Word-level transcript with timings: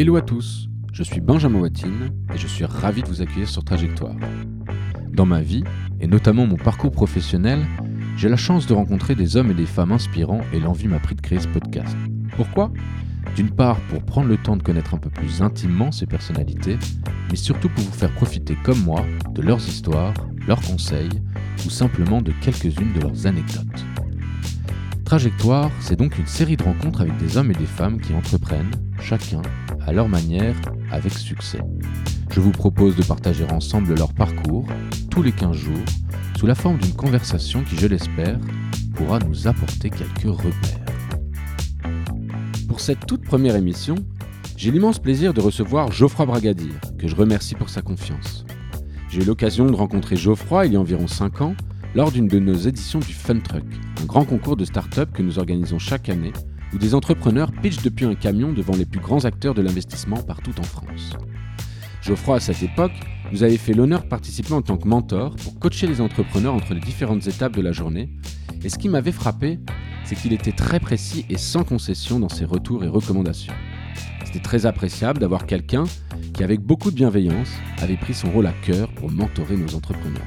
Hello 0.00 0.14
à 0.14 0.22
tous, 0.22 0.68
je 0.92 1.02
suis 1.02 1.20
Benjamin 1.20 1.58
Watine 1.58 2.12
et 2.32 2.38
je 2.38 2.46
suis 2.46 2.64
ravi 2.64 3.02
de 3.02 3.08
vous 3.08 3.20
accueillir 3.20 3.48
sur 3.48 3.64
Trajectoire. 3.64 4.14
Dans 5.12 5.26
ma 5.26 5.40
vie, 5.40 5.64
et 5.98 6.06
notamment 6.06 6.46
mon 6.46 6.54
parcours 6.54 6.92
professionnel, 6.92 7.66
j'ai 8.16 8.28
la 8.28 8.36
chance 8.36 8.68
de 8.68 8.74
rencontrer 8.74 9.16
des 9.16 9.36
hommes 9.36 9.50
et 9.50 9.54
des 9.54 9.66
femmes 9.66 9.90
inspirants 9.90 10.42
et 10.52 10.60
l'envie 10.60 10.86
m'a 10.86 11.00
pris 11.00 11.16
de 11.16 11.20
créer 11.20 11.40
ce 11.40 11.48
podcast. 11.48 11.96
Pourquoi? 12.36 12.70
D'une 13.34 13.50
part 13.50 13.80
pour 13.88 14.04
prendre 14.04 14.28
le 14.28 14.36
temps 14.36 14.56
de 14.56 14.62
connaître 14.62 14.94
un 14.94 14.98
peu 14.98 15.10
plus 15.10 15.42
intimement 15.42 15.90
ces 15.90 16.06
personnalités, 16.06 16.78
mais 17.28 17.36
surtout 17.36 17.68
pour 17.68 17.82
vous 17.82 17.90
faire 17.90 18.14
profiter 18.14 18.56
comme 18.62 18.80
moi 18.84 19.04
de 19.32 19.42
leurs 19.42 19.66
histoires, 19.66 20.14
leurs 20.46 20.60
conseils 20.60 21.20
ou 21.66 21.70
simplement 21.70 22.22
de 22.22 22.30
quelques-unes 22.40 22.92
de 22.92 23.00
leurs 23.00 23.26
anecdotes. 23.26 23.84
Trajectoire, 25.08 25.70
c'est 25.80 25.96
donc 25.96 26.18
une 26.18 26.26
série 26.26 26.58
de 26.58 26.62
rencontres 26.62 27.00
avec 27.00 27.16
des 27.16 27.38
hommes 27.38 27.50
et 27.50 27.54
des 27.54 27.64
femmes 27.64 27.98
qui 27.98 28.12
entreprennent, 28.12 28.70
chacun 29.00 29.40
à 29.86 29.90
leur 29.90 30.06
manière, 30.06 30.54
avec 30.90 31.14
succès. 31.14 31.60
Je 32.30 32.40
vous 32.40 32.50
propose 32.50 32.94
de 32.94 33.02
partager 33.02 33.46
ensemble 33.50 33.94
leur 33.94 34.12
parcours 34.12 34.66
tous 35.10 35.22
les 35.22 35.32
15 35.32 35.56
jours 35.56 35.84
sous 36.36 36.46
la 36.46 36.54
forme 36.54 36.76
d'une 36.76 36.92
conversation 36.92 37.64
qui, 37.64 37.76
je 37.76 37.86
l'espère, 37.86 38.38
pourra 38.96 39.18
nous 39.20 39.48
apporter 39.48 39.88
quelques 39.88 40.30
repères. 40.30 40.84
Pour 42.68 42.78
cette 42.78 43.06
toute 43.06 43.24
première 43.24 43.56
émission, 43.56 43.94
j'ai 44.58 44.70
l'immense 44.70 44.98
plaisir 44.98 45.32
de 45.32 45.40
recevoir 45.40 45.90
Geoffroy 45.90 46.26
Bragadir, 46.26 46.74
que 46.98 47.08
je 47.08 47.16
remercie 47.16 47.54
pour 47.54 47.70
sa 47.70 47.80
confiance. 47.80 48.44
J'ai 49.08 49.22
eu 49.22 49.24
l'occasion 49.24 49.64
de 49.64 49.74
rencontrer 49.74 50.16
Geoffroy 50.16 50.66
il 50.66 50.74
y 50.74 50.76
a 50.76 50.80
environ 50.80 51.06
5 51.06 51.40
ans 51.40 51.54
lors 51.94 52.12
d'une 52.12 52.28
de 52.28 52.38
nos 52.38 52.54
éditions 52.54 53.00
du 53.00 53.12
Fun 53.12 53.38
Truck, 53.40 53.64
un 54.00 54.04
grand 54.04 54.24
concours 54.24 54.56
de 54.56 54.64
start-up 54.64 55.10
que 55.12 55.22
nous 55.22 55.38
organisons 55.38 55.78
chaque 55.78 56.08
année 56.08 56.32
où 56.74 56.78
des 56.78 56.94
entrepreneurs 56.94 57.50
pitchent 57.50 57.82
depuis 57.82 58.04
un 58.04 58.14
camion 58.14 58.52
devant 58.52 58.76
les 58.76 58.84
plus 58.84 59.00
grands 59.00 59.24
acteurs 59.24 59.54
de 59.54 59.62
l'investissement 59.62 60.18
partout 60.18 60.52
en 60.58 60.64
France. 60.64 61.16
Geoffroy, 62.02 62.36
à 62.36 62.40
cette 62.40 62.62
époque, 62.62 62.92
nous 63.32 63.42
avait 63.42 63.56
fait 63.56 63.72
l'honneur 63.72 64.02
de 64.02 64.08
participer 64.08 64.52
en 64.52 64.62
tant 64.62 64.76
que 64.76 64.86
mentor 64.86 65.34
pour 65.36 65.58
coacher 65.58 65.86
les 65.86 66.00
entrepreneurs 66.00 66.54
entre 66.54 66.74
les 66.74 66.80
différentes 66.80 67.26
étapes 67.26 67.56
de 67.56 67.62
la 67.62 67.72
journée. 67.72 68.10
Et 68.62 68.68
ce 68.68 68.78
qui 68.78 68.88
m'avait 68.88 69.12
frappé, 69.12 69.58
c'est 70.04 70.14
qu'il 70.14 70.32
était 70.32 70.52
très 70.52 70.80
précis 70.80 71.24
et 71.28 71.38
sans 71.38 71.64
concession 71.64 72.20
dans 72.20 72.28
ses 72.28 72.44
retours 72.44 72.84
et 72.84 72.88
recommandations. 72.88 73.54
C'était 74.24 74.40
très 74.40 74.66
appréciable 74.66 75.20
d'avoir 75.20 75.46
quelqu'un 75.46 75.84
qui, 76.34 76.44
avec 76.44 76.60
beaucoup 76.60 76.90
de 76.90 76.96
bienveillance, 76.96 77.50
avait 77.78 77.96
pris 77.96 78.14
son 78.14 78.30
rôle 78.30 78.46
à 78.46 78.52
cœur 78.52 78.88
pour 78.92 79.10
mentorer 79.10 79.56
nos 79.56 79.74
entrepreneurs. 79.74 80.26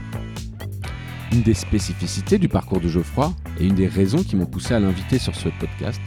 Une 1.32 1.44
des 1.44 1.54
spécificités 1.54 2.38
du 2.38 2.50
parcours 2.50 2.82
de 2.82 2.90
Geoffroy, 2.90 3.34
et 3.58 3.66
une 3.66 3.76
des 3.76 3.88
raisons 3.88 4.22
qui 4.22 4.36
m'ont 4.36 4.46
poussé 4.46 4.74
à 4.74 4.82
l'inviter 4.82 5.18
sur 5.18 5.34
ce 5.34 5.48
podcast, 5.48 6.02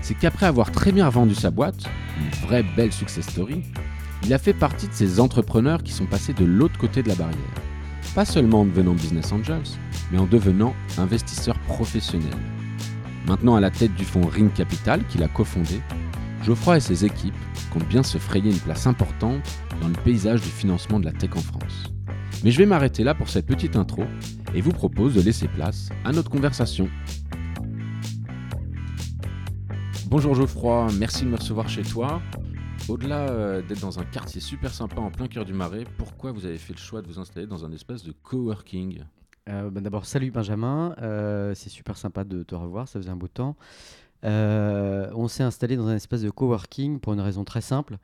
c'est 0.00 0.14
qu'après 0.14 0.46
avoir 0.46 0.70
très 0.70 0.92
bien 0.92 1.08
vendu 1.08 1.34
sa 1.34 1.50
boîte, 1.50 1.82
une 2.20 2.46
vraie 2.46 2.64
belle 2.76 2.92
success 2.92 3.26
story, 3.26 3.62
il 4.22 4.32
a 4.32 4.38
fait 4.38 4.52
partie 4.52 4.86
de 4.86 4.92
ces 4.92 5.18
entrepreneurs 5.18 5.82
qui 5.82 5.92
sont 5.92 6.06
passés 6.06 6.34
de 6.34 6.44
l'autre 6.44 6.78
côté 6.78 7.02
de 7.02 7.08
la 7.08 7.16
barrière. 7.16 7.36
Pas 8.14 8.24
seulement 8.24 8.60
en 8.60 8.64
devenant 8.64 8.92
business 8.92 9.32
angels, 9.32 9.76
mais 10.12 10.18
en 10.18 10.26
devenant 10.26 10.74
investisseur 10.98 11.58
professionnel. 11.60 12.30
Maintenant 13.26 13.56
à 13.56 13.60
la 13.60 13.70
tête 13.70 13.94
du 13.96 14.04
fonds 14.04 14.26
Ring 14.26 14.52
Capital 14.52 15.04
qu'il 15.08 15.24
a 15.24 15.28
cofondé, 15.28 15.80
Geoffroy 16.44 16.76
et 16.76 16.80
ses 16.80 17.04
équipes 17.04 17.34
comptent 17.72 17.88
bien 17.88 18.04
se 18.04 18.18
frayer 18.18 18.52
une 18.52 18.58
place 18.58 18.86
importante 18.86 19.42
dans 19.80 19.88
le 19.88 19.94
paysage 19.94 20.40
du 20.40 20.48
financement 20.48 21.00
de 21.00 21.06
la 21.06 21.12
tech 21.12 21.30
en 21.34 21.40
France. 21.40 21.92
Mais 22.44 22.52
je 22.52 22.58
vais 22.58 22.66
m'arrêter 22.66 23.02
là 23.02 23.14
pour 23.14 23.28
cette 23.28 23.46
petite 23.46 23.76
intro 23.76 24.04
et 24.54 24.60
vous 24.60 24.72
propose 24.72 25.14
de 25.14 25.20
laisser 25.20 25.48
place 25.48 25.88
à 26.04 26.12
notre 26.12 26.30
conversation. 26.30 26.88
Bonjour 30.06 30.34
Geoffroy, 30.34 30.88
merci 30.98 31.24
de 31.24 31.30
me 31.30 31.36
recevoir 31.36 31.68
chez 31.68 31.82
toi. 31.82 32.20
Au-delà 32.88 33.28
euh, 33.28 33.62
d'être 33.62 33.80
dans 33.80 34.00
un 34.00 34.04
quartier 34.04 34.40
super 34.40 34.74
sympa 34.74 35.00
en 35.00 35.10
plein 35.10 35.28
cœur 35.28 35.44
du 35.44 35.52
Marais, 35.52 35.84
pourquoi 35.98 36.32
vous 36.32 36.46
avez 36.46 36.58
fait 36.58 36.72
le 36.72 36.78
choix 36.78 37.02
de 37.02 37.06
vous 37.06 37.20
installer 37.20 37.46
dans 37.46 37.64
un 37.64 37.70
espace 37.70 38.02
de 38.02 38.12
coworking? 38.22 39.04
Euh, 39.48 39.70
bah 39.70 39.80
D'abord, 39.80 40.04
salut 40.04 40.32
Benjamin, 40.32 40.96
euh, 41.00 41.54
c'est 41.54 41.70
super 41.70 41.96
sympa 41.96 42.24
de 42.24 42.42
te 42.42 42.54
revoir, 42.54 42.88
ça 42.88 42.98
faisait 42.98 43.10
un 43.10 43.16
beau 43.16 43.28
temps. 43.28 43.56
on 44.24 45.28
s'est 45.28 45.44
installé 45.44 45.76
dans 45.76 45.86
un 45.86 45.94
espace 45.94 46.22
de 46.22 46.30
coworking 46.30 46.98
pour 46.98 47.12
une 47.12 47.20
raison 47.20 47.44
très 47.44 47.60
simple. 47.60 47.98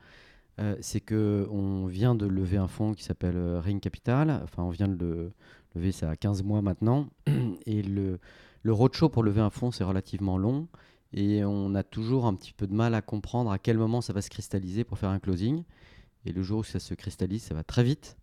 c'est 0.81 1.01
que 1.01 1.49
on 1.51 1.87
vient 1.87 2.15
de 2.15 2.27
lever 2.27 2.56
un 2.56 2.69
fonds 2.69 2.95
qui 2.95 3.03
s'appelle 3.03 3.37
Ring 3.59 3.81
Capital. 3.81 4.41
Enfin, 4.45 4.62
on 4.62 4.71
vient 4.71 4.89
de 4.89 4.97
le 4.97 5.33
lever, 5.76 5.92
ça 5.92 6.10
a 6.10 6.16
15 6.16 6.42
mois 6.42 6.62
maintenant. 6.62 7.09
Et 7.66 7.82
le, 7.82 8.19
le 8.62 8.72
roadshow 8.72 9.09
pour 9.09 9.22
lever 9.22 9.41
un 9.41 9.50
fonds, 9.50 9.70
c'est 9.70 9.84
relativement 9.84 10.38
long 10.38 10.69
et 11.12 11.44
on 11.44 11.75
a 11.75 11.82
toujours 11.82 12.26
un 12.26 12.34
petit 12.34 12.53
peu 12.53 12.66
de 12.66 12.75
mal 12.75 12.94
à 12.94 13.03
comprendre 13.03 13.50
à 13.50 13.59
quel 13.59 13.78
moment 13.78 14.00
ça 14.00 14.12
va 14.12 14.22
se 14.22 14.31
cristalliser 14.31 14.84
pour 14.84 14.98
faire 14.98 15.10
un 15.10 15.19
closing. 15.19 15.64
Et 16.25 16.32
le 16.32 16.42
jour 16.42 16.60
où 16.60 16.64
ça 16.64 16.78
se 16.78 16.94
cristallise, 16.94 17.42
ça 17.42 17.54
va 17.54 17.64
très 17.64 17.84
vite. 17.84 18.16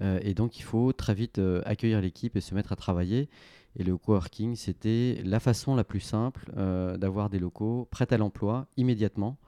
Euh, 0.00 0.18
et 0.22 0.34
donc 0.34 0.58
il 0.58 0.62
faut 0.62 0.92
très 0.92 1.14
vite 1.14 1.38
euh, 1.38 1.62
accueillir 1.64 2.00
l'équipe 2.00 2.36
et 2.36 2.40
se 2.40 2.54
mettre 2.54 2.72
à 2.72 2.76
travailler. 2.76 3.28
Et 3.76 3.82
le 3.82 3.96
coworking, 3.96 4.56
c'était 4.56 5.20
la 5.24 5.40
façon 5.40 5.74
la 5.74 5.84
plus 5.84 6.00
simple 6.00 6.52
euh, 6.56 6.96
d'avoir 6.96 7.30
des 7.30 7.38
locaux 7.38 7.88
prêts 7.90 8.12
à 8.12 8.18
l'emploi 8.18 8.66
immédiatement. 8.76 9.38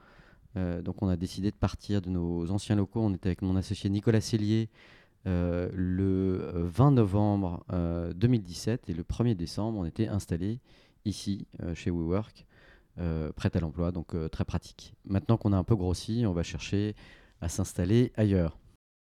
donc 0.56 1.02
on 1.02 1.08
a 1.08 1.16
décidé 1.16 1.50
de 1.50 1.56
partir 1.56 2.00
de 2.00 2.08
nos 2.08 2.50
anciens 2.50 2.76
locaux. 2.76 3.00
On 3.00 3.12
était 3.12 3.28
avec 3.28 3.42
mon 3.42 3.56
associé 3.56 3.90
Nicolas 3.90 4.22
Cellier 4.22 4.70
le 5.26 6.52
20 6.54 6.92
novembre 6.92 7.64
2017 8.14 8.88
et 8.88 8.94
le 8.94 9.02
1er 9.02 9.34
décembre, 9.34 9.78
on 9.78 9.84
était 9.84 10.08
installé 10.08 10.60
ici 11.04 11.46
chez 11.74 11.90
WeWork 11.90 12.46
euh, 12.98 13.30
prête 13.32 13.54
à 13.56 13.60
l'emploi, 13.60 13.92
donc 13.92 14.14
euh, 14.14 14.28
très 14.28 14.46
pratique. 14.46 14.94
Maintenant 15.04 15.36
qu'on 15.36 15.52
a 15.52 15.58
un 15.58 15.64
peu 15.64 15.76
grossi, 15.76 16.24
on 16.26 16.32
va 16.32 16.42
chercher 16.42 16.94
à 17.42 17.48
s'installer 17.50 18.10
ailleurs. 18.16 18.58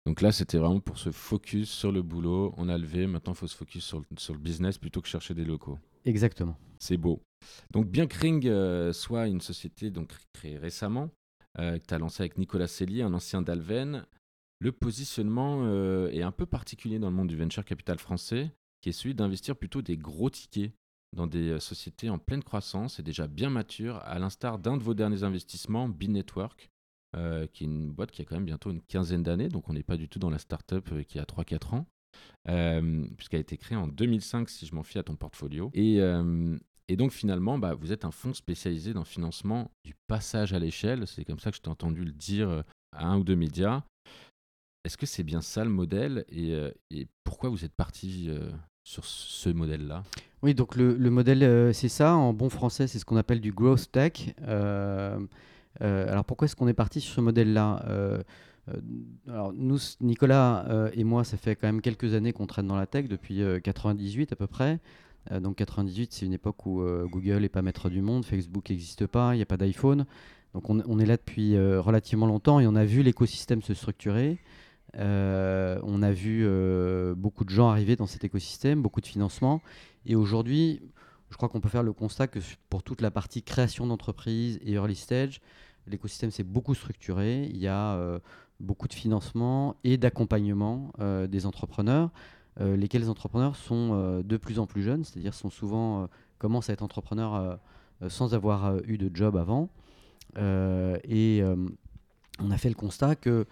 Donc 0.06 0.22
là, 0.22 0.31
c'était 0.31 0.57
vraiment 0.57 0.79
pour 0.79 0.97
se 0.97 1.12
focus 1.12 1.69
sur 1.69 1.91
le 1.91 2.02
boulot. 2.02 2.53
On 2.57 2.69
a 2.69 2.78
levé, 2.78 3.07
maintenant 3.07 3.34
il 3.34 3.38
faut 3.38 3.47
se 3.47 3.57
focus 3.57 3.84
sur, 3.84 4.02
sur, 4.18 4.34
le 4.34 4.40
business 4.40 4.78
plutôt 4.78 5.02
que 5.02 5.09
chercher 5.09 5.34
des 5.34 5.44
locaux. 5.44 5.78
Exactement. 6.06 6.57
C'est 6.79 6.96
beau. 6.96 7.22
Donc 7.72 7.88
bien 7.88 8.07
que 8.07 8.18
Ring 8.18 8.47
euh, 8.47 8.94
soit 8.94 9.28
une 9.28 9.41
société 9.41 9.90
donc, 9.90 10.13
créée 10.31 10.57
récemment, 10.57 11.09
que 11.56 11.78
tu 11.78 11.94
as 11.94 12.00
lancé 12.00 12.23
avec 12.23 12.38
Nicolas 12.40 12.68
Cellier, 12.68 13.03
un 13.03 13.13
ancien 13.13 13.44
d'Alven, 13.44 14.07
le 14.63 14.72
positionnement 14.72 15.68
est 16.07 16.22
un 16.22 16.31
peu 16.31 16.46
particulier 16.46 16.97
dans 16.97 17.09
le 17.09 17.16
monde 17.16 17.28
du 17.28 17.38
venture 17.38 17.66
capital 17.66 18.00
français, 18.00 18.51
qui 18.81 18.90
est 18.90 18.94
celui 18.94 19.13
d'investir 19.13 19.56
plutôt 19.56 19.81
des 19.81 19.97
gros 19.97 20.29
tickets 20.29 20.74
dans 21.13 21.28
des 21.28 21.50
euh, 21.50 21.59
sociétés 21.59 22.09
en 22.09 22.18
pleine 22.18 22.44
croissance 22.44 23.00
et 23.00 23.03
déjà 23.03 23.28
bien 23.28 23.50
matures, 23.50 23.97
à 24.03 24.19
l'instar 24.19 24.59
d'un 24.59 24.78
de 24.78 24.84
vos 24.84 24.94
derniers 24.94 25.23
investissements, 25.23 25.88
B-Network, 25.88 26.69
euh, 27.16 27.47
qui 27.47 27.63
est 27.63 27.68
une 27.68 27.91
boîte 27.91 28.12
qui 28.12 28.22
a 28.22 28.25
quand 28.25 28.35
même 28.35 28.46
bientôt 28.46 28.72
une 28.72 28.81
quinzaine 28.81 29.23
d'années, 29.23 29.50
donc 29.50 29.69
on 29.69 29.73
n'est 29.73 29.84
pas 29.84 29.97
du 29.97 30.09
tout 30.09 30.19
dans 30.19 30.29
la 30.29 30.40
startup 30.40 30.91
euh, 30.91 31.03
qui 31.03 31.19
a 31.19 31.23
3-4 31.23 31.75
ans, 31.75 31.85
puisqu'elle 33.16 33.40
a 33.40 33.41
été 33.41 33.57
créée 33.57 33.78
en 33.78 33.88
2005 33.88 34.50
si 34.50 34.66
je 34.66 34.75
m'en 34.75 34.84
fie 34.84 35.00
à 35.00 35.03
ton 35.03 35.16
portfolio. 35.16 35.72
Et, 35.73 36.00
et 36.88 36.96
donc 36.96 37.12
finalement, 37.12 37.57
bah, 37.57 37.73
vous 37.73 37.91
êtes 37.91 38.06
un 38.06 38.12
fonds 38.12 38.35
spécialisé 38.35 38.94
dans 38.94 39.00
le 39.00 39.06
financement 39.06 39.72
du 39.84 39.96
passage 40.06 40.53
à 40.53 40.59
l'échelle, 40.59 41.07
c'est 41.07 41.25
comme 41.25 41.40
ça 41.40 41.50
que 41.50 41.57
je 41.57 41.62
t'ai 41.62 41.69
entendu 41.69 42.06
le 42.06 42.12
dire 42.12 42.63
à 42.91 43.07
un 43.07 43.18
ou 43.18 43.23
deux 43.23 43.35
médias. 43.35 43.84
Est-ce 44.83 44.97
que 44.97 45.05
c'est 45.05 45.23
bien 45.23 45.41
ça 45.41 45.63
le 45.63 45.69
modèle? 45.69 46.25
Et, 46.29 46.53
et 46.91 47.07
pourquoi 47.23 47.49
vous 47.49 47.63
êtes 47.63 47.73
parti 47.73 48.29
sur 48.83 49.05
ce 49.05 49.49
modèle-là? 49.49 50.03
Oui, 50.44 50.53
donc 50.53 50.75
le, 50.75 51.09
modèle, 51.09 51.41
euh, 51.44 51.71
c'est 51.71 51.88
ça. 51.88 52.16
En 52.16 52.33
bon 52.33 52.49
français, 52.49 52.88
c'est 52.88 52.99
ce 52.99 53.05
qu'on 53.05 53.16
appelle 53.16 53.39
du 53.39 53.53
growth 53.53 53.89
tech. 53.89 54.35
Euh, 54.41 55.17
euh, 55.81 56.11
alors 56.11 56.25
pourquoi 56.25 56.45
est-ce 56.45 56.55
qu'on 56.57 56.67
est 56.67 56.73
parti 56.73 56.99
sur 56.99 57.16
ce 57.16 57.22
modèle-là? 57.22 57.85
Alors 59.27 59.53
nous, 59.53 59.79
Nicolas 60.01 60.89
et 60.93 61.03
moi, 61.05 61.23
ça 61.23 61.38
fait 61.38 61.55
quand 61.55 61.67
même 61.67 61.81
quelques 61.81 62.13
années 62.13 62.33
qu'on 62.33 62.45
traîne 62.45 62.67
dans 62.67 62.75
la 62.75 62.88
tech, 62.88 63.07
depuis 63.07 63.41
98 63.63 64.33
à 64.33 64.35
peu 64.35 64.47
près. 64.47 64.79
donc 65.31 65.55
98, 65.55 66.13
c'est 66.13 66.25
une 66.25 66.33
époque 66.33 66.66
où 66.66 66.83
Google 67.09 67.40
n'est 67.40 67.49
pas 67.49 67.61
maître 67.61 67.90
du 67.90 68.02
monde, 68.02 68.25
Facebook 68.25 68.69
n'existe 68.69 69.08
pas, 69.08 69.34
il 69.34 69.37
n'y 69.37 69.43
a 69.43 69.46
pas 69.46 69.58
d'iPhone. 69.58 70.05
Donc 70.53 70.69
on, 70.69 70.81
on, 70.87 70.99
est 70.99 71.05
là 71.05 71.17
depuis 71.17 71.58
relativement 71.58 72.25
longtemps 72.25 72.59
et 72.59 72.67
on 72.67 72.75
a 72.75 72.85
vu 72.85 73.02
l'écosystème 73.02 73.61
se 73.61 73.73
structurer. 73.73 74.40
Euh, 74.99 75.79
on 75.84 76.03
a 76.03 76.11
vu 76.11 76.43
euh, 76.45 77.16
beaucoup 77.16 77.45
de 77.45 77.49
gens 77.49 77.69
arriver 77.69 77.95
dans 77.95 78.05
cet 78.05 78.23
écosystème, 78.23 78.81
beaucoup 78.81 79.01
de 79.01 79.07
financement. 79.07 79.61
Et 80.05 80.16
aujourd'hui, 80.16 80.81
je 81.29 81.37
crois 81.37 81.49
qu'on 81.49 81.61
peut 81.61 81.69
faire 81.69 81.84
le 81.84 81.93
constat 81.93 82.28
que 82.28 82.40
pour 82.69 82.84
toute 82.84 83.01
la 83.01 83.11
partie 83.11 83.41
création 83.41 83.87
d'entreprise 83.87 84.59
et 84.63 84.73
early 84.73 84.95
stage, 84.95 85.41
l'écosystème 85.87 86.31
s'est 86.31 86.43
beaucoup 86.43 86.75
structuré. 86.75 87.45
Il 87.45 87.57
y 87.57 87.67
a 87.67 87.95
euh, 87.95 88.19
beaucoup 88.59 88.87
de 88.87 88.93
financement 88.93 89.75
et 89.84 89.97
d'accompagnement 89.97 90.93
des 91.28 91.46
entrepreneurs, 91.46 92.11
lesquels 92.59 93.01
les 93.01 93.09
entrepreneurs 93.09 93.57
sont 93.57 94.22
de 94.23 94.37
plus 94.37 94.59
en 94.59 94.67
plus 94.67 94.84
jeunes, 94.84 95.03
c'est-à-dire 95.03 95.34
sont 95.34 95.49
souvent 95.49 96.07
commencent 96.37 96.69
à 96.69 96.73
être 96.73 96.84
entrepreneurs 96.84 97.59
sans 98.07 98.34
avoir 98.35 98.78
eu 98.85 98.97
de 98.97 99.13
job 99.13 99.35
avant. 99.35 99.69
et 100.37 101.43
on 102.39 102.51
a 102.51 102.57
fait 102.57 102.69
le 102.69 102.75
constat 102.75 103.16
que 103.16 103.46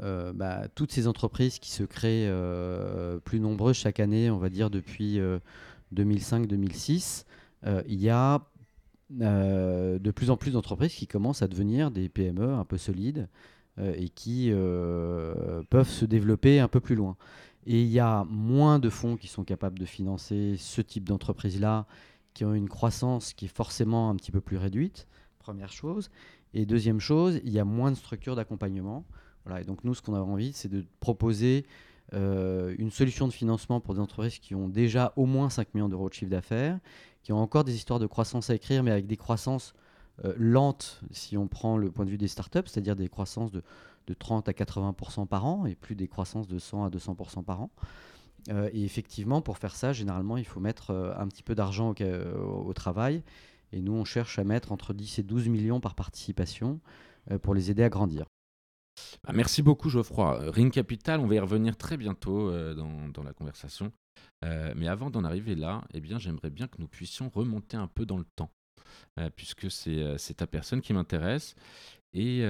euh, 0.00 0.32
bah, 0.32 0.68
toutes 0.74 0.92
ces 0.92 1.06
entreprises 1.06 1.58
qui 1.58 1.70
se 1.70 1.84
créent 1.84 2.28
euh, 2.28 3.18
plus 3.18 3.40
nombreuses 3.40 3.76
chaque 3.76 4.00
année, 4.00 4.30
on 4.30 4.38
va 4.38 4.48
dire 4.48 4.70
depuis 4.70 5.20
2005-2006, 5.94 7.24
euh, 7.66 7.82
il 7.86 8.00
y 8.00 8.10
a 8.10 8.40
de 9.10 10.10
plus 10.10 10.30
en 10.30 10.38
plus 10.38 10.52
d'entreprises 10.52 10.94
qui 10.94 11.06
commencent 11.06 11.42
à 11.42 11.48
devenir 11.48 11.90
des 11.90 12.08
PME 12.08 12.54
un 12.54 12.64
peu 12.64 12.78
solides, 12.78 13.28
et 13.78 14.08
qui 14.08 14.50
peuvent 14.50 15.88
se 15.88 16.04
développer 16.04 16.60
un 16.60 16.68
peu 16.68 16.80
plus 16.80 16.94
loin. 16.94 17.16
Et 17.66 17.82
il 17.82 17.88
y 17.88 18.00
a 18.00 18.24
moins 18.24 18.78
de 18.78 18.88
fonds 18.88 19.16
qui 19.16 19.28
sont 19.28 19.44
capables 19.44 19.78
de 19.78 19.84
financer 19.84 20.56
ce 20.58 20.80
type 20.80 21.04
d'entreprise-là, 21.04 21.86
qui 22.32 22.46
ont 22.46 22.54
une 22.54 22.68
croissance 22.70 23.34
qui 23.34 23.44
est 23.44 23.54
forcément 23.54 24.08
un 24.08 24.16
petit 24.16 24.30
peu 24.30 24.40
plus 24.40 24.56
réduite, 24.56 25.06
première 25.38 25.72
chose. 25.72 26.10
Et 26.54 26.66
deuxième 26.66 27.00
chose, 27.00 27.40
il 27.44 27.52
y 27.52 27.58
a 27.58 27.64
moins 27.64 27.90
de 27.90 27.96
structures 27.96 28.36
d'accompagnement. 28.36 29.04
Donc 29.66 29.84
nous, 29.84 29.94
ce 29.94 30.02
qu'on 30.02 30.14
a 30.14 30.20
envie, 30.20 30.52
c'est 30.52 30.68
de 30.68 30.84
proposer 31.00 31.64
euh, 32.14 32.74
une 32.78 32.90
solution 32.90 33.26
de 33.26 33.32
financement 33.32 33.80
pour 33.80 33.94
des 33.94 34.00
entreprises 34.00 34.38
qui 34.38 34.54
ont 34.54 34.68
déjà 34.68 35.12
au 35.16 35.24
moins 35.26 35.48
5 35.48 35.74
millions 35.74 35.88
d'euros 35.88 36.08
de 36.08 36.14
chiffre 36.14 36.30
d'affaires, 36.30 36.78
qui 37.22 37.32
ont 37.32 37.38
encore 37.38 37.64
des 37.64 37.74
histoires 37.74 37.98
de 37.98 38.06
croissance 38.06 38.50
à 38.50 38.54
écrire, 38.54 38.82
mais 38.82 38.90
avec 38.90 39.06
des 39.06 39.16
croissances 39.16 39.74
euh, 40.24 40.34
lentes, 40.36 41.00
si 41.10 41.36
on 41.36 41.48
prend 41.48 41.78
le 41.78 41.90
point 41.90 42.04
de 42.04 42.10
vue 42.10 42.18
des 42.18 42.28
startups, 42.28 42.66
c'est-à-dire 42.66 42.96
des 42.96 43.08
croissances 43.08 43.50
de, 43.50 43.62
de 44.06 44.14
30 44.14 44.48
à 44.48 44.52
80% 44.52 45.26
par 45.26 45.46
an, 45.46 45.64
et 45.64 45.74
plus 45.74 45.94
des 45.94 46.08
croissances 46.08 46.48
de 46.48 46.58
100 46.58 46.84
à 46.84 46.90
200% 46.90 47.44
par 47.44 47.62
an. 47.62 47.70
Euh, 48.50 48.68
et 48.72 48.84
effectivement, 48.84 49.40
pour 49.40 49.56
faire 49.56 49.74
ça, 49.74 49.92
généralement, 49.92 50.36
il 50.36 50.44
faut 50.44 50.60
mettre 50.60 51.14
un 51.16 51.26
petit 51.28 51.42
peu 51.42 51.54
d'argent 51.54 51.94
au, 51.94 52.72
travail. 52.74 53.22
Et 53.72 53.80
nous, 53.80 53.92
on 53.92 54.04
cherche 54.04 54.38
à 54.38 54.44
mettre 54.44 54.72
entre 54.72 54.92
10 54.92 55.20
et 55.20 55.22
12 55.22 55.48
millions 55.48 55.80
par 55.80 55.94
participation 55.94 56.80
pour 57.40 57.54
les 57.54 57.70
aider 57.70 57.84
à 57.84 57.88
grandir. 57.88 58.31
Bah, 59.24 59.32
merci 59.34 59.62
beaucoup 59.62 59.88
Geoffroy. 59.88 60.40
Euh, 60.40 60.50
Ring 60.50 60.72
Capital, 60.72 61.20
on 61.20 61.26
va 61.26 61.34
y 61.36 61.38
revenir 61.38 61.76
très 61.76 61.96
bientôt 61.96 62.50
euh, 62.50 62.74
dans, 62.74 63.22
la 63.22 63.32
conversation. 63.32 63.92
Euh, 64.44 64.72
mais 64.76 64.88
avant 64.88 65.10
d'en 65.10 65.24
arriver 65.24 65.54
là, 65.54 65.84
eh 65.94 66.00
bien, 66.00 66.18
j'aimerais 66.18 66.50
bien 66.50 66.66
que 66.66 66.78
nous 66.78 66.88
puissions 66.88 67.28
remonter 67.28 67.76
un 67.76 67.86
peu 67.86 68.04
dans 68.04 68.18
le 68.18 68.26
temps, 68.36 68.50
puisque 69.36 69.70
c'est 69.70 70.34
ta 70.36 70.46
personne 70.46 70.80
qui 70.80 70.92
m'intéresse. 70.92 71.54
Et 72.14 72.40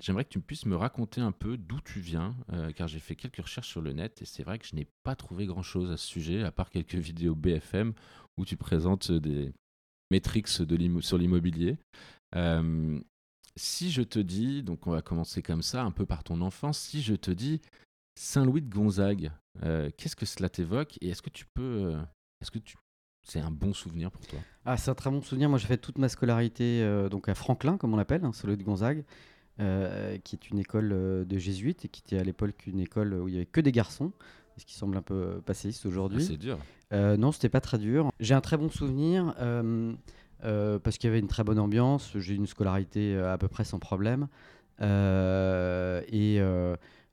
j'aimerais 0.00 0.24
que 0.24 0.28
tu 0.28 0.40
puisses 0.40 0.66
me 0.66 0.76
raconter 0.76 1.20
un 1.20 1.32
peu 1.32 1.56
d'où 1.56 1.80
tu 1.80 2.00
viens, 2.00 2.36
car 2.76 2.86
j'ai 2.86 2.98
fait 2.98 3.16
quelques 3.16 3.42
recherches 3.42 3.68
sur 3.68 3.80
le 3.80 3.92
net 3.92 4.20
et 4.22 4.26
c'est 4.26 4.44
vrai 4.44 4.58
que 4.58 4.66
je 4.66 4.76
n'ai 4.76 4.86
pas 5.02 5.16
trouvé 5.16 5.46
grand-chose 5.46 5.90
à 5.90 5.96
ce 5.96 6.06
sujet, 6.06 6.42
à 6.42 6.52
part 6.52 6.70
quelques 6.70 6.94
vidéos 6.96 7.34
BFM 7.34 7.94
où 8.36 8.44
tu 8.44 8.56
présentes 8.56 9.10
des 9.10 9.52
métriques 10.10 10.48
sur 10.48 11.18
l'immobilier 11.18 11.78
si 13.56 13.90
je 13.90 14.02
te 14.02 14.18
dis, 14.18 14.62
donc 14.62 14.86
on 14.86 14.90
va 14.90 15.02
commencer 15.02 15.42
comme 15.42 15.62
ça, 15.62 15.82
un 15.82 15.90
peu 15.90 16.06
par 16.06 16.24
ton 16.24 16.40
enfance, 16.40 16.78
si 16.78 17.02
je 17.02 17.14
te 17.14 17.30
dis 17.30 17.60
Saint-Louis 18.14 18.62
de 18.62 18.70
Gonzague, 18.72 19.30
euh, 19.62 19.90
qu'est-ce 19.96 20.16
que 20.16 20.26
cela 20.26 20.48
t'évoque 20.48 20.98
et 21.00 21.10
est-ce 21.10 21.22
que 21.22 21.30
tu 21.30 21.46
peux, 21.46 21.92
euh, 21.92 22.02
est-ce 22.40 22.50
que 22.50 22.58
tu, 22.58 22.76
c'est 23.22 23.40
un 23.40 23.50
bon 23.50 23.72
souvenir 23.72 24.10
pour 24.10 24.26
toi? 24.26 24.38
Ah, 24.64 24.76
c'est 24.76 24.90
un 24.90 24.94
très 24.94 25.10
bon 25.10 25.22
souvenir. 25.22 25.48
Moi, 25.48 25.58
j'ai 25.58 25.66
fait 25.66 25.76
toute 25.76 25.98
ma 25.98 26.08
scolarité 26.08 26.82
euh, 26.82 27.08
donc 27.08 27.28
à 27.28 27.34
Franklin, 27.34 27.76
comme 27.76 27.92
on 27.94 27.96
l'appelle, 27.96 28.24
hein, 28.24 28.32
Saint-Louis 28.32 28.56
de 28.56 28.62
Gonzague, 28.62 29.04
qui 29.58 30.36
est 30.36 30.50
une 30.50 30.58
école 30.58 30.88
de 31.26 31.38
jésuites 31.38 31.84
et 31.84 31.88
qui 31.88 32.02
était 32.04 32.18
à 32.18 32.24
l'époque 32.24 32.66
une 32.66 32.80
école 32.80 33.14
où 33.14 33.28
il 33.28 33.34
y 33.34 33.36
avait 33.36 33.46
que 33.46 33.60
des 33.60 33.72
garçons. 33.72 34.12
Ce 34.58 34.66
qui 34.66 34.74
semble 34.74 34.96
un 34.98 35.02
peu 35.02 35.40
passéiste 35.46 35.86
aujourd'hui. 35.86 36.22
Ah, 36.22 36.26
c'est 36.26 36.36
dur. 36.36 36.58
non, 36.90 37.32
c'était 37.32 37.48
pas 37.48 37.60
très 37.60 37.78
dur. 37.78 38.10
J'ai 38.18 38.34
un 38.34 38.40
très 38.40 38.56
bon 38.56 38.70
souvenir. 38.70 39.34
Euh, 39.38 39.94
parce 40.42 40.98
qu'il 40.98 41.08
y 41.08 41.10
avait 41.10 41.20
une 41.20 41.28
très 41.28 41.44
bonne 41.44 41.58
ambiance. 41.58 42.12
J'ai 42.16 42.34
une 42.34 42.46
scolarité 42.46 43.14
euh, 43.14 43.32
à 43.32 43.38
peu 43.38 43.48
près 43.48 43.64
sans 43.64 43.78
problème. 43.78 44.28
Euh, 44.80 46.02
et 46.10 46.40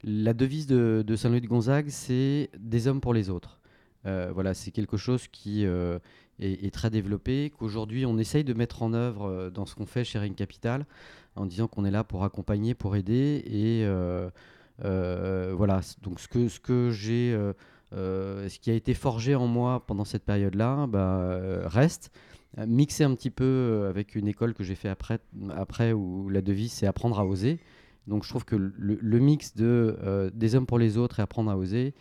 la 0.03 0.33
devise 0.33 0.67
de, 0.67 1.15
Saint-Louis 1.15 1.41
de 1.41 1.47
Gonzague, 1.47 1.89
c'est 1.89 2.49
des 2.57 2.87
hommes 2.87 3.01
pour 3.01 3.13
les 3.13 3.29
autres. 3.29 3.59
voilà, 4.05 4.53
c'est 4.53 4.71
quelque 4.71 4.97
chose 4.97 5.27
qui 5.27 5.65
est, 5.65 6.73
très 6.73 6.89
développé, 6.89 7.51
qu'aujourd'hui 7.57 8.05
on 8.05 8.17
essaye 8.17 8.43
de 8.43 8.53
mettre 8.53 8.81
en 8.81 8.93
œuvre 8.93 9.51
dans 9.53 9.65
ce 9.65 9.75
qu'on 9.75 9.85
fait 9.85 10.03
chez 10.03 10.19
Ring 10.19 10.35
Capital, 10.35 10.85
en 11.35 11.45
disant 11.45 11.67
qu'on 11.67 11.85
est 11.85 11.91
là 11.91 12.03
pour 12.03 12.23
accompagner, 12.23 12.73
pour 12.73 12.95
aider. 12.95 13.43
Et 13.45 13.85
voilà, 14.81 15.81
donc 16.01 16.19
ce 16.19 16.27
que, 16.27 16.47
ce 16.47 16.59
que 16.59 16.89
j'ai, 16.91 17.37
ce 17.91 18.59
qui 18.59 18.71
a 18.71 18.73
été 18.73 18.93
forgé 18.95 19.35
en 19.35 19.47
moi 19.47 19.85
pendant 19.85 20.05
cette 20.05 20.23
période-là, 20.23 20.87
bah, 20.87 21.39
reste 21.67 22.09
mixer 22.57 23.03
un 23.03 23.15
petit 23.15 23.29
peu 23.29 23.43
euh, 23.43 23.89
avec 23.89 24.15
une 24.15 24.27
école 24.27 24.53
que 24.53 24.63
j'ai 24.63 24.75
fait 24.75 24.89
après, 24.89 25.19
après 25.51 25.93
où 25.93 26.29
la 26.29 26.41
devise 26.41 26.71
c'est 26.71 26.87
apprendre 26.87 27.19
à 27.19 27.25
oser. 27.25 27.59
Donc 28.07 28.23
je 28.23 28.29
trouve 28.29 28.45
que 28.45 28.55
le, 28.55 29.19
mix 29.19 29.55
de 29.55 29.97
euh, 30.01 30.31
des 30.33 30.55
hommes 30.55 30.65
pour 30.65 30.79
les 30.79 30.97
autres 30.97 31.19
et 31.19 31.21
apprendre 31.21 31.51
à 31.51 31.57
oser 31.57 31.93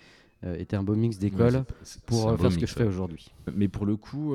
euh, 0.45 0.56
était 0.56 0.77
un 0.77 0.83
beau 0.83 0.95
mix 0.95 1.19
d'école 1.19 1.65
pour 2.06 2.39
faire 2.39 2.53
ce 2.53 2.59
que 2.59 2.67
je 2.67 2.75
fais 2.75 2.85
aujourd'hui. 2.85 3.31
Mais 3.55 3.69
pour 3.69 3.85
le 3.85 3.97
coup, 3.97 4.35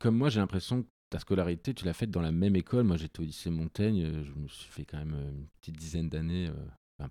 comme 0.00 0.16
moi 0.16 0.30
j'ai 0.30 0.40
l'impression 0.40 0.82
que 0.82 0.88
ta 1.10 1.18
scolarité, 1.18 1.74
tu 1.74 1.84
l'as 1.84 1.92
faite 1.92 2.10
dans 2.10 2.22
la 2.22 2.32
même 2.32 2.56
école. 2.56 2.84
Moi 2.84 2.96
j'étais 2.96 3.20
au 3.20 3.24
lycée 3.24 3.50
Montaigne, 3.50 4.22
je 4.24 4.40
me 4.40 4.48
suis 4.48 4.70
fait 4.70 4.84
quand 4.84 4.98
même 4.98 5.14
une 5.14 5.46
petite 5.60 5.76
dizaine 5.76 6.08
d'années, 6.08 6.50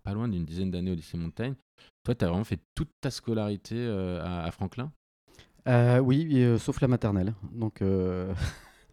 pas 0.04 0.14
loin 0.14 0.28
d'une 0.28 0.46
dizaine 0.46 0.72
d'années 0.72 0.92
au 0.92 0.96
lycée 0.96 1.18
Montaigne. 1.18 1.54
Toi, 2.04 2.16
tu 2.16 2.26
as 2.26 2.28
vraiment 2.28 2.44
fait 2.44 2.60
toute 2.76 2.90
ta 3.02 3.12
scolarité 3.12 3.86
à 4.24 4.50
Franklin? 4.52 4.92
Euh, 5.68 6.00
oui, 6.00 6.28
euh, 6.36 6.58
sauf 6.58 6.82
la 6.82 6.88
maternelle. 6.88 7.34
Donc 7.52 7.82
euh, 7.82 8.34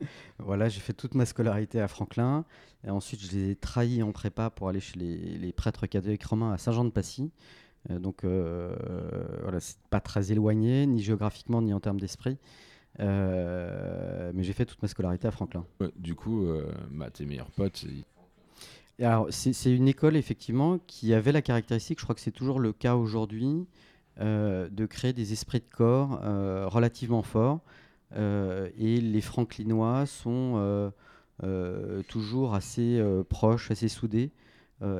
voilà, 0.38 0.68
j'ai 0.68 0.80
fait 0.80 0.92
toute 0.92 1.14
ma 1.14 1.26
scolarité 1.26 1.80
à 1.80 1.88
Franklin. 1.88 2.44
Et 2.84 2.90
ensuite, 2.90 3.20
je 3.20 3.32
les 3.32 3.50
ai 3.50 3.56
trahis 3.56 4.02
en 4.02 4.12
prépa 4.12 4.50
pour 4.50 4.68
aller 4.68 4.80
chez 4.80 4.98
les, 4.98 5.52
prêtres 5.52 5.86
catholiques 5.86 6.24
romains 6.24 6.52
à 6.52 6.58
Saint-Jean-de-Passy. 6.58 7.32
donc 7.90 8.24
voilà, 8.24 9.58
c'est 9.58 9.78
pas 9.90 10.00
très 10.00 10.30
éloigné, 10.30 10.86
ni 10.86 11.02
géographiquement, 11.02 11.62
ni 11.62 11.72
en 11.72 11.80
termes 11.80 11.98
d'esprit. 11.98 12.38
mais 13.00 14.42
j'ai 14.42 14.52
fait 14.52 14.66
toute 14.66 14.80
ma 14.82 14.88
scolarité 14.88 15.26
à 15.26 15.32
Franklin. 15.32 15.64
du 15.96 16.14
coup, 16.14 16.46
bah, 16.92 17.10
tes 17.10 17.24
meilleurs 17.24 17.50
potes, 17.50 17.84
alors, 19.00 19.26
c'est 19.30 19.74
une 19.74 19.88
école, 19.88 20.16
effectivement, 20.16 20.78
qui 20.86 21.12
avait 21.12 21.32
la 21.32 21.42
caractéristique, 21.42 21.98
je 21.98 22.04
crois 22.04 22.14
que 22.14 22.20
c'est 22.20 22.30
toujours 22.30 22.60
le 22.60 22.72
cas 22.72 22.94
aujourd'hui, 22.94 23.66
de 24.18 24.86
créer 24.86 25.12
des 25.12 25.32
esprits 25.32 25.60
de 25.60 25.68
corps 25.70 26.20
euh, 26.24 26.66
relativement 26.68 27.22
forts. 27.22 27.60
Euh, 28.14 28.68
et 28.78 29.00
les 29.00 29.20
franklinois 29.20 30.06
sont 30.06 30.92
toujours 32.08 32.54
assez 32.54 33.02
proches, 33.28 33.70
assez 33.70 33.88
soudés, 33.88 34.30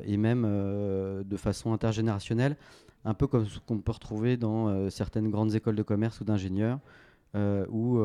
et 0.05 0.17
même 0.17 0.43
de 0.43 1.37
façon 1.37 1.73
intergénérationnelle, 1.73 2.57
un 3.05 3.15
peu 3.15 3.27
comme 3.27 3.47
ce 3.47 3.59
qu'on 3.61 3.79
peut 3.79 3.93
retrouver 3.93 4.37
dans 4.37 4.91
certaines 4.91 5.31
grandes 5.31 5.55
écoles 5.55 5.77
de 5.77 5.83
commerce 5.83 6.21
ou 6.21 6.25
d'ingénieurs, 6.25 6.79
où 7.35 7.99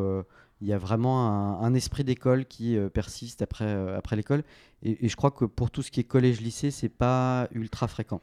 il 0.61 0.67
y 0.67 0.73
a 0.73 0.77
vraiment 0.77 1.61
un, 1.61 1.73
esprit 1.73 2.05
d'école 2.05 2.45
qui 2.45 2.77
persiste 2.93 3.41
après, 3.41 4.15
l'école. 4.15 4.43
Et, 4.83 5.05
et, 5.05 5.09
je 5.09 5.15
crois 5.17 5.31
que 5.31 5.45
pour 5.45 5.69
tout 5.69 5.81
ce 5.81 5.91
qui 5.91 5.99
est 5.99 6.05
collège-lycée, 6.05 6.71
c'est 6.71 6.89
pas 6.89 7.49
ultra 7.51 7.87
fréquent. 7.87 8.21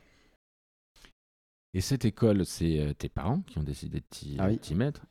Et 1.75 1.80
cette 1.80 2.04
école, 2.04 2.46
c'est 2.46 2.80
euh, 2.80 2.94
tes 2.94 3.08
parents 3.08 3.42
qui 3.42 3.58
ont 3.58 3.62
décidé 3.62 4.00
de 4.00 4.38
ah 4.38 4.54
t'y 4.56 4.75
mettre. 4.75 5.02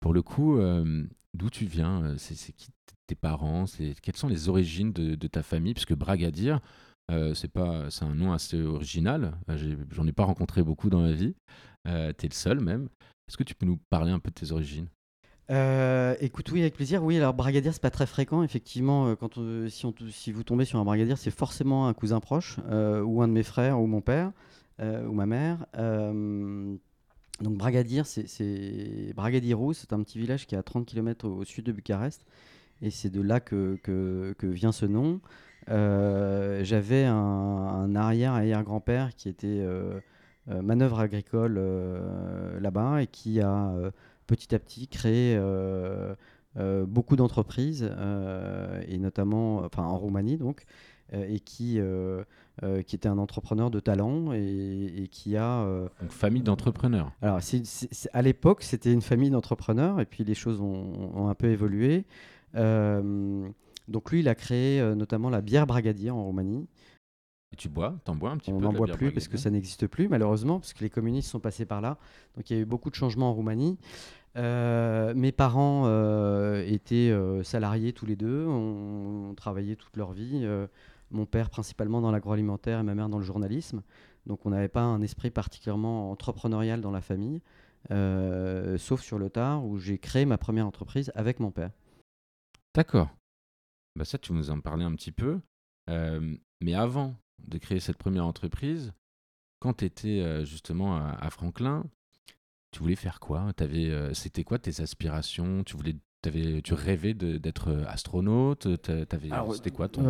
Pour 0.00 0.14
le 0.14 0.22
coup, 0.22 0.56
euh, 0.56 1.04
d'où 1.34 1.50
tu 1.50 1.66
viens 1.66 2.02
euh, 2.02 2.14
C'est 2.16 2.52
qui 2.52 2.70
tes 3.06 3.14
parents 3.14 3.64
Quelles 4.02 4.16
sont 4.16 4.28
les 4.28 4.48
origines 4.48 4.92
de, 4.92 5.26
ta 5.26 5.42
famille? 5.42 5.74
Puisque 5.74 5.94
Bragadir, 5.94 6.60
c'est 7.34 7.50
pas, 7.50 7.90
c'est 7.90 8.04
un 8.04 8.14
nom 8.14 8.32
assez 8.32 8.60
original. 8.60 9.32
J'en 9.92 10.06
ai, 10.06 10.12
pas 10.12 10.24
rencontré 10.24 10.62
beaucoup 10.62 10.90
dans 10.90 11.00
ma 11.00 11.12
vie. 11.12 11.34
tu 11.86 11.90
es 11.90 12.28
le 12.28 12.34
seul 12.34 12.60
même. 12.60 12.90
Est-ce 13.26 13.38
que 13.38 13.44
tu 13.44 13.54
peux 13.54 13.64
nous 13.64 13.78
parler 13.88 14.12
un 14.12 14.18
peu 14.18 14.28
de 14.28 14.34
tes 14.34 14.52
origines? 14.52 14.88
Écoute, 16.20 16.50
oui, 16.52 16.60
avec 16.60 16.74
plaisir. 16.74 17.02
Oui, 17.02 17.16
alors 17.16 17.32
Bragadier, 17.32 17.72
c'est 17.72 17.80
pas 17.80 17.90
très 17.90 18.06
fréquent, 18.06 18.42
effectivement. 18.42 19.16
Quand 19.16 19.38
si, 19.70 19.86
on, 19.86 19.94
si, 20.10 20.30
vous 20.30 20.42
tombez 20.42 20.66
sur 20.66 20.78
un 20.78 20.84
Bragadier, 20.84 21.16
c'est 21.16 21.30
forcément 21.30 21.88
un 21.88 21.94
cousin 21.94 22.20
proche, 22.20 22.58
ou 22.68 23.22
un 23.22 23.28
de 23.28 23.32
mes 23.32 23.42
frères, 23.42 23.80
ou 23.80 23.86
mon 23.86 24.02
père. 24.02 24.32
Euh, 24.80 25.06
ou 25.06 25.12
ma 25.12 25.26
mère. 25.26 25.66
Euh, 25.76 26.76
donc 27.40 27.56
Bragadir, 27.56 28.06
c'est 28.06 29.12
Bragadirou, 29.14 29.72
c'est 29.72 29.92
un 29.92 30.02
petit 30.02 30.18
village 30.18 30.46
qui 30.46 30.54
est 30.54 30.58
à 30.58 30.62
30 30.62 30.86
km 30.86 31.28
au, 31.28 31.44
sud 31.44 31.64
de 31.64 31.72
Bucarest. 31.72 32.24
Et 32.80 32.90
c'est 32.90 33.10
de 33.10 33.20
là 33.20 33.40
que, 33.40 34.34
vient 34.42 34.72
ce 34.72 34.86
nom. 34.86 35.20
Euh, 35.68 36.62
j'avais 36.62 37.04
un, 37.04 37.94
arrière-arrière-grand-père 37.96 39.14
qui 39.16 39.28
était 39.28 39.66
manœuvre 40.46 41.00
agricole 41.00 41.60
là-bas 42.60 43.02
et 43.02 43.08
qui 43.08 43.40
a 43.40 43.72
petit 44.28 44.54
à 44.54 44.60
petit 44.60 44.86
créé 44.86 45.40
beaucoup 46.56 47.16
d'entreprises, 47.16 47.90
et 48.86 48.98
notamment 48.98 49.68
en 49.76 49.98
Roumanie 49.98 50.36
donc, 50.36 50.64
et 51.12 51.40
qui 51.40 51.80
euh, 52.64 52.82
qui 52.82 52.96
était 52.96 53.08
un 53.08 53.18
entrepreneur 53.18 53.70
de 53.70 53.78
talent 53.78 54.32
et, 54.32 55.08
qui 55.12 55.36
a... 55.36 55.60
Euh, 55.60 55.88
Donc 56.00 56.10
famille 56.10 56.42
d'entrepreneurs. 56.42 57.12
Alors 57.22 57.38
à 58.12 58.22
l'époque, 58.22 58.64
c'était 58.64 58.92
une 58.92 59.00
famille 59.00 59.30
d'entrepreneurs 59.30 60.00
et 60.00 60.06
puis 60.06 60.24
les 60.24 60.34
choses 60.34 60.60
ont, 60.60 61.28
un 61.28 61.34
peu 61.36 61.50
évolué. 61.50 62.04
Euh, 62.56 63.48
donc 63.86 64.10
lui, 64.10 64.20
il 64.20 64.28
a 64.28 64.34
créé 64.34 64.82
notamment 64.96 65.30
la 65.30 65.40
bière 65.40 65.68
Bragadier 65.68 66.10
en 66.10 66.24
Roumanie. 66.24 66.66
Et 67.52 67.56
tu 67.56 67.68
bois 67.68 67.94
T'en 68.04 68.16
bois 68.16 68.30
un 68.30 68.38
petit 68.38 68.50
peu 68.50 68.56
On 68.56 68.60
n'en 68.60 68.72
boit 68.72 68.88
plus 68.88 69.12
parce 69.12 69.28
que 69.28 69.36
ça 69.36 69.50
n'existe 69.50 69.86
plus 69.86 70.08
malheureusement, 70.08 70.58
parce 70.58 70.72
que 70.72 70.82
les 70.82 70.90
communistes 70.90 71.30
sont 71.30 71.40
passés 71.40 71.64
par 71.64 71.80
là. 71.80 71.96
Donc 72.34 72.50
il 72.50 72.56
y 72.56 72.58
a 72.58 72.62
eu 72.62 72.66
beaucoup 72.66 72.90
de 72.90 72.96
changements 72.96 73.30
en 73.30 73.34
Roumanie. 73.34 73.78
mes 74.34 75.32
parents 75.32 75.84
étaient 76.66 77.16
salariés 77.44 77.92
tous 77.92 78.06
les 78.06 78.16
deux, 78.16 78.48
ont, 78.48 79.34
travaillé 79.36 79.76
toute 79.76 79.96
leur 79.96 80.10
vie 80.10 80.44
mon 81.10 81.26
père 81.26 81.50
principalement 81.50 82.00
dans 82.00 82.10
l'agroalimentaire 82.10 82.80
et 82.80 82.82
ma 82.82 82.94
mère 82.94 83.08
dans 83.08 83.18
le 83.18 83.24
journalisme. 83.24 83.82
Donc 84.26 84.44
on 84.46 84.50
n'avait 84.50 84.68
pas 84.68 84.82
un 84.82 85.00
esprit 85.02 85.30
particulièrement 85.30 86.10
entrepreneurial 86.10 86.80
dans 86.80 86.90
la 86.90 87.00
famille, 87.00 87.40
sauf 87.88 89.00
sur 89.00 89.18
le 89.18 89.30
tard 89.30 89.64
où 89.64 89.78
j'ai 89.78 89.98
créé 89.98 90.26
ma 90.26 90.38
première 90.38 90.66
entreprise 90.66 91.10
avec 91.14 91.40
mon 91.40 91.50
père. 91.50 91.70
D'accord. 92.74 93.08
Bah 93.96 94.04
ça, 94.04 94.18
tu 94.18 94.32
nous 94.32 94.50
en 94.50 94.60
parlais 94.60 94.84
un 94.84 94.94
petit 94.94 95.12
peu. 95.12 95.40
mais 95.88 96.74
avant 96.74 97.14
de 97.38 97.58
créer 97.58 97.80
cette 97.80 97.96
première 97.96 98.26
entreprise, 98.26 98.92
quand 99.60 99.74
tu 99.78 99.84
étais 99.84 100.44
justement 100.44 100.96
à, 100.96 101.30
Franklin, 101.30 101.84
tu 102.70 102.80
voulais 102.80 102.96
faire 102.96 103.20
quoi? 103.20 103.52
C'était 104.12 104.44
quoi 104.44 104.58
tes 104.58 104.82
aspirations? 104.82 105.64
Tu, 105.64 105.76
voulais, 105.76 105.96
avais, 106.26 106.62
tu 106.62 106.74
rêvais 106.74 107.14
d'être 107.14 107.70
astronaute 107.86 108.66
C'était 109.54 109.70
quoi 109.70 109.88
ton... 109.88 110.02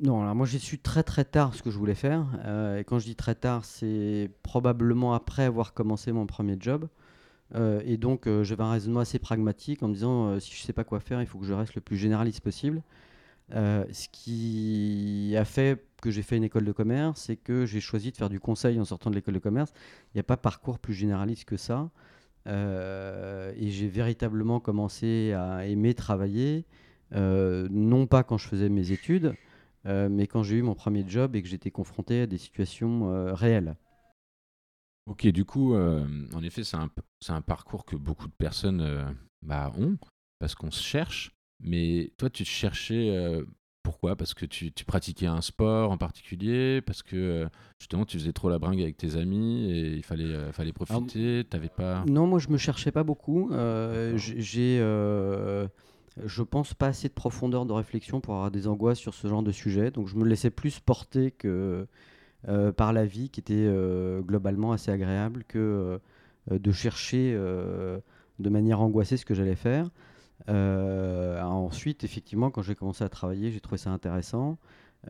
non, 0.00 0.22
alors 0.22 0.34
moi 0.36 0.46
j'ai 0.46 0.60
su 0.60 0.78
très 0.78 1.02
très 1.02 1.24
tard 1.24 1.54
ce 1.54 1.62
que 1.62 1.70
je 1.70 1.78
voulais 1.78 1.96
faire. 1.96 2.26
et 2.78 2.84
quand 2.84 2.98
je 2.98 3.06
dis 3.06 3.16
très 3.16 3.34
tard, 3.34 3.64
c'est 3.64 4.30
probablement 4.42 5.12
après 5.14 5.44
avoir 5.44 5.74
commencé 5.74 6.12
mon 6.12 6.26
premier 6.26 6.56
job. 6.58 6.88
Euh, 7.54 7.80
et 7.84 7.96
donc, 7.96 8.26
euh, 8.26 8.44
j'avais 8.44 8.62
un 8.62 8.70
raisonnement 8.72 9.00
assez 9.00 9.18
pragmatique 9.18 9.82
en 9.82 9.88
me 9.88 9.94
disant 9.94 10.28
euh, 10.28 10.40
si 10.40 10.54
je 10.54 10.62
ne 10.62 10.66
sais 10.66 10.72
pas 10.72 10.84
quoi 10.84 11.00
faire, 11.00 11.20
il 11.20 11.26
faut 11.26 11.38
que 11.38 11.46
je 11.46 11.52
reste 11.52 11.74
le 11.74 11.80
plus 11.80 11.96
généraliste 11.96 12.40
possible. 12.40 12.82
ce 13.50 14.08
qui 14.12 15.34
a 15.36 15.44
fait 15.44 15.84
que 16.02 16.10
j'ai 16.10 16.22
fait 16.22 16.36
une 16.36 16.44
école 16.44 16.64
de 16.64 16.72
commerce, 16.72 17.22
c'est 17.22 17.36
que 17.36 17.66
j'ai 17.66 17.80
choisi 17.80 18.12
de 18.12 18.16
faire 18.16 18.28
du 18.28 18.40
conseil 18.40 18.78
en 18.80 18.84
sortant 18.84 19.10
de 19.10 19.14
l'école 19.14 19.34
de 19.34 19.38
commerce. 19.38 19.72
Il 20.14 20.16
n'y 20.16 20.20
a 20.20 20.24
pas 20.24 20.36
parcours 20.36 20.78
plus 20.78 20.94
généraliste 20.94 21.44
que 21.44 21.56
ça. 21.56 21.90
Et 22.46 23.70
j'ai 23.70 23.88
véritablement 23.88 24.60
commencé 24.60 25.32
à 25.32 25.66
aimer 25.66 25.94
travailler, 25.94 26.64
non 27.12 28.06
pas 28.06 28.22
quand 28.22 28.38
je 28.38 28.48
faisais 28.48 28.68
mes 28.68 28.92
études, 28.92 29.34
mais 29.84 30.26
quand 30.26 30.42
j'ai 30.42 30.56
eu 30.56 30.62
mon 30.62 30.74
premier 30.74 31.04
job 31.06 31.36
et 31.36 31.42
que 31.42 31.48
j'étais 31.48 31.70
confronté 31.70 32.22
à 32.22 32.26
des 32.26 32.38
situations 32.38 33.34
réelles. 33.34 33.76
Ok, 35.08 35.26
du 35.28 35.46
coup, 35.46 35.74
euh, 35.74 36.06
en 36.34 36.42
effet, 36.42 36.64
c'est 36.64 36.76
un, 36.76 37.40
parcours 37.40 37.86
que 37.86 37.96
beaucoup 37.96 38.28
de 38.28 38.32
personnes 38.34 38.82
euh, 38.82 39.10
bah, 39.40 39.72
ont, 39.78 39.96
parce 40.38 40.54
qu'on 40.54 40.70
se 40.70 40.82
cherche. 40.82 41.34
Mais 41.60 42.12
toi, 42.18 42.28
tu 42.28 42.44
te 42.44 42.48
cherchais 42.48 43.08
euh, 43.16 43.42
pourquoi? 43.88 44.16
Parce 44.16 44.34
que 44.34 44.44
tu, 44.44 44.70
tu, 44.70 44.84
pratiquais 44.84 45.26
un 45.26 45.40
sport 45.40 45.90
en 45.90 45.96
particulier 45.96 46.82
Parce 46.82 47.02
que 47.02 47.48
justement, 47.78 48.04
tu 48.04 48.18
faisais 48.18 48.34
trop 48.34 48.50
la 48.50 48.58
bringue 48.58 48.82
avec 48.82 48.98
tes 48.98 49.16
amis 49.16 49.70
et 49.70 49.94
il 49.94 50.04
fallait, 50.04 50.52
fallait 50.52 50.74
profiter 50.74 51.44
T'avais 51.48 51.70
pas... 51.70 52.04
Non, 52.06 52.26
moi, 52.26 52.38
je 52.38 52.48
me 52.48 52.58
cherchais 52.58 52.92
pas 52.92 53.04
beaucoup. 53.04 53.50
J'ai, 54.14 54.78
je 54.78 56.42
pense, 56.42 56.74
pas 56.74 56.88
assez 56.88 57.08
de 57.08 57.14
profondeur 57.14 57.64
de 57.64 57.72
réflexion 57.72 58.20
pour 58.20 58.34
avoir 58.34 58.50
des 58.50 58.66
angoisses 58.66 58.98
sur 58.98 59.14
ce 59.14 59.26
genre 59.26 59.42
de 59.42 59.52
sujet. 59.52 59.90
Donc, 59.90 60.08
je 60.08 60.16
me 60.16 60.24
laissais 60.24 60.50
plus 60.50 60.80
porter 60.80 61.30
que 61.30 61.86
euh, 62.46 62.70
par 62.70 62.92
la 62.92 63.04
vie 63.04 63.30
qui 63.30 63.40
était 63.40 63.54
euh, 63.56 64.20
globalement 64.20 64.70
assez 64.70 64.92
agréable 64.92 65.42
que 65.48 65.98
euh, 66.52 66.58
de 66.58 66.72
chercher 66.72 67.34
de 67.34 68.48
manière 68.48 68.80
angoissée 68.80 69.16
ce 69.16 69.26
que 69.26 69.34
j'allais 69.34 69.56
faire. 69.56 69.90
Ensuite, 70.46 72.04
effectivement, 72.04 72.50
quand 72.50 72.62
j'ai 72.62 72.74
commencé 72.74 73.04
à 73.04 73.08
travailler, 73.08 73.50
j'ai 73.50 73.60
trouvé 73.60 73.78
ça 73.78 73.90
intéressant. 73.90 74.58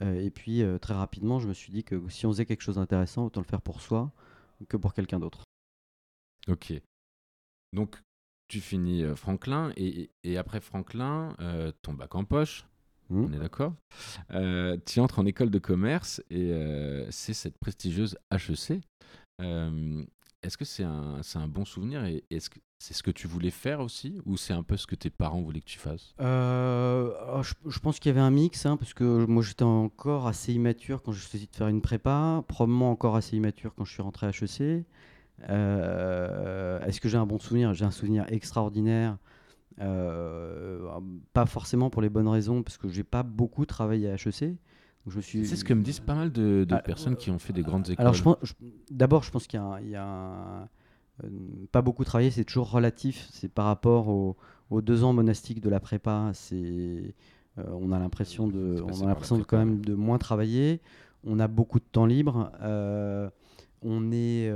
et 0.01 0.31
puis, 0.31 0.63
très 0.81 0.95
rapidement, 0.95 1.39
je 1.39 1.49
me 1.49 1.55
suis 1.55 1.73
dit 1.73 1.85
que 1.85 2.09
si 2.09 2.27
on 2.27 2.31
faisait 2.31 2.47
quelque 2.47 2.63
chose 2.63 2.77
d'intéressant, 2.77 3.27
autant 3.27 3.41
le 3.41 3.47
faire 3.47 3.63
pour 3.63 3.81
soi 3.81 4.11
que 4.69 4.77
pour 4.77 4.95
quelqu'un 4.95 5.21
d'autre. 5.21 5.45
Ok. 6.49 6.73
Donc, 7.73 8.01
tu 8.49 8.61
finis 8.61 9.05
Franklin, 9.15 9.73
et, 9.77 10.11
et 10.25 10.39
après 10.39 10.61
Franklin, 10.61 11.37
ton 11.83 11.95
bac 11.95 12.15
en 12.15 12.25
poche, 12.25 12.67
Mmh. 13.11 13.25
On 13.25 13.33
est 13.33 13.39
d'accord 13.39 13.75
euh, 14.33 14.77
Tu 14.85 15.01
entres 15.01 15.19
en 15.19 15.27
école 15.27 15.51
de 15.51 15.59
commerce 15.59 16.23
et 16.31 16.53
euh, 16.53 17.07
c'est 17.11 17.35
cette 17.35 17.59
prestigieuse 17.59 18.19
HEC. 18.31 18.83
Euh, 20.45 20.47
est-ce 20.47 20.57
que 20.57 20.65
c'est 20.65 20.85
un, 20.85 21.49
bon 21.49 21.65
souvenir 21.65 22.05
et 22.05 22.25
c'est 22.79 22.95
ce 22.95 23.03
que 23.03 23.11
tu 23.11 23.27
voulais 23.27 23.51
faire 23.51 23.81
aussi 23.81 24.21
ou 24.25 24.37
c'est 24.37 24.53
un 24.53 24.63
peu 24.63 24.77
ce 24.77 24.87
que 24.87 24.95
tes 24.95 25.11
parents 25.11 25.41
voulaient 25.41 25.61
que 25.61 25.67
tu 25.67 25.79
fasses? 25.79 26.15
Oh, 26.21 27.43
je, 27.67 27.79
pense 27.81 27.99
qu'il 27.99 28.11
y 28.11 28.13
avait 28.13 28.21
un 28.21 28.31
mix 28.31 28.67
hein, 28.67 28.77
parce 28.77 28.95
que 28.95 29.25
moi 29.27 29.43
j'étais 29.43 29.65
encore 29.65 30.27
assez 30.27 30.53
immature 30.53 31.03
quand 31.03 31.13
je 31.13 31.21
choisi 31.21 31.47
de 31.47 31.57
faire 31.57 31.69
une 31.69 31.81
prépa, 31.81 32.45
probablement 32.49 32.91
encore 32.91 33.17
assez 33.17 33.37
immature 33.37 33.75
quand 33.75 33.85
je 33.85 33.93
suis 33.93 34.03
rentré 34.03 34.27
à 34.27 34.31
HEC. 34.31 34.85
est-ce 35.49 37.01
que 37.01 37.09
j'ai 37.09 37.19
un 37.19 37.27
bon 37.27 37.39
souvenir? 37.39 37.75
J'ai 37.75 37.85
un 37.85 37.91
souvenir 37.91 38.25
extraordinaire 38.29 39.19
euh, 39.81 40.89
pas 41.33 41.47
forcément 41.47 41.91
pour 41.91 42.03
les 42.03 42.09
bonnes 42.09 42.29
raisons, 42.29 42.63
parce 42.63 42.79
que 42.79 42.89
j'ai 42.89 43.05
pas 43.05 43.23
beaucoup 43.23 43.67
travaillé 43.67 44.11
à 44.11 44.15
HEC. 44.15 44.57
Suis... 45.21 45.47
C'est 45.47 45.57
ce 45.57 45.65
que 45.65 45.73
me 45.73 45.83
disent 45.83 46.01
pas 46.01 46.15
mal 46.15 46.31
de, 46.31 46.67
ah, 46.71 46.79
personnes 46.79 47.17
qui 47.17 47.31
ont 47.31 47.39
fait 47.39 47.53
des 47.53 47.63
grandes 47.63 47.89
écoles. 47.89 48.07
Alors, 48.07 48.39
d'abord, 48.91 49.23
je 49.23 49.31
pense 49.31 49.47
qu'il 49.47 49.59
y 49.59 49.95
a, 49.97 50.69
euh, 51.25 51.29
pas 51.73 51.83
beaucoup 51.83 52.05
travaillé, 52.05 52.31
c'est 52.31 52.45
toujours 52.45 52.71
relatif. 52.71 53.29
C'est 53.33 53.49
par 53.49 53.65
rapport 53.65 54.09
aux, 54.09 54.37
deux 54.83 55.05
ans 55.05 55.13
monastiques 55.13 55.61
de 55.61 55.71
la 55.71 55.81
prépa. 55.81 56.31
C'est, 56.35 56.55
euh, 56.57 57.65
on 57.73 57.91
a 57.93 57.99
l'impression 57.99 58.49
de, 58.49 58.83
on 58.83 59.03
a 59.03 59.07
l'impression 59.07 59.39
de 59.39 59.45
quand 59.45 59.59
même 59.59 59.81
de 59.81 59.95
moins 59.95 60.19
travailler. 60.19 60.81
On 61.25 61.41
a 61.41 61.49
beaucoup 61.49 61.79
de 61.79 61.87
temps 61.91 62.07
libre. 62.07 62.53
on 63.83 64.13
est, 64.13 64.53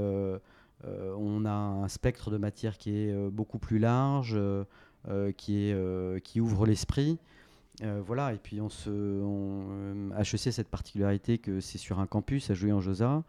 on 0.84 1.44
a 1.46 1.50
un 1.50 1.88
spectre 1.88 2.30
de 2.30 2.36
matière 2.36 2.76
qui 2.76 2.94
est 2.94 3.30
beaucoup 3.30 3.58
plus 3.58 3.78
large. 3.78 4.38
Euh, 5.08 5.32
qui, 5.32 5.66
est, 5.66 5.72
euh, 5.74 6.20
qui 6.20 6.40
ouvre 6.40 6.64
l'esprit. 6.64 7.18
Euh, 7.80 8.02
voilà, 8.04 8.34
et 8.34 8.38
puis 8.38 8.60
on 8.60 8.68
se, 8.68 8.90
on, 8.90 10.10
HEC 10.18 10.52
cette 10.52 10.68
particularité 10.68 11.38
que 11.38 11.60
c'est 11.60 11.78
sur 11.78 12.00
un 12.00 12.06
campus 12.06 12.50
à 12.50 12.54
jouer 12.54 12.72
en 12.72 12.80
Josa, 12.80 13.24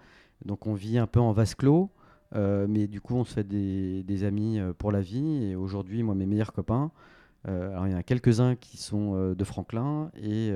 donc 0.45 0.67
on 0.67 0.73
vit 0.73 0.97
un 0.97 1.07
peu 1.07 1.19
en 1.19 1.31
vase 1.31 1.55
clos, 1.55 1.89
mais 2.35 2.87
du 2.87 2.99
coup 2.99 3.15
on 3.15 3.23
se 3.23 3.33
fait 3.33 3.47
des, 3.47 4.23
amis 4.23 4.59
pour 4.77 4.91
la 4.91 5.01
vie. 5.01 5.45
Et 5.45 5.55
aujourd'hui, 5.55 6.03
moi, 6.03 6.15
mes 6.15 6.25
meilleurs 6.25 6.51
copains, 6.51 6.91
alors 7.45 7.87
il 7.87 7.91
y 7.91 7.95
en 7.95 7.99
a 7.99 8.03
quelques-uns 8.03 8.55
qui 8.55 8.77
sont 8.77 9.33
de 9.33 9.43
Franklin 9.43 10.11
et 10.15 10.51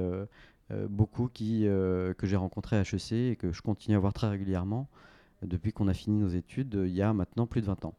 beaucoup 0.89 1.29
que 1.29 2.15
j'ai 2.23 2.35
rencontrés 2.35 2.77
à 2.77 2.81
HEC 2.81 3.11
et 3.13 3.35
que 3.37 3.53
je 3.53 3.61
continue 3.61 3.95
à 3.95 3.99
voir 3.99 4.13
très 4.13 4.27
régulièrement 4.27 4.89
depuis 5.43 5.71
qu'on 5.71 5.87
a 5.87 5.93
fini 5.93 6.19
nos 6.19 6.29
études 6.29 6.81
il 6.83 6.93
y 6.93 7.01
a 7.01 7.13
maintenant 7.13 7.47
plus 7.47 7.61
de 7.61 7.67
20 7.67 7.85
ans. 7.85 7.95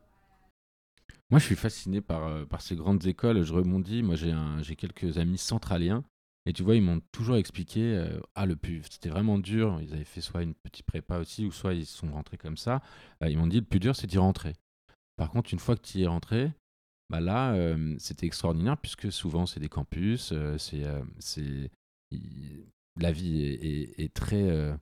Moi, 1.30 1.38
je 1.38 1.44
suis 1.44 1.56
fasciné 1.56 2.00
par, 2.00 2.26
euh, 2.26 2.44
par 2.46 2.62
ces 2.62 2.74
grandes 2.74 3.04
écoles. 3.06 3.42
Je 3.42 3.52
rebondis. 3.52 4.02
Moi, 4.02 4.16
j'ai 4.16 4.76
quelques 4.76 5.18
amis 5.18 5.38
centraliens. 5.38 6.04
Et 6.46 6.54
tu 6.54 6.62
vois, 6.62 6.76
ils 6.76 6.82
m'ont 6.82 7.00
toujours 7.12 7.36
expliqué 7.36 7.82
euh, 7.82 8.20
ah, 8.34 8.46
le 8.46 8.56
plus, 8.56 8.82
c'était 8.90 9.10
vraiment 9.10 9.38
dur. 9.38 9.78
Ils 9.82 9.92
avaient 9.92 10.04
fait 10.04 10.22
soit 10.22 10.42
une 10.42 10.54
petite 10.54 10.86
prépa 10.86 11.18
aussi, 11.18 11.44
ou 11.44 11.52
soit 11.52 11.74
ils 11.74 11.84
sont 11.84 12.10
rentrés 12.10 12.38
comme 12.38 12.56
ça. 12.56 12.80
Euh, 13.22 13.28
ils 13.28 13.36
m'ont 13.36 13.46
dit 13.46 13.60
le 13.60 13.66
plus 13.66 13.80
dur, 13.80 13.94
c'est 13.94 14.06
d'y 14.06 14.16
rentrer. 14.16 14.54
Par 15.16 15.30
contre, 15.30 15.52
une 15.52 15.58
fois 15.58 15.76
que 15.76 15.82
tu 15.82 15.98
y 15.98 16.04
es 16.04 16.06
rentré, 16.06 16.52
bah 17.10 17.20
là, 17.20 17.56
c'était 17.98 18.26
extraordinaire 18.26 18.76
puisque 18.76 19.10
souvent, 19.10 19.46
c'est 19.46 19.60
des 19.60 19.68
campus. 19.68 20.32
c'est 20.58 20.84
c'est 21.18 21.70
la 23.00 23.10
vie 23.10 23.42
est 23.42 24.14
très 24.14 24.78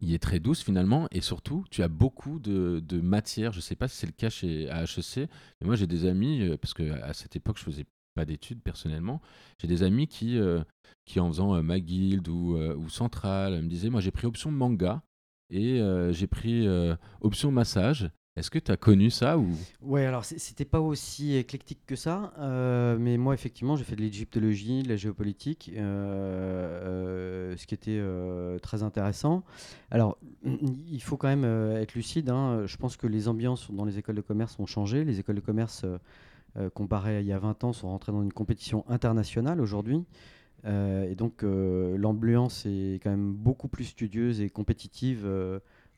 il 0.00 0.14
est 0.14 0.18
très 0.18 0.40
douce 0.40 0.62
finalement 0.62 1.06
et 1.10 1.20
surtout 1.20 1.64
tu 1.70 1.82
as 1.82 1.88
beaucoup 1.88 2.38
de, 2.38 2.82
de 2.84 3.00
matière. 3.00 3.52
Je 3.52 3.58
ne 3.58 3.62
sais 3.62 3.76
pas 3.76 3.88
si 3.88 3.96
c'est 3.96 4.06
le 4.06 4.12
cas 4.12 4.30
chez 4.30 4.68
à 4.70 4.84
HEC, 4.84 5.28
mais 5.60 5.66
moi 5.66 5.76
j'ai 5.76 5.86
des 5.86 6.06
amis 6.06 6.42
euh, 6.42 6.56
parce 6.56 6.74
que 6.74 6.90
à 7.02 7.12
cette 7.12 7.36
époque 7.36 7.58
je 7.58 7.64
faisais 7.64 7.86
pas 8.14 8.24
d'études 8.24 8.62
personnellement. 8.62 9.20
J'ai 9.58 9.68
des 9.68 9.82
amis 9.82 10.08
qui 10.08 10.38
euh, 10.38 10.62
qui 11.04 11.20
en 11.20 11.28
faisant 11.28 11.54
euh, 11.54 11.62
McGuild 11.62 12.28
ou, 12.28 12.56
ou 12.56 12.88
Central 12.88 13.62
me 13.62 13.68
disaient 13.68 13.90
moi 13.90 14.00
j'ai 14.00 14.10
pris 14.10 14.26
option 14.26 14.50
manga 14.50 15.02
et 15.50 15.80
j'ai 16.12 16.28
pris 16.28 16.68
option 17.20 17.50
massage 17.50 18.08
est-ce 18.36 18.50
que 18.50 18.60
tu 18.60 18.70
as 18.70 18.76
connu 18.76 19.10
ça 19.10 19.38
ou? 19.38 19.48
Ouais, 19.82 20.06
alors 20.06 20.24
c'était 20.24 20.64
pas 20.64 20.80
aussi 20.80 21.34
éclectique 21.34 21.80
que 21.84 21.96
ça, 21.96 22.32
euh, 22.38 22.96
mais 22.98 23.16
moi 23.16 23.34
effectivement 23.34 23.74
j'ai 23.74 23.82
fait 23.82 23.96
de 23.96 24.02
l'égyptologie, 24.02 24.84
de 24.84 24.88
la 24.88 24.94
géopolitique, 24.94 25.70
euh, 25.74 27.52
euh, 27.52 27.56
ce 27.56 27.66
qui 27.66 27.74
était 27.74 28.00
très 28.62 28.84
intéressant. 28.84 29.42
Alors 29.90 30.16
il 30.44 31.02
faut 31.02 31.16
quand 31.16 31.28
même 31.28 31.44
être 31.76 31.94
lucide, 31.94 32.30
hein. 32.30 32.66
je 32.66 32.76
pense 32.76 32.96
que 32.96 33.08
les 33.08 33.26
ambiances 33.26 33.70
dans 33.72 33.84
les 33.84 33.98
écoles 33.98 34.16
de 34.16 34.20
commerce 34.20 34.58
ont 34.60 34.66
changé, 34.66 35.04
les 35.04 35.18
écoles 35.18 35.36
de 35.36 35.40
commerce 35.40 35.84
comparées 36.74 37.16
à 37.16 37.20
il 37.20 37.26
y 37.26 37.32
a 37.32 37.38
20 37.38 37.64
ans 37.64 37.72
sont 37.72 37.88
rentrées 37.88 38.12
dans 38.12 38.22
une 38.22 38.32
compétition 38.32 38.84
internationale 38.88 39.60
aujourd'hui. 39.60 40.04
et 40.64 41.14
donc 41.16 41.42
l'ambiance 41.42 42.64
est 42.64 43.00
quand 43.02 43.10
même 43.10 43.32
beaucoup 43.32 43.68
plus 43.68 43.84
studieuse 43.84 44.40
et 44.40 44.50
compétitive 44.50 45.28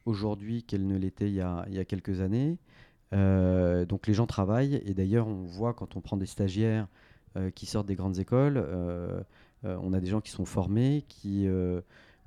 aujourd'hui 0.07 0.63
qu'elle 0.63 0.87
ne 0.87 0.97
l'était 0.97 1.29
il, 1.29 1.35
y 1.35 1.41
a 1.41 1.85
quelques 1.85 2.21
années. 2.21 2.59
Euh, 3.13 3.85
donc 3.85 4.07
les 4.07 4.15
gens 4.15 4.27
travaillent 4.27 4.81
et 4.87 4.95
d'ailleurs 4.95 5.29
on 5.29 5.43
voit 5.43 5.75
quand 5.75 5.97
on 5.97 6.01
prend 6.01 6.17
des 6.17 6.27
stagiaires 6.27 6.89
euh, 7.37 7.51
qui 7.51 7.67
sortent 7.67 7.87
des 7.87 7.95
grandes 7.95 8.19
écoles, 8.19 8.55
euh, 8.57 9.21
on 9.65 9.93
a 9.93 10.01
des 10.01 10.07
gens 10.07 10.21
qui 10.21 10.31
sont 10.31 10.47
formés, 10.47 11.05
qui, 11.09 11.47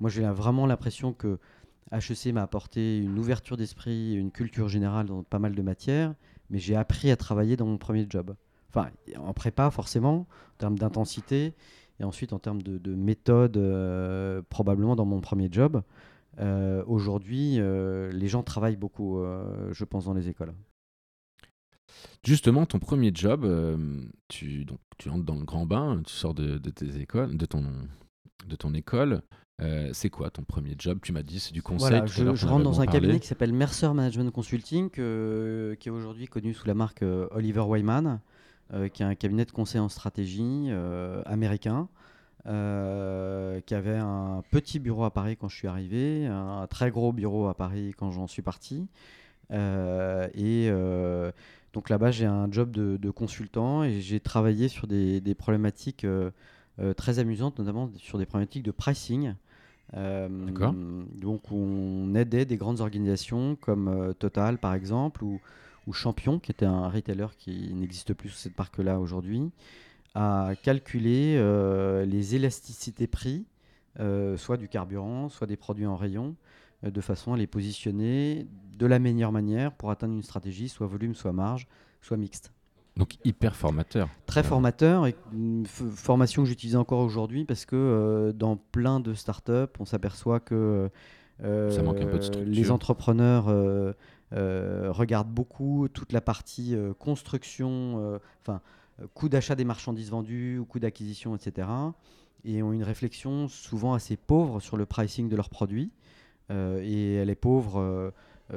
moi 0.00 0.08
j'ai 0.08 0.22
vraiment 0.22 0.64
l'impression 0.66 1.12
que 1.12 1.38
HEC 1.92 2.32
m'a 2.32 2.42
apporté 2.42 2.98
une 2.98 3.18
ouverture 3.18 3.58
d'esprit, 3.58 4.14
une 4.14 4.30
culture 4.30 4.68
générale 4.68 5.06
dans 5.06 5.22
pas 5.22 5.38
mal 5.38 5.54
de 5.54 5.60
matières, 5.60 6.14
mais 6.48 6.58
j'ai 6.58 6.76
appris 6.76 7.10
à 7.10 7.16
travailler 7.16 7.56
dans 7.56 7.66
mon 7.66 7.76
premier 7.76 8.06
job. 8.08 8.34
Enfin, 8.70 8.88
en 9.18 9.34
prépa 9.34 9.70
forcément, 9.70 10.26
en 10.54 10.56
termes 10.56 10.78
d'intensité, 10.78 11.52
et 12.00 12.04
ensuite 12.04 12.32
en 12.32 12.38
termes 12.38 12.62
de, 12.62 12.78
de 12.78 12.94
méthode, 12.94 13.60
probablement 14.48 14.96
dans 14.96 15.04
mon 15.04 15.20
premier 15.20 15.48
job. 15.52 15.82
Aujourd'hui, 16.86 17.58
les 17.58 18.28
gens 18.28 18.42
travaillent 18.42 18.76
beaucoup, 18.76 19.22
je 19.72 19.84
pense, 19.84 20.04
dans 20.04 20.14
les 20.14 20.28
écoles. 20.28 20.54
Justement, 22.24 22.66
ton 22.66 22.78
premier 22.78 23.10
job, 23.14 23.46
tu, 24.28 24.64
donc, 24.64 24.80
tu 24.98 25.08
entres 25.08 25.24
dans 25.24 25.36
le 25.36 25.44
grand 25.44 25.66
bain, 25.66 26.02
tu 26.04 26.12
sors 26.12 26.34
de, 26.34 26.58
de 26.58 26.70
tes 26.70 27.00
écoles, 27.00 27.36
de 27.36 27.46
ton, 27.46 27.64
de 28.46 28.56
ton 28.56 28.74
école. 28.74 29.22
Euh, 29.62 29.90
c'est 29.92 30.10
quoi 30.10 30.30
ton 30.30 30.42
premier 30.42 30.74
job? 30.78 30.98
Tu 31.02 31.12
m'as 31.12 31.22
dit 31.22 31.40
c'est 31.40 31.54
du 31.54 31.62
conseil. 31.62 32.02
je, 32.06 32.46
rentre 32.46 32.64
dans 32.64 32.80
un 32.80 32.86
cabinet 32.86 33.20
qui 33.20 33.26
s'appelle 33.26 33.52
Mercer 33.52 33.92
Management 33.92 34.30
Consulting, 34.30 34.90
qui 34.90 35.00
est 35.00 35.90
aujourd'hui 35.90 36.26
connu 36.26 36.52
sous 36.52 36.66
la 36.66 36.74
marque 36.74 37.02
euh, 37.02 37.26
Oliver 37.30 37.62
Wyman, 37.62 38.20
euh, 38.74 38.88
qui 38.88 39.02
est 39.02 39.06
un 39.06 39.14
cabinet 39.14 39.44
de 39.46 39.52
conseil 39.52 39.80
en 39.80 39.88
stratégie 39.88 40.68
américain, 41.24 41.88
qui 42.46 43.74
avait 43.74 43.96
un 43.96 44.42
petit 44.50 44.78
bureau 44.78 45.04
à 45.04 45.10
Paris 45.10 45.36
quand 45.36 45.48
je 45.48 45.56
suis 45.56 45.68
arrivé, 45.68 46.26
un 46.26 46.66
très 46.68 46.90
gros 46.90 47.12
bureau 47.12 47.48
à 47.48 47.54
Paris 47.54 47.94
quand 47.96 48.10
j'en 48.10 48.26
suis 48.26 48.42
parti. 48.42 48.86
et 49.50 50.70
donc 51.72 51.90
là-bas, 51.90 52.10
j'ai 52.10 52.26
un 52.26 52.50
job 52.50 52.70
de, 52.70 53.10
consultant 53.10 53.82
et 53.82 54.00
j'ai 54.00 54.20
travaillé 54.20 54.68
sur 54.68 54.86
des, 54.86 55.20
des 55.20 55.34
problématiques 55.34 56.06
très 56.96 57.18
amusantes, 57.18 57.58
notamment 57.58 57.90
sur 57.98 58.18
des 58.18 58.26
problématiques 58.26 58.64
de 58.64 58.70
pricing. 58.70 59.34
Euh, 59.94 60.28
donc 61.14 61.52
on 61.52 62.14
aidait 62.16 62.44
des 62.44 62.56
grandes 62.56 62.80
organisations 62.80 63.56
comme 63.60 63.88
euh, 63.88 64.12
Total 64.12 64.58
par 64.58 64.74
exemple 64.74 65.22
ou, 65.22 65.40
Champion 65.92 66.40
qui 66.40 66.50
était 66.50 66.66
un 66.66 66.88
retailer 66.88 67.28
qui 67.38 67.72
n'existe 67.72 68.12
plus 68.12 68.30
sous 68.30 68.38
cette 68.38 68.58
marque-là 68.58 68.98
aujourd'hui 68.98 69.52
à 70.16 70.52
calculer 70.62 71.36
euh, 71.36 72.06
les 72.06 72.34
élasticités 72.34 73.06
prix, 73.06 73.44
soit 74.36 74.56
du 74.56 74.68
carburant, 74.68 75.28
soit 75.28 75.46
des 75.46 75.56
produits 75.56 75.86
en 75.86 75.96
rayon, 75.96 76.36
de 76.82 77.00
façon 77.00 77.32
à 77.32 77.36
les 77.36 77.46
positionner 77.46 78.46
de 78.76 78.86
la 78.86 78.98
meilleure 78.98 79.32
manière 79.32 79.72
pour 79.72 79.90
atteindre 79.90 80.14
une 80.14 80.22
stratégie, 80.22 80.68
soit 80.68 80.86
volume, 80.86 81.14
soit 81.14 81.32
marge, 81.32 81.66
soit 82.02 82.16
mixte. 82.16 82.52
Donc 82.96 83.18
hyper 83.24 83.54
formateur. 83.54 84.08
Très 84.24 84.42
formateur 84.42 85.06
et 85.06 85.14
une 85.32 85.66
formation 85.66 86.42
que 86.42 86.48
j'utilise 86.48 86.76
encore 86.76 87.00
aujourd'hui 87.00 87.44
parce 87.44 87.66
que 87.66 87.76
euh, 87.76 88.32
dans 88.32 88.56
plein 88.56 89.00
de 89.00 89.12
startups, 89.12 89.72
on 89.78 89.84
s'aperçoit 89.84 90.40
que 90.40 90.88
euh, 91.44 92.44
les 92.46 92.70
entrepreneurs 92.70 93.46
euh, 93.48 93.92
regardent 94.32 95.30
beaucoup 95.30 95.88
toute 95.92 96.12
la 96.12 96.22
partie 96.22 96.74
construction, 96.98 98.18
enfin 98.40 98.62
coût 99.14 99.28
d'achat 99.28 99.54
des 99.54 99.64
marchandises 99.64 100.10
vendues 100.10 100.58
ou 100.58 100.64
coût 100.64 100.78
d'acquisition, 100.78 101.36
etc. 101.36 101.68
Et 102.44 102.62
ont 102.62 102.72
une 102.72 102.84
réflexion 102.84 103.48
souvent 103.48 103.94
assez 103.94 104.16
pauvre 104.16 104.60
sur 104.60 104.76
le 104.76 104.86
pricing 104.86 105.28
de 105.28 105.36
leurs 105.36 105.50
produits. 105.50 105.90
et 106.50 107.14
elle 107.14 107.30
est 107.30 107.34
pauvre 107.34 108.12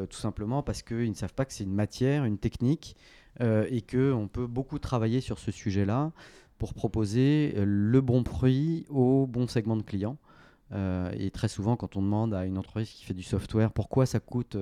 tout 0.09 0.17
simplement 0.17 0.61
parce 0.63 0.81
qu'ils 0.81 1.09
ne 1.09 1.15
savent 1.15 1.33
pas 1.33 1.45
que 1.45 1.53
c'est 1.53 1.63
une 1.63 1.73
matière, 1.73 2.23
une 2.25 2.37
technique 2.37 2.95
euh, 3.41 3.65
et 3.69 3.81
qu'on 3.81 4.27
peut 4.27 4.47
beaucoup 4.47 4.79
travailler 4.79 5.21
sur 5.21 5.39
ce 5.39 5.49
sujet-là 5.49 6.11
pour 6.57 6.73
proposer 6.73 7.53
euh, 7.55 7.63
le 7.65 8.01
bon 8.01 8.23
prix 8.23 8.85
au 8.89 9.27
bon 9.27 9.47
segment 9.47 9.77
de 9.77 9.81
clients. 9.81 10.17
Euh, 10.73 11.09
et 11.17 11.31
très 11.31 11.47
souvent, 11.47 11.77
quand 11.77 11.95
on 11.95 12.01
demande 12.01 12.33
à 12.33 12.45
une 12.45 12.57
entreprise 12.57 12.89
qui 12.89 13.05
fait 13.05 13.13
du 13.13 13.23
software 13.23 13.71
pourquoi 13.71 14.05
ça 14.05 14.19
coûte 14.19 14.57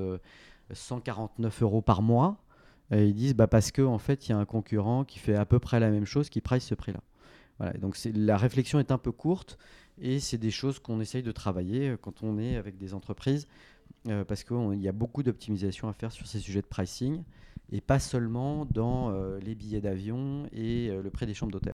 149 0.72 1.63
euros 1.63 1.81
par 1.81 2.03
mois, 2.03 2.38
ils 2.91 3.13
disent 3.13 3.36
bah 3.36 3.48
parce 3.48 3.72
qu'en 3.72 3.94
en 3.94 3.98
fait, 3.98 4.27
il 4.27 4.32
y 4.32 4.34
a 4.34 4.38
un 4.38 4.46
concurrent 4.46 5.03
qui 5.03 5.20
fait 5.20 5.36
à 5.36 5.46
peu 5.46 5.60
près 5.60 5.79
la 5.79 5.89
même 5.89 6.06
chose 6.06 6.29
qui 6.29 6.41
price 6.41 6.65
ce 6.65 6.75
prix-là. 6.75 7.01
Donc 7.79 7.98
la 8.13 8.38
réflexion 8.38 8.79
est 8.79 8.91
un 8.91 8.98
peu 8.98 9.12
courte 9.12 9.58
et 10.00 10.20
c'est 10.20 10.38
des 10.38 10.51
choses 10.51 10.79
qu'on 10.79 11.00
essaye 11.00 11.24
de 11.24 11.31
travailler 11.31 11.96
quand 12.01 12.22
on 12.22 12.38
est 12.38 12.55
avec 12.55 12.77
des 12.77 12.94
entreprises 12.94 13.48
parce 14.27 14.44
qu'il 14.44 14.79
y 14.79 14.88
a 14.88 14.92
beaucoup 14.92 15.24
d'optimisation 15.24 15.90
à 15.90 15.94
faire 15.94 16.12
sur 16.12 16.27
ces 16.27 16.40
sujets 16.40 16.62
de 16.62 16.68
pricing 16.68 17.24
et 17.72 17.81
pas 17.81 18.00
seulement 18.00 18.66
dans 18.66 19.12
euh, 19.12 19.40
les 19.40 19.55
billets 19.55 19.81
d'avion 19.81 20.48
et 20.51 20.90
euh, 20.90 21.01
le 21.01 21.09
prix 21.09 21.25
des 21.25 21.33
chambres 21.33 21.51
d'hôtel. 21.51 21.74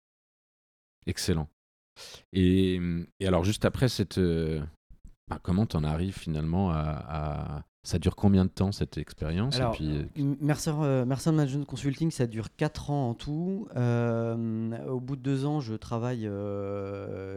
Excellent. 1.06 1.48
Et, 2.32 2.80
alors 3.22 3.44
juste 3.44 3.66
après 3.66 3.90
cette... 3.90 4.18
Euh, 4.18 4.62
bah, 5.28 5.40
comment 5.42 5.66
tu 5.66 5.76
en 5.78 5.84
arrives 5.84 6.18
finalement 6.18 6.72
à, 6.72 7.64
Ça 7.84 7.98
dure 7.98 8.16
combien 8.16 8.46
de 8.46 8.50
temps 8.50 8.72
cette 8.72 8.98
expérience 8.98 9.56
alors, 9.56 9.72
puis... 9.72 10.06
Mercer, 10.42 10.74
Management 10.74 11.66
Consulting, 11.66 12.12
ça 12.12 12.28
dure 12.28 12.56
4 12.56 12.92
ans 12.92 13.10
en 13.10 13.14
tout. 13.14 13.68
au 13.76 15.00
bout 15.00 15.16
de 15.16 15.22
2 15.22 15.46
ans, 15.46 15.60
je 15.60 15.76
travaille 15.76 16.30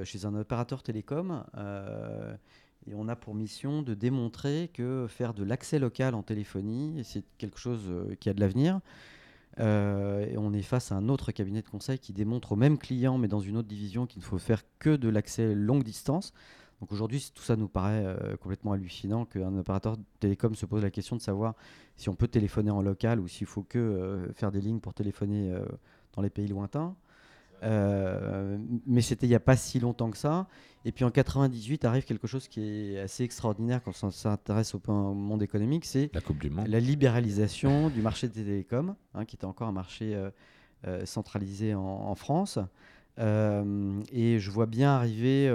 chez 0.05 0.24
un 0.26 0.35
opérateur 0.35 0.83
télécom 0.83 1.44
et 2.87 2.94
on 2.94 3.09
a 3.09 3.16
pour 3.16 3.35
mission 3.35 3.83
de 3.83 3.94
démontrer 3.94 4.70
que 4.72 5.07
faire 5.09 5.35
de 5.35 5.44
l'accès 5.44 5.78
local 5.78 6.14
en 6.14 6.22
téléphonie, 6.22 7.02
c'est 7.05 7.24
quelque 7.38 7.59
chose 7.59 7.83
euh, 7.88 8.14
qui 8.18 8.28
a 8.28 8.35
de 8.35 8.40
l'avenir. 8.40 8.81
Euh, 9.61 10.26
et 10.26 10.38
on 10.38 10.52
est 10.52 10.62
face 10.62 10.92
à 10.92 10.96
un 10.96 11.09
autre 11.09 11.31
cabinet 11.31 11.62
de 11.62 11.68
conseil 11.68 11.98
qui 11.98 12.12
démontre 12.12 12.52
au 12.52 12.57
même 12.57 12.78
client, 12.78 13.18
mais 13.18 13.28
dans 13.28 13.40
une 13.40 13.57
autre 13.57 13.68
division, 13.68 14.07
qu'il 14.07 14.20
ne 14.20 14.24
faut 14.24 14.38
faire 14.38 14.62
que 14.78 14.96
de 14.96 15.09
l'accès 15.09 15.55
longue 15.55 15.85
distance. 15.85 16.33
Donc 16.83 16.92
aujourd'hui, 16.92 17.25
tout 17.35 17.42
ça 17.42 17.57
nous 17.57 17.68
paraît 17.68 18.05
euh, 18.05 18.37
complètement 18.37 18.73
hallucinant 18.73 19.25
qu'un 19.25 19.57
opérateur 19.57 19.97
télécom 20.21 20.55
se 20.55 20.66
pose 20.66 20.83
la 20.83 20.90
question 20.90 21.16
de 21.16 21.23
savoir 21.23 21.55
si 21.97 22.11
on 22.11 22.14
peut 22.14 22.29
téléphoner 22.29 22.71
en 22.71 22.83
local 22.83 23.21
ou 23.21 23.29
s'il 23.29 23.47
faut 23.47 23.62
que 23.62 24.29
faire 24.35 24.53
des 24.53 24.61
lignes 24.61 24.81
pour 24.81 24.92
téléphoner 24.92 25.57
dans 26.12 26.21
les 26.23 26.31
pays 26.31 26.49
lointains. 26.49 26.95
Euh, 27.62 28.59
mais 28.87 29.03
c'était 29.03 29.27
il 29.27 29.29
n'y 29.29 29.37
a 29.37 29.40
pas 29.40 29.57
si 29.57 29.79
longtemps 29.79 30.11
que 30.11 30.16
ça. 30.16 30.47
Et 30.85 30.90
puis 30.90 31.05
en 31.05 31.11
98 31.11 31.85
arrive 31.85 32.05
quelque 32.05 32.27
chose 32.27 32.49
qui 32.49 32.61
est 32.61 32.99
assez 32.99 33.23
extraordinaire 33.23 33.83
quand 33.83 33.92
on 34.03 34.11
s'intéresse 34.11 34.75
au 34.75 34.81
monde 34.92 35.42
économique, 35.42 35.85
c'est 35.85 36.11
la 36.12 36.21
Coupe 36.21 36.38
du 36.38 36.51
Monde, 36.51 36.66
la 36.66 36.81
libéralisation 36.81 37.88
du 37.88 38.03
marché 38.03 38.27
des 38.27 38.42
télécoms, 38.42 38.97
hein, 39.14 39.25
qui 39.25 39.37
était 39.37 39.45
encore 39.45 39.68
un 39.68 39.73
marché 39.73 40.14
euh, 40.14 40.31
euh, 40.88 41.07
centralisé 41.07 41.75
en, 41.75 42.14
France. 42.16 42.59
et 43.18 44.38
je 44.40 44.51
vois 44.51 44.66
bien 44.66 44.90
arriver 44.90 45.49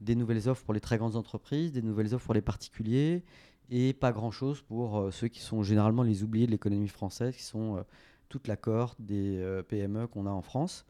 des 0.00 0.14
nouvelles 0.14 0.48
offres 0.48 0.64
pour 0.64 0.74
les 0.74 0.80
très 0.80 0.98
grandes 0.98 1.16
entreprises, 1.16 1.72
des 1.72 1.82
nouvelles 1.82 2.14
offres 2.14 2.26
pour 2.26 2.34
les 2.34 2.42
particuliers, 2.42 3.22
et 3.70 3.92
pas 3.92 4.12
grand-chose 4.12 4.62
pour 4.62 5.08
ceux 5.12 5.28
qui 5.28 5.40
sont 5.40 5.62
généralement 5.62 6.02
les 6.02 6.22
oubliés 6.22 6.46
de 6.46 6.52
l'économie 6.52 6.88
française, 6.88 7.34
qui 7.34 7.42
sont 7.42 7.84
toute 8.28 8.46
la 8.46 8.56
cohorte 8.56 9.00
des 9.00 9.62
PME 9.68 10.06
qu'on 10.06 10.26
a 10.26 10.30
en 10.30 10.42
France. 10.42 10.86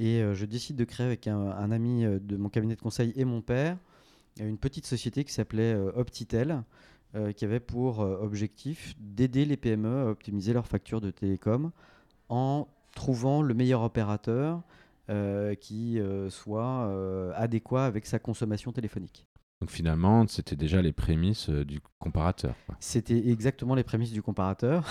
Et 0.00 0.22
euh, 0.22 0.34
je 0.34 0.46
décide 0.46 0.76
de 0.76 0.84
créer 0.84 1.06
avec 1.06 1.26
un, 1.26 1.70
ami 1.70 2.06
euh, 2.06 2.18
de 2.18 2.36
mon 2.38 2.48
cabinet 2.48 2.74
de 2.74 2.80
conseil 2.80 3.12
et 3.16 3.26
mon 3.26 3.42
père 3.42 3.76
euh, 4.40 4.48
une 4.48 4.56
petite 4.56 4.86
société 4.86 5.24
qui 5.24 5.32
s'appelait 5.32 5.74
Optitel, 5.94 6.64
qui 7.36 7.44
avait 7.44 7.58
pour 7.58 7.98
objectif 7.98 8.94
d'aider 9.00 9.44
les 9.44 9.56
PME 9.56 10.02
à 10.02 10.10
optimiser 10.10 10.52
leurs 10.52 10.68
factures 10.68 11.00
de 11.00 11.10
télécom 11.10 11.72
en 12.28 12.68
trouvant 12.94 13.42
le 13.42 13.52
meilleur 13.52 13.82
opérateur 13.82 14.62
qui 15.60 16.00
soit 16.28 17.34
adéquat 17.34 17.84
avec 17.84 18.06
sa 18.06 18.18
consommation 18.18 18.72
téléphonique. 18.72 19.26
Donc 19.60 19.70
finalement, 19.70 20.26
c'était 20.26 20.56
déjà 20.56 20.80
les 20.80 20.92
prémices 20.92 21.50
du 21.50 21.80
comparateur. 21.98 22.54
C'était 22.78 23.28
exactement 23.28 23.74
les 23.74 23.84
prémices 23.84 24.12
du 24.12 24.22
comparateur. 24.22 24.86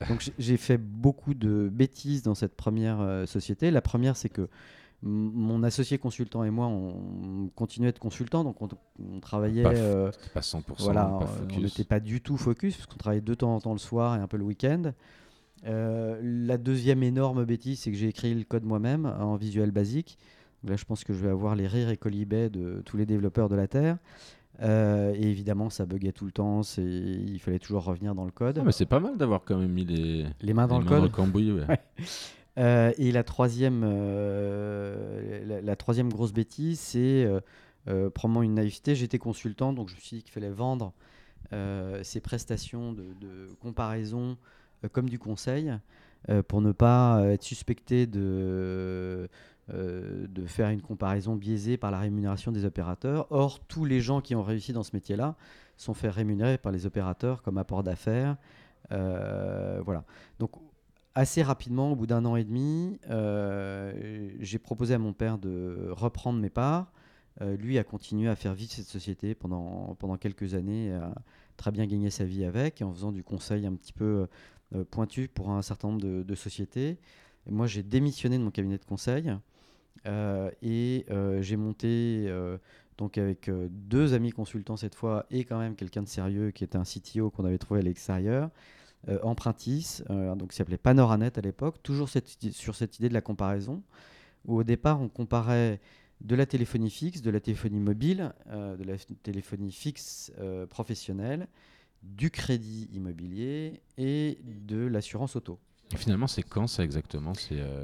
Donc 0.08 0.30
j'ai 0.38 0.56
fait 0.56 0.78
beaucoup 0.78 1.34
de 1.34 1.68
bêtises 1.70 2.22
dans 2.22 2.34
cette 2.34 2.56
première 2.56 3.24
société. 3.26 3.70
La 3.70 3.82
première, 3.82 4.16
c'est 4.16 4.30
que 4.30 4.48
mon 5.02 5.62
associé 5.62 5.98
consultant 5.98 6.44
et 6.44 6.50
moi, 6.50 6.66
on 6.66 7.50
continuait 7.54 7.88
à 7.88 7.90
être 7.90 7.98
consultants, 7.98 8.44
donc 8.44 8.56
on, 8.60 9.20
travaillait. 9.20 9.62
Pas, 9.62 10.10
pas 10.34 10.40
100%, 10.40 10.62
voilà, 10.78 11.04
pas 11.04 11.26
focus. 11.26 11.58
On 11.58 11.60
n'était 11.60 11.84
pas 11.84 12.00
du 12.00 12.20
tout 12.20 12.36
focus, 12.36 12.76
parce 12.76 12.86
qu'on 12.86 12.96
travaillait 12.96 13.22
de 13.22 13.34
temps 13.34 13.54
en 13.54 13.60
temps 13.60 13.72
le 13.72 13.78
soir 13.78 14.16
et 14.16 14.20
un 14.20 14.26
peu 14.26 14.36
le 14.36 14.44
week-end. 14.44 14.92
La 15.64 16.58
deuxième 16.58 17.02
énorme 17.02 17.44
bêtise, 17.44 17.80
c'est 17.80 17.90
que 17.90 17.96
j'ai 17.96 18.08
écrit 18.08 18.34
le 18.34 18.44
code 18.44 18.64
moi-même 18.64 19.06
en 19.06 19.36
visuel 19.36 19.70
basique. 19.70 20.18
Là, 20.64 20.76
je 20.76 20.84
pense 20.84 21.04
que 21.04 21.12
je 21.12 21.18
vais 21.18 21.30
avoir 21.30 21.54
les 21.54 21.66
rires 21.66 21.90
et 21.90 21.96
colibets 21.96 22.50
de 22.50 22.82
tous 22.84 22.96
les 22.96 23.06
développeurs 23.06 23.48
de 23.48 23.56
la 23.56 23.68
Terre. 23.68 23.98
Euh, 24.62 25.14
et 25.14 25.30
évidemment, 25.30 25.70
ça 25.70 25.86
buguait 25.86 26.12
tout 26.12 26.24
le 26.24 26.32
temps. 26.32 26.62
Il 26.78 27.38
fallait 27.40 27.58
toujours 27.58 27.84
revenir 27.84 28.14
dans 28.14 28.24
le 28.24 28.30
code. 28.30 28.58
Ah, 28.58 28.64
mais 28.64 28.72
c'est 28.72 28.86
pas 28.86 29.00
mal 29.00 29.16
d'avoir 29.16 29.44
quand 29.44 29.58
même 29.58 29.72
mis 29.72 29.84
les, 29.84 30.26
les 30.40 30.54
mains 30.54 30.66
dans 30.66 30.78
le 30.78 30.84
code. 30.84 31.10
cambouis, 31.10 31.52
euh, 32.58 32.92
et 32.96 33.12
la 33.12 33.22
troisième, 33.22 33.82
euh, 33.84 35.60
la, 35.62 35.76
troisième 35.76 36.08
grosse 36.10 36.32
bêtise, 36.32 36.80
c'est 36.80 37.28
probablement 38.14 38.42
une 38.42 38.54
naïveté. 38.54 38.94
J'étais 38.94 39.18
consultant, 39.18 39.72
donc 39.72 39.88
je 39.90 39.94
me 39.94 40.00
suis 40.00 40.16
dit 40.18 40.22
qu'il 40.22 40.32
fallait 40.32 40.50
vendre 40.50 40.92
ces 42.02 42.20
prestations 42.20 42.92
de, 42.92 43.04
de 43.20 43.48
comparaison 43.60 44.36
comme 44.92 45.08
du 45.08 45.18
conseil 45.18 45.72
pour 46.48 46.60
ne 46.60 46.72
pas 46.72 47.22
être 47.26 47.42
suspecté 47.42 48.06
de 48.06 49.28
euh, 49.74 50.28
de 50.28 50.46
faire 50.46 50.68
une 50.68 50.80
comparaison 50.80 51.34
biaisée 51.34 51.76
par 51.76 51.90
la 51.90 51.98
rémunération 51.98 52.52
des 52.52 52.64
opérateurs. 52.64 53.26
Or, 53.30 53.58
tous 53.58 53.84
les 53.84 54.00
gens 54.00 54.20
qui 54.20 54.36
ont 54.36 54.44
réussi 54.44 54.72
dans 54.72 54.84
ce 54.84 54.92
métier-là 54.94 55.34
sont 55.76 55.92
faits 55.92 56.12
rémunérer 56.12 56.56
par 56.56 56.70
les 56.70 56.86
opérateurs 56.86 57.42
comme 57.42 57.58
apport 57.58 57.82
d'affaires. 57.82 58.36
Euh, 58.92 59.82
voilà. 59.84 60.04
Donc, 60.38 60.52
assez 61.16 61.42
rapidement, 61.42 61.90
au 61.90 61.96
bout 61.96 62.06
d'un 62.06 62.24
an 62.26 62.36
et 62.36 62.44
demi, 62.44 63.00
j'ai 64.38 64.58
proposé 64.60 64.94
à 64.94 64.98
mon 64.98 65.12
père 65.12 65.36
de 65.36 65.88
reprendre 65.90 66.38
mes 66.38 66.50
parts. 66.50 66.92
lui 67.40 67.76
a 67.76 67.82
continué 67.82 68.28
à 68.28 68.36
faire 68.36 68.54
vivre 68.54 68.70
cette 68.70 68.86
société 68.86 69.34
pendant, 69.34 69.96
pendant 69.98 70.16
quelques 70.16 70.54
années, 70.54 70.92
a 70.94 71.12
très 71.56 71.72
bien 71.72 71.86
gagné 71.86 72.10
sa 72.10 72.24
vie 72.24 72.44
avec, 72.44 72.82
en 72.82 72.92
faisant 72.92 73.10
du 73.10 73.24
conseil 73.24 73.66
un 73.66 73.74
petit 73.74 73.92
peu 73.92 74.28
pointu 74.90 75.28
pour 75.28 75.50
un 75.50 75.62
certain 75.62 75.88
nombre 75.88 76.00
de, 76.00 76.34
sociétés. 76.34 76.98
Moi, 77.48 77.66
j'ai 77.66 77.82
démissionné 77.82 78.38
de 78.38 78.42
mon 78.42 78.50
cabinet 78.50 78.78
de 78.78 78.84
conseil 78.84 79.32
et 80.62 81.06
j'ai 81.40 81.56
monté 81.56 82.28
donc 82.98 83.18
avec 83.18 83.50
deux 83.70 84.14
amis 84.14 84.30
consultants 84.30 84.76
cette 84.76 84.94
fois 84.94 85.26
et 85.30 85.44
quand 85.44 85.58
même 85.58 85.76
quelqu'un 85.76 86.02
de 86.02 86.08
sérieux 86.08 86.50
qui 86.50 86.64
était 86.64 86.78
un 86.78 86.84
CTO 86.84 87.30
qu'on 87.30 87.44
avait 87.44 87.58
trouvé 87.58 87.80
à 87.80 87.82
l'extérieur. 87.82 88.50
Euh, 89.08 89.20
Empruntis, 89.22 90.02
euh, 90.10 90.34
donc 90.34 90.50
qui 90.50 90.56
s'appelait 90.56 90.78
Panoranet 90.78 91.38
à 91.38 91.40
l'époque, 91.40 91.80
toujours 91.82 92.08
sur 92.08 92.74
cette 92.74 92.98
idée 92.98 93.08
de 93.08 93.14
la 93.14 93.20
comparaison, 93.20 93.82
où 94.46 94.56
au 94.56 94.64
départ 94.64 95.00
on 95.00 95.08
comparait 95.08 95.80
de 96.22 96.34
la 96.34 96.44
téléphonie 96.44 96.90
fixe, 96.90 97.22
de 97.22 97.30
la 97.30 97.38
téléphonie 97.38 97.78
mobile, 97.78 98.32
euh, 98.48 98.76
de 98.76 98.82
la 98.82 98.96
téléphonie 99.22 99.70
fixe 99.70 100.32
professionnelle, 100.70 101.46
du 102.14 102.30
crédit 102.30 102.88
immobilier 102.92 103.80
et 103.98 104.38
de 104.44 104.86
l'assurance 104.86 105.36
auto. 105.36 105.58
Et 105.92 105.96
finalement, 105.96 106.26
c'est 106.26 106.42
quand 106.42 106.66
ça 106.66 106.82
exactement? 106.82 107.32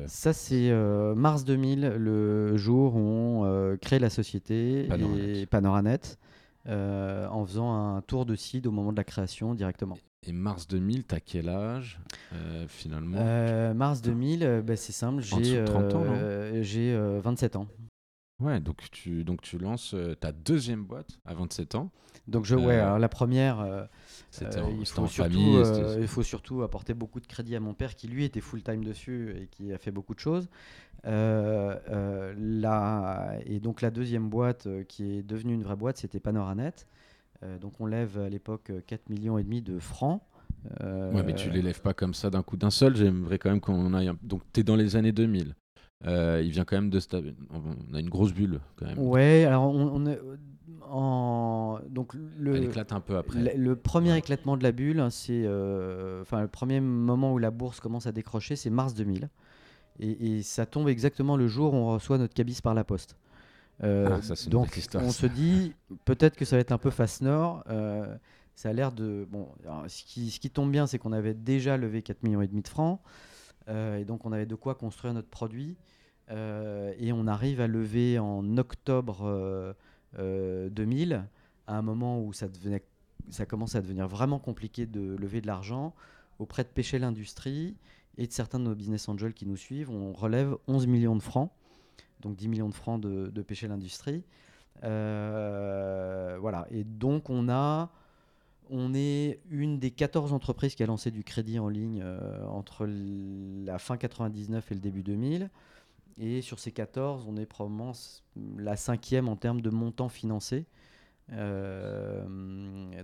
Ça, 0.06 0.32
c'est 0.32 0.72
mars 1.14 1.44
2000, 1.44 1.94
le 1.98 2.56
jour 2.56 2.96
où 2.96 2.98
on 2.98 3.76
crée 3.80 3.98
la 3.98 4.10
société 4.10 4.86
Panoranet. 4.88 5.40
et 5.42 5.46
Panoranet, 5.46 6.18
en 6.66 7.44
faisant 7.46 7.72
un 7.72 8.00
tour 8.02 8.26
de 8.26 8.34
CID 8.34 8.66
au 8.66 8.72
moment 8.72 8.90
de 8.90 8.96
la 8.96 9.04
création 9.04 9.54
directement. 9.54 9.98
Et 10.24 10.32
mars 10.32 10.68
2000, 10.68 11.02
t'as 11.02 11.18
quel 11.18 11.48
âge 11.48 11.98
euh, 12.32 12.66
finalement? 12.68 13.18
Euh, 13.20 13.74
Mars 13.74 14.02
2000, 14.02 14.44
euh, 14.44 14.62
bah, 14.62 14.76
c'est 14.76 14.92
simple, 14.92 15.20
j'ai 15.20 15.62
30 15.64 15.94
ans, 15.94 16.04
j'ai 16.60 16.96
27 16.96 17.56
ans. 17.56 17.66
Ouais, 18.42 18.60
donc 18.60 18.82
tu, 18.90 19.24
donc 19.24 19.40
tu 19.42 19.58
lances 19.58 19.94
ta 20.20 20.32
deuxième 20.32 20.84
boîte 20.84 21.18
à 21.24 21.34
27 21.34 21.76
ans. 21.76 21.90
Donc 22.28 22.44
je, 22.44 22.54
ouais, 22.54 22.78
alors 22.78 22.98
la 22.98 23.08
première, 23.08 23.88
c'était 24.30 24.60
il, 24.78 24.86
faut 24.86 25.06
surtout, 25.06 25.30
famille, 25.30 25.62
il 26.00 26.06
faut 26.06 26.22
surtout 26.22 26.62
apporter 26.62 26.94
beaucoup 26.94 27.20
de 27.20 27.26
crédit 27.26 27.56
à 27.56 27.60
mon 27.60 27.74
père 27.74 27.94
qui 27.94 28.06
lui 28.06 28.24
était 28.24 28.40
full 28.40 28.62
time 28.62 28.84
dessus 28.84 29.34
et 29.36 29.46
qui 29.46 29.72
a 29.72 29.78
fait 29.78 29.90
beaucoup 29.90 30.14
de 30.14 30.20
choses. 30.20 30.48
La, 31.04 32.34
et 33.46 33.60
donc 33.60 33.80
la 33.80 33.90
deuxième 33.90 34.28
boîte 34.28 34.68
qui 34.88 35.18
est 35.18 35.22
devenue 35.22 35.54
une 35.54 35.62
vraie 35.62 35.76
boîte, 35.76 35.96
c'était 35.98 36.20
Panoranet. 36.20 36.86
Euh, 37.42 37.58
donc 37.58 37.80
on 37.80 37.86
lève 37.86 38.18
à 38.18 38.28
l'époque 38.28 38.72
4 38.86 39.08
millions 39.10 39.38
et 39.38 39.42
demi 39.42 39.62
de 39.62 39.78
francs. 39.78 40.22
Euh, 40.80 41.12
ouais, 41.12 41.22
mais 41.24 41.34
tu 41.34 41.50
les 41.50 41.62
lèves 41.62 41.80
pas 41.80 41.94
comme 41.94 42.14
ça 42.14 42.30
d'un 42.30 42.42
coup 42.42 42.56
d'un 42.56 42.70
seul. 42.70 42.96
J'aimerais 42.96 43.38
quand 43.38 43.50
même 43.50 43.60
qu'on 43.60 43.94
aille. 43.94 44.12
Donc, 44.22 44.42
tu 44.52 44.60
es 44.60 44.62
dans 44.62 44.76
les 44.76 44.94
années 44.96 45.12
2000. 45.12 45.56
Euh, 46.06 46.42
il 46.44 46.50
vient 46.50 46.64
quand 46.64 46.76
même 46.76 46.90
de. 46.90 47.00
On 47.50 47.94
a 47.94 48.00
une 48.00 48.08
grosse 48.08 48.32
bulle 48.32 48.60
quand 48.76 48.86
même. 48.86 48.98
Ouais, 48.98 49.44
alors 49.44 49.64
on, 49.64 50.06
est 50.06 50.18
en. 50.88 51.78
Donc 51.88 52.14
le, 52.38 52.56
Elle 52.56 52.64
éclate 52.64 52.92
un 52.92 53.00
peu 53.00 53.16
après. 53.16 53.56
Le, 53.56 53.76
premier 53.76 54.16
éclatement 54.16 54.56
de 54.56 54.62
la 54.62 54.72
bulle, 54.72 55.06
c'est. 55.10 55.46
Enfin, 56.20 56.40
le 56.40 56.48
premier 56.48 56.80
moment 56.80 57.32
où 57.32 57.38
la 57.38 57.50
bourse 57.50 57.80
commence 57.80 58.06
à 58.06 58.12
décrocher, 58.12 58.56
c'est 58.56 58.70
mars 58.70 58.94
2000. 58.94 59.28
Et, 60.00 60.38
et, 60.38 60.42
ça 60.42 60.66
tombe 60.66 60.88
exactement 60.88 61.36
le 61.36 61.46
jour 61.46 61.74
où 61.74 61.76
on 61.76 61.92
reçoit 61.92 62.18
notre 62.18 62.34
cabis 62.34 62.60
par 62.62 62.74
la 62.74 62.82
poste. 62.82 63.16
Euh, 63.82 64.20
ah, 64.20 64.50
donc 64.50 64.78
on 64.94 65.10
se 65.10 65.26
dit 65.26 65.74
peut-être 66.04 66.36
que 66.36 66.44
ça 66.44 66.56
va 66.56 66.60
être 66.60 66.72
un 66.72 66.78
peu 66.78 66.90
face 66.90 67.20
nord. 67.20 67.64
Euh, 67.68 68.14
ça 68.54 68.68
a 68.68 68.72
l'air 68.72 68.92
de 68.92 69.26
bon. 69.30 69.48
ce, 69.88 70.04
qui, 70.04 70.30
ce, 70.30 70.38
qui, 70.38 70.50
tombe 70.50 70.70
bien, 70.70 70.86
c'est 70.86 70.98
qu'on 70.98 71.12
avait 71.12 71.34
déjà 71.34 71.76
levé 71.76 72.02
4 72.02 72.22
millions 72.22 72.42
et 72.42 72.46
demi 72.46 72.62
de 72.62 72.68
francs, 72.68 73.00
euh, 73.00 73.06
et 73.68 74.04
donc 74.04 74.26
on 74.26 74.32
avait 74.32 74.46
de 74.46 74.54
quoi 74.54 74.74
construire 74.74 75.14
notre 75.14 75.28
produit. 75.28 75.76
et 76.30 77.12
on 77.12 77.26
arrive 77.26 77.60
à 77.60 77.66
lever 77.66 78.18
en 78.18 78.56
octobre 78.58 79.74
2000, 80.18 81.24
à 81.66 81.76
un 81.76 81.82
moment 81.82 82.22
où 82.22 82.32
ça 82.32 82.48
devenait, 82.48 82.82
ça 83.30 83.46
commence 83.46 83.74
à 83.74 83.80
devenir 83.80 84.08
vraiment 84.08 84.38
compliqué 84.38 84.86
de 84.86 85.16
lever 85.16 85.40
de 85.40 85.46
l'argent 85.46 85.94
auprès 86.38 86.64
de 86.64 86.68
Pêcher 86.68 86.98
l'Industrie 86.98 87.76
et 88.18 88.26
de 88.26 88.32
certains 88.32 88.58
de 88.58 88.64
nos 88.64 88.74
business 88.74 89.08
angels 89.08 89.34
qui 89.34 89.46
nous 89.46 89.56
suivent. 89.56 89.90
On 89.90 90.12
relève 90.12 90.56
11 90.66 90.86
millions 90.86 91.16
de 91.16 91.22
francs 91.22 91.50
donc 92.22 92.36
10 92.36 92.48
millions 92.48 92.68
de 92.68 92.74
francs 92.74 93.00
de, 93.00 93.28
de 93.28 93.42
pêcher 93.42 93.68
l'industrie. 93.68 94.24
Euh, 94.84 96.38
voilà, 96.40 96.66
et 96.70 96.84
donc 96.84 97.28
on 97.28 97.48
a, 97.48 97.90
on 98.70 98.94
est 98.94 99.40
une 99.50 99.78
des 99.78 99.90
14 99.90 100.32
entreprises 100.32 100.74
qui 100.74 100.82
a 100.82 100.86
lancé 100.86 101.10
du 101.10 101.24
crédit 101.24 101.58
en 101.58 101.68
ligne 101.68 102.00
euh, 102.02 102.44
entre 102.46 102.86
la 102.86 103.78
fin 103.78 103.96
99 103.96 104.70
et 104.70 104.74
le 104.74 104.80
début 104.80 105.02
2000. 105.02 105.50
Et 106.18 106.42
sur 106.42 106.58
ces 106.58 106.72
14, 106.72 107.26
on 107.28 107.36
est 107.36 107.46
probablement 107.46 107.92
la 108.58 108.76
cinquième 108.76 109.28
en 109.28 109.36
termes 109.36 109.60
de 109.60 109.70
montant 109.70 110.08
financé. 110.08 110.66
Euh, 111.32 112.24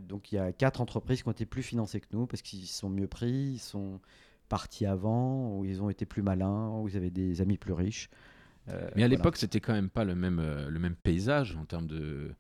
donc 0.01 0.33
il 0.33 0.37
y 0.37 0.39
a 0.39 0.53
quatre 0.53 0.81
entreprises 0.81 1.23
qui 1.23 1.29
ont 1.29 1.33
été 1.33 1.47
plus 1.47 1.63
financées 1.63 2.01
que 2.01 2.09
nous 2.13 2.27
parce 2.27 2.43
qu'ils 2.43 2.67
sont 2.67 2.91
mieux 2.91 3.07
pris, 3.07 3.53
ils 3.55 3.59
sont 3.61 4.01
partis 4.49 4.87
avant, 4.87 5.57
ou 5.57 5.65
ils 5.65 5.83
ont 5.83 5.91
été 5.91 6.07
plus 6.07 6.23
malins, 6.23 6.71
ou 6.71 6.89
ils 6.89 6.97
avaient 6.97 7.11
des 7.11 7.41
amis 7.41 7.59
plus 7.59 7.73
riches. 7.73 8.11
Euh, 8.69 8.91
Mais 8.97 9.05
à 9.05 9.09
l'époque, 9.09 9.37
c'était 9.37 9.61
quand 9.61 9.73
même 9.73 9.91
pas 9.91 10.05
le 10.05 10.15
même, 10.15 10.43
le 10.69 10.79
même 10.79 10.97
paysage 10.97 11.57
en 11.57 11.65
termes 11.65 11.87
de, 11.87 12.35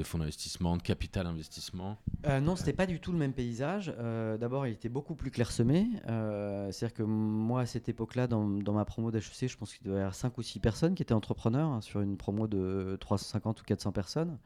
de 0.00 0.06
fonds 0.06 0.18
d'investissement, 0.18 0.76
de 0.76 0.82
capital 0.82 1.26
investissement 1.26 1.98
euh, 2.26 2.40
Non, 2.40 2.56
c'était 2.56 2.72
pas 2.72 2.86
du 2.86 3.00
tout 3.00 3.12
le 3.12 3.18
même 3.18 3.32
paysage. 3.32 3.92
Euh, 3.98 4.36
d'abord, 4.36 4.66
il 4.66 4.72
était 4.72 4.88
beaucoup 4.88 5.14
plus 5.14 5.30
clairsemé. 5.30 5.86
C'est-à-dire 6.06 6.94
que 6.94 7.02
moi, 7.02 7.62
à 7.62 7.66
cette 7.66 7.88
époque-là, 7.88 8.26
dans, 8.26 8.46
dans, 8.48 8.72
ma 8.72 8.84
promo 8.84 9.10
d'HEC, 9.10 9.48
je 9.48 9.56
pense 9.56 9.74
qu'il 9.74 9.86
devait 9.86 9.96
y 9.96 10.00
avoir 10.00 10.14
5 10.14 10.36
ou 10.38 10.42
6 10.42 10.58
personnes 10.58 10.94
qui 10.94 11.02
étaient 11.02 11.14
entrepreneurs 11.14 11.70
hein, 11.70 11.80
sur 11.80 12.00
une 12.00 12.16
promo 12.16 12.48
de 12.48 12.96
350 13.00 13.60
ou 13.60 13.64
400 13.64 13.92
personnes. 13.92 14.38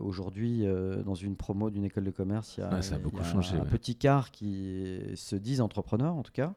Aujourd'hui, 0.00 0.64
dans 1.04 1.16
une 1.16 1.34
promo 1.34 1.68
d'une 1.68 1.84
école 1.84 2.04
de 2.04 2.12
commerce, 2.12 2.56
il 2.56 2.60
y 2.60 2.62
a, 2.62 2.68
un 2.68 3.64
petit 3.64 3.96
quart 3.96 4.30
qui 4.30 5.00
se 5.16 5.34
disent 5.34 5.60
entrepreneurs, 5.60 6.14
en 6.14 6.22
tout 6.22 6.30
cas. 6.30 6.54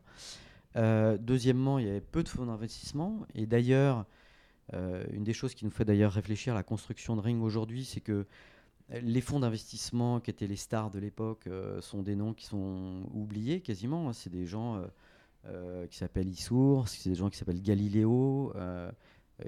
Euh, 0.76 1.18
deuxièmement, 1.20 1.80
il 1.80 1.86
y 1.86 1.90
avait 1.90 2.02
peu 2.02 2.24
de 2.24 2.30
fonds 2.30 2.46
d'investissement. 2.46 3.22
Et 3.34 3.46
d'ailleurs, 3.46 4.00
euh, 4.00 4.04
une 4.74 5.24
des 5.24 5.34
choses 5.34 5.54
qui 5.54 5.64
nous 5.66 5.72
fait 5.72 5.86
d'ailleurs 5.86 6.12
réfléchir 6.12 6.54
à 6.54 6.56
la 6.56 6.64
construction 6.64 7.16
de 7.16 7.22
Ring 7.22 7.42
aujourd'hui, 7.42 7.86
c'est 7.86 8.02
que 8.02 8.26
les 8.90 9.22
fonds 9.22 9.40
d'investissement 9.40 10.20
qui 10.20 10.30
étaient 10.30 10.48
les 10.48 10.56
stars 10.56 10.92
de 10.92 11.00
l'époque 11.00 11.48
euh, 11.48 11.82
sont 11.82 12.04
des 12.04 12.16
noms 12.16 12.34
qui 12.34 12.46
sont 12.46 13.04
oubliés 13.14 13.62
quasiment. 13.62 14.14
C'est 14.14 14.30
des 14.30 14.46
gens 14.46 14.82
qui 15.90 15.98
s'appellent 15.98 16.30
Issour, 16.30 16.88
c'est 16.88 17.10
des 17.10 17.16
gens 17.16 17.30
qui 17.30 17.38
s'appellent 17.38 17.62
Galileo, 17.62 18.52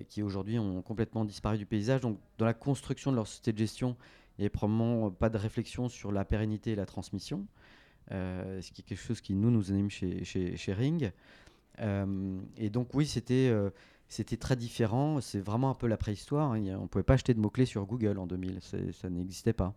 qui 0.09 0.21
aujourd'hui 0.21 0.59
ont 0.59 0.83
complètement 0.83 1.25
disparu 1.25 1.57
du 1.57 1.65
paysage. 1.65 2.01
Donc 2.01 2.19
dans 2.37 2.45
la 2.45 2.53
construction 2.53 3.09
de 3.09 3.15
leur 3.15 3.25
société 3.25 3.51
de 3.53 3.57
gestion, 3.57 3.97
il 4.37 4.41
n'y 4.41 4.45
avait 4.45 4.49
probablement 4.49 5.09
pas 5.09 5.29
de 5.29 5.37
réflexion 5.37 5.89
sur 5.89 6.11
la 6.11 6.23
pérennité 6.23 6.71
et 6.71 6.75
la 6.75 6.85
transmission. 6.85 7.47
Euh, 8.11 8.61
ce 8.61 8.71
qui 8.71 8.81
est 8.81 8.85
quelque 8.85 9.01
chose 9.01 9.19
qui 9.19 9.33
nous 9.33 9.51
nous 9.51 9.71
anime 9.71 9.89
chez, 9.89 10.23
chez, 10.23 10.73
Ring. 10.73 11.11
Euh, 11.79 12.39
et 12.55 12.69
donc 12.69 12.93
oui, 12.93 13.05
c'était 13.05 13.49
euh, 13.49 13.69
c'était 14.09 14.37
très 14.37 14.55
différent. 14.55 15.21
C'est 15.21 15.39
vraiment 15.39 15.69
un 15.69 15.75
peu 15.75 15.87
la 15.87 15.97
préhistoire. 15.97 16.51
Hein. 16.51 16.63
On 16.77 16.83
ne 16.83 16.87
pouvait 16.87 17.03
pas 17.03 17.13
acheter 17.13 17.33
de 17.33 17.39
mots-clés 17.39 17.65
sur 17.65 17.85
Google 17.85 18.17
en 18.17 18.27
2000. 18.27 18.59
Ça 18.61 19.09
n'existait 19.09 19.53
pas. 19.53 19.73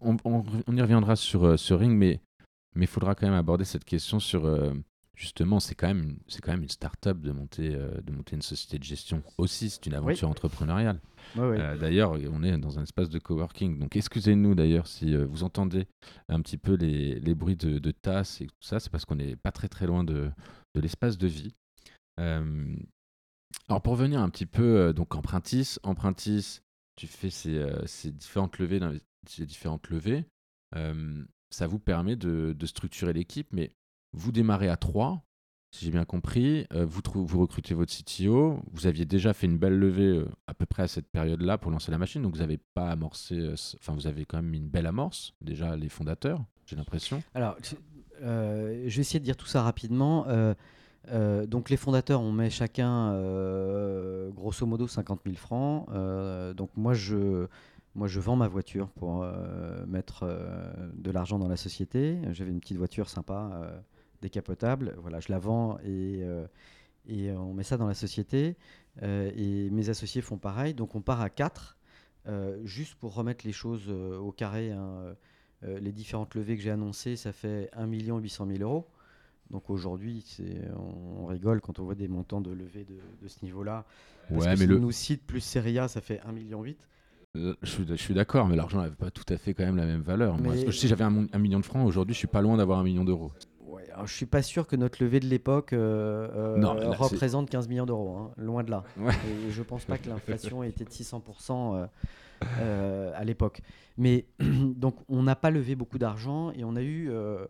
On, 0.00 0.16
on, 0.24 0.76
y 0.76 0.80
reviendra 0.82 1.14
sur, 1.14 1.58
sur 1.58 1.78
Ring, 1.78 1.96
mais 1.96 2.20
il 2.74 2.86
faudra 2.88 3.14
quand 3.14 3.26
même 3.26 3.36
aborder 3.36 3.64
cette 3.64 3.84
question 3.84 4.18
sur 4.18 4.44
justement, 5.18 5.58
c'est 5.58 5.74
quand 5.74 5.88
même 5.88 6.16
c'est 6.28 6.40
quand 6.40 6.52
même 6.52 6.62
une 6.62 6.68
start-up 6.68 7.20
de 7.20 7.32
monter 7.32 7.74
euh, 7.74 8.00
de 8.02 8.12
monter 8.12 8.36
une 8.36 8.42
société 8.42 8.78
de 8.78 8.84
gestion 8.84 9.22
aussi. 9.36 9.68
C'est 9.68 9.84
une 9.86 9.94
aventure 9.94 10.28
entrepreneuriale. 10.28 11.00
Euh, 11.36 11.76
d'ailleurs, 11.76 12.12
on 12.32 12.42
est 12.42 12.56
dans 12.56 12.78
un 12.78 12.84
espace 12.84 13.10
de 13.10 13.18
coworking. 13.18 13.78
Donc, 13.78 13.96
excusez-nous 13.96 14.54
d'ailleurs 14.54 14.86
si 14.86 15.14
euh, 15.14 15.26
vous 15.26 15.42
entendez 15.42 15.86
un 16.28 16.40
petit 16.40 16.56
peu 16.56 16.74
les, 16.74 17.18
les 17.18 17.34
bruits 17.34 17.56
de, 17.56 17.78
de 17.78 17.90
tasses 17.90 18.40
et 18.40 18.46
tout 18.46 18.54
ça. 18.60 18.78
C'est 18.78 18.90
parce 18.90 19.04
qu'on 19.04 19.16
n'est 19.16 19.36
pas 19.36 19.52
très 19.52 19.68
très 19.68 19.86
loin 19.86 20.04
de, 20.04 20.30
de 20.74 20.80
l'espace 20.80 21.18
de 21.18 21.26
vie. 21.26 21.54
Alors, 22.18 23.82
pour 23.82 23.92
revenir 23.92 24.20
un 24.20 24.28
petit 24.28 24.46
peu 24.46 24.92
donc 24.92 25.14
Empruntis, 25.14 25.76
Empruntis, 25.82 26.60
tu 26.96 27.06
fais 27.06 27.30
ces, 27.30 28.12
différentes 28.12 28.58
levées, 28.58 28.80
ces 29.26 29.46
différentes 29.46 29.88
levées. 29.88 30.24
ça 31.50 31.66
vous 31.66 31.78
permet 31.78 32.16
de, 32.16 32.54
structurer 32.66 33.12
l'équipe, 33.12 33.48
mais 33.52 33.72
vous 34.12 34.32
démarrez 34.32 34.68
à 34.68 34.76
3, 34.76 35.22
si 35.70 35.84
j'ai 35.84 35.90
bien 35.90 36.04
compris. 36.04 36.66
Euh, 36.72 36.84
vous, 36.86 37.02
recrutez 37.38 37.74
votre 37.74 37.92
CTO. 37.92 38.60
Vous 38.72 38.86
aviez 38.86 39.04
déjà 39.04 39.32
fait 39.32 39.46
une 39.46 39.58
belle 39.58 39.78
levée 39.78 40.18
euh, 40.18 40.28
à 40.46 40.54
peu 40.54 40.66
près 40.66 40.82
à 40.82 40.88
cette 40.88 41.08
période-là 41.10 41.58
pour 41.58 41.70
lancer 41.70 41.90
la 41.90 41.98
machine. 41.98 42.22
Donc 42.22 42.34
vous 42.34 42.40
n'avez 42.40 42.58
pas 42.74 42.90
amorcé. 42.90 43.34
Euh, 43.38 43.54
enfin, 43.78 43.92
vous 43.92 44.06
avez 44.06 44.24
quand 44.24 44.38
même 44.38 44.54
une 44.54 44.68
belle 44.68 44.86
amorce, 44.86 45.34
déjà 45.40 45.76
les 45.76 45.88
fondateurs, 45.88 46.44
j'ai 46.66 46.76
l'impression. 46.76 47.22
Alors, 47.34 47.56
je 48.20 48.26
vais 48.26 48.86
essayer 48.86 49.20
de 49.20 49.24
dire 49.24 49.36
tout 49.36 49.46
ça 49.46 49.62
rapidement. 49.62 50.26
Donc 51.46 51.70
les 51.70 51.76
fondateurs, 51.76 52.20
on 52.20 52.32
met 52.32 52.50
chacun 52.50 53.12
grosso 54.30 54.66
modo 54.66 54.86
50 54.86 55.20
000 55.24 55.36
francs. 55.36 55.86
donc 56.54 56.70
moi 56.76 56.94
je, 56.94 57.46
moi, 57.94 58.06
je 58.06 58.20
vends 58.20 58.36
ma 58.36 58.48
voiture 58.48 58.88
pour 58.90 59.26
mettre 59.86 60.24
de 60.94 61.10
l'argent 61.10 61.38
dans 61.38 61.48
la 61.48 61.56
société. 61.56 62.18
J'avais 62.30 62.50
une 62.50 62.60
petite 62.60 62.76
voiture 62.76 63.08
sympa 63.08 63.82
décapotable. 64.22 64.94
Voilà, 64.98 65.20
je 65.20 65.32
la 65.32 65.38
vends 65.38 65.78
et, 65.84 66.24
et 67.08 67.32
on 67.32 67.54
met 67.54 67.64
ça 67.64 67.76
dans 67.76 67.88
la 67.88 67.94
société. 67.94 68.56
et 69.02 69.70
mes 69.70 69.88
associés 69.88 70.22
font 70.22 70.38
pareil. 70.38 70.74
Donc 70.74 70.94
on 70.94 71.00
part 71.00 71.20
à 71.20 71.30
4, 71.30 71.76
juste 72.64 72.94
pour 72.94 73.14
remettre 73.14 73.44
les 73.46 73.52
choses 73.52 73.88
au 73.90 74.30
carré. 74.30 74.70
Hein, 74.70 75.14
les 75.62 75.90
différentes 75.90 76.36
levées 76.36 76.56
que 76.56 76.62
j'ai 76.62 76.70
annoncées, 76.70 77.16
ça 77.16 77.32
fait 77.32 77.68
1 77.72 77.86
800 77.86 78.46
000 78.46 78.62
euros. 78.62 78.86
Donc 79.50 79.70
aujourd'hui, 79.70 80.24
on, 80.76 81.22
on 81.22 81.26
rigole 81.26 81.60
quand 81.60 81.78
on 81.78 81.84
voit 81.84 81.94
des 81.94 82.08
montants 82.08 82.40
de 82.40 82.50
levée 82.50 82.84
de, 82.84 83.28
ce 83.28 83.44
niveau-là. 83.44 83.84
Parce 84.28 84.44
ouais, 84.44 84.54
que 84.54 84.58
mais 84.60 84.66
le... 84.66 84.78
nous 84.78 84.92
cite 84.92 85.26
plus 85.26 85.40
Seria, 85.40 85.88
ça 85.88 86.00
fait 86.00 86.20
1,8 86.26 86.32
million. 86.32 86.64
Euh, 87.36 87.54
je 87.62 87.94
suis, 87.94 88.14
d'accord, 88.14 88.48
mais 88.48 88.56
l'argent 88.56 88.80
n'avait 88.80 88.94
pas 88.94 89.10
tout 89.10 89.24
à 89.28 89.36
fait 89.36 89.54
quand 89.54 89.64
même 89.64 89.76
la 89.76 89.86
même 89.86 90.02
valeur. 90.02 90.36
si 90.70 90.88
j'avais 90.88 91.04
un, 91.04 91.38
million 91.38 91.60
de 91.60 91.64
francs, 91.64 91.86
aujourd'hui, 91.86 92.14
je 92.14 92.18
suis 92.18 92.28
pas 92.28 92.42
loin 92.42 92.56
d'avoir 92.56 92.78
un 92.78 92.84
million 92.84 93.04
d'euros. 93.04 93.32
Ouais, 93.66 93.84
alors 93.92 94.06
je 94.06 94.14
suis 94.14 94.26
pas 94.26 94.42
sûr 94.42 94.66
que 94.66 94.76
notre 94.76 95.02
levée 95.02 95.20
de 95.20 95.26
l'époque 95.26 95.74
euh, 95.74 96.56
euh, 96.56 96.90
représente 96.92 97.50
15 97.50 97.68
millions 97.68 97.86
d'euros, 97.86 98.16
hein, 98.16 98.30
loin 98.38 98.64
de 98.64 98.70
là. 98.70 98.82
Et 98.98 99.50
je 99.50 99.62
pense 99.62 99.84
pas 99.84 99.98
que 99.98 100.08
l'inflation 100.08 100.62
ait 100.64 100.70
été 100.70 100.84
de 100.84 100.90
600% 100.90 101.86
à 102.40 103.24
l'époque. 103.24 103.60
Mais 103.98 104.26
donc, 104.40 104.96
on 105.08 105.22
n'a 105.24 105.36
pas 105.36 105.50
levé 105.50 105.74
beaucoup 105.74 105.98
d'argent 105.98 106.52
et 106.52 106.64
on 106.64 106.76
a 106.76 106.82
eu 106.82 107.10
euh, 107.10 107.44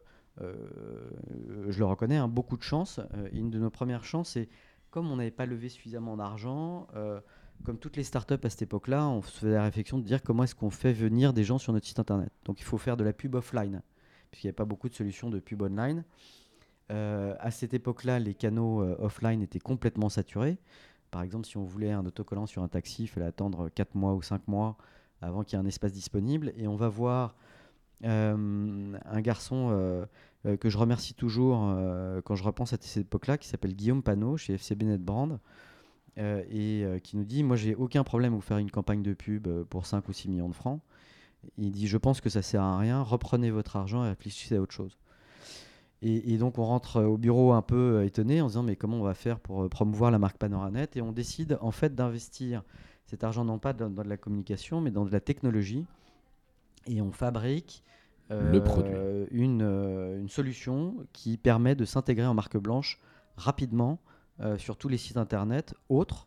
je 1.69 1.79
le 1.79 1.85
reconnais, 1.85 2.17
hein, 2.17 2.29
beaucoup 2.29 2.57
de 2.57 2.63
chance. 2.63 3.01
Euh, 3.15 3.29
une 3.33 3.51
de 3.51 3.59
nos 3.59 3.71
premières 3.71 4.05
chances, 4.05 4.31
c'est 4.31 4.49
comme 4.91 5.11
on 5.11 5.17
n'avait 5.17 5.31
pas 5.31 5.47
levé 5.47 5.69
suffisamment 5.69 6.17
d'argent, 6.17 6.89
euh, 6.97 7.21
comme 7.65 7.79
toutes 7.79 7.97
les 7.97 8.05
startups 8.05 8.35
à 8.43 8.51
cette 8.51 8.63
époque-là, 8.63 9.09
on 9.09 9.21
se 9.21 9.41
faisait 9.41 9.53
la 9.53 9.65
réflexion 9.65 9.99
de 9.99 10.05
dire 10.05 10.23
comment 10.23 10.45
est-ce 10.45 10.55
qu'on 10.55 10.71
fait 10.71 10.93
venir 10.93 11.33
des 11.33 11.45
gens 11.45 11.59
sur 11.59 11.73
notre 11.73 11.87
site 11.87 11.99
internet. 11.99 12.31
Donc 12.45 12.61
il 12.61 12.65
faut 12.65 12.79
faire 12.79 12.97
de 12.97 13.05
la 13.05 13.13
pub 13.13 13.35
offline, 13.35 13.83
puisqu'il 14.31 14.47
n'y 14.47 14.51
avait 14.51 14.57
pas 14.57 14.65
beaucoup 14.65 14.89
de 14.89 14.95
solutions 14.95 15.29
de 15.29 15.41
pub 15.41 15.63
online. 15.63 16.05
à 16.89 17.51
cette 17.51 17.75
époque-là, 17.75 18.19
les 18.19 18.35
canaux 18.35 18.83
offline 18.99 19.43
étaient 19.43 19.59
complètement 19.59 20.09
saturés. 20.09 20.57
Par 21.11 21.23
exemple, 21.23 21.47
si 21.47 21.57
on 21.57 21.65
voulait 21.65 21.91
un 21.91 22.07
autocollant 22.07 22.47
sur 22.47 22.63
un 22.63 22.69
taxi, 22.69 23.03
il 23.03 23.09
fallait 23.09 23.27
attendre 23.27 23.69
4 23.69 23.95
mois 23.95 24.15
ou 24.15 24.23
5 24.23 24.47
mois 24.47 24.79
avant 25.21 25.43
qu'il 25.43 25.59
y 25.59 25.61
ait 25.61 25.65
un 25.65 25.67
espace 25.67 25.93
disponible. 25.93 26.53
Et 26.57 26.69
on 26.69 26.77
va 26.77 26.89
voir 26.89 27.35
un 28.05 29.21
garçon 29.21 30.07
euh, 30.47 30.57
que 30.57 30.71
je 30.71 30.79
remercie 30.79 31.15
toujours 31.15 31.65
euh, 31.65 32.21
quand 32.23 32.37
je 32.37 32.45
repense 32.45 32.73
à 32.73 32.79
cette 32.81 33.07
époque-là, 33.07 33.39
qui 33.39 33.49
s'appelle 33.49 33.75
Guillaume 33.75 34.03
Panot 34.03 34.37
chez 34.37 34.55
FCB 34.55 34.85
Netbrand, 34.85 35.41
euh, 36.19 36.43
et 36.51 37.01
qui 37.01 37.17
nous 37.17 37.25
dit 37.25 37.43
Moi, 37.43 37.57
j'ai 37.57 37.75
aucun 37.75 38.05
problème 38.05 38.33
à 38.33 38.37
vous 38.37 38.43
faire 38.43 38.59
une 38.59 38.71
campagne 38.71 39.03
de 39.03 39.15
pub 39.15 39.49
pour 39.65 39.87
5 39.87 40.09
ou 40.09 40.13
6 40.13 40.29
millions 40.29 40.49
de 40.49 40.55
francs. 40.55 40.81
Il 41.57 41.73
dit 41.73 41.89
Je 41.89 41.97
pense 41.97 42.21
que 42.21 42.31
ça 42.31 42.43
sert 42.43 42.63
à 42.63 42.79
rien, 42.79 43.03
reprenez 43.03 43.51
votre 43.51 43.77
argent 43.77 44.05
et 44.05 44.09
réfléchissez 44.09 44.57
à 44.57 44.61
autre 44.61 44.75
chose. 44.75 44.97
Et, 46.01 46.39
donc 46.39 46.59
on 46.59 46.65
rentre 46.65 47.03
au 47.03 47.19
bureau 47.19 47.53
un 47.55 47.63
peu 47.63 48.05
étonné 48.05 48.41
en 48.41 48.47
se 48.47 48.53
disant 48.53 48.63
mais 48.63 48.77
comment 48.77 48.99
on 48.99 49.03
va 49.03 49.15
faire 49.15 49.41
pour 49.41 49.69
promouvoir 49.69 50.13
la 50.13 50.21
marque 50.21 50.39
Panoranet? 50.39 50.91
Et 50.95 51.03
on 51.03 51.11
décide 51.11 51.59
en 51.61 51.73
fait 51.73 51.97
d'investir 51.97 52.63
cet 53.07 53.25
argent 53.25 53.45
non 53.45 53.59
pas 53.59 53.73
dans, 53.73 53.91
de 53.91 54.09
la 54.09 54.17
communication 54.17 54.81
mais 54.81 54.93
dans 54.93 55.05
de 55.05 55.11
la 55.11 55.19
technologie. 55.19 55.87
Et 56.87 57.03
on 57.03 57.11
fabrique 57.11 57.83
le 58.31 58.63
produit. 58.63 58.93
Euh, 58.95 59.27
une, 59.31 59.63
euh, 59.63 60.19
une, 60.19 60.29
solution 60.29 60.97
qui 61.13 61.37
permet 61.37 61.75
de 61.75 61.85
s'intégrer 61.85 62.27
en 62.27 62.35
marque 62.35 62.57
blanche 62.57 63.01
rapidement 63.37 63.99
euh, 64.41 64.59
sur 64.59 64.77
tous 64.77 64.89
les 64.89 64.99
sites 64.99 65.17
internet 65.17 65.75
autres 65.89 66.27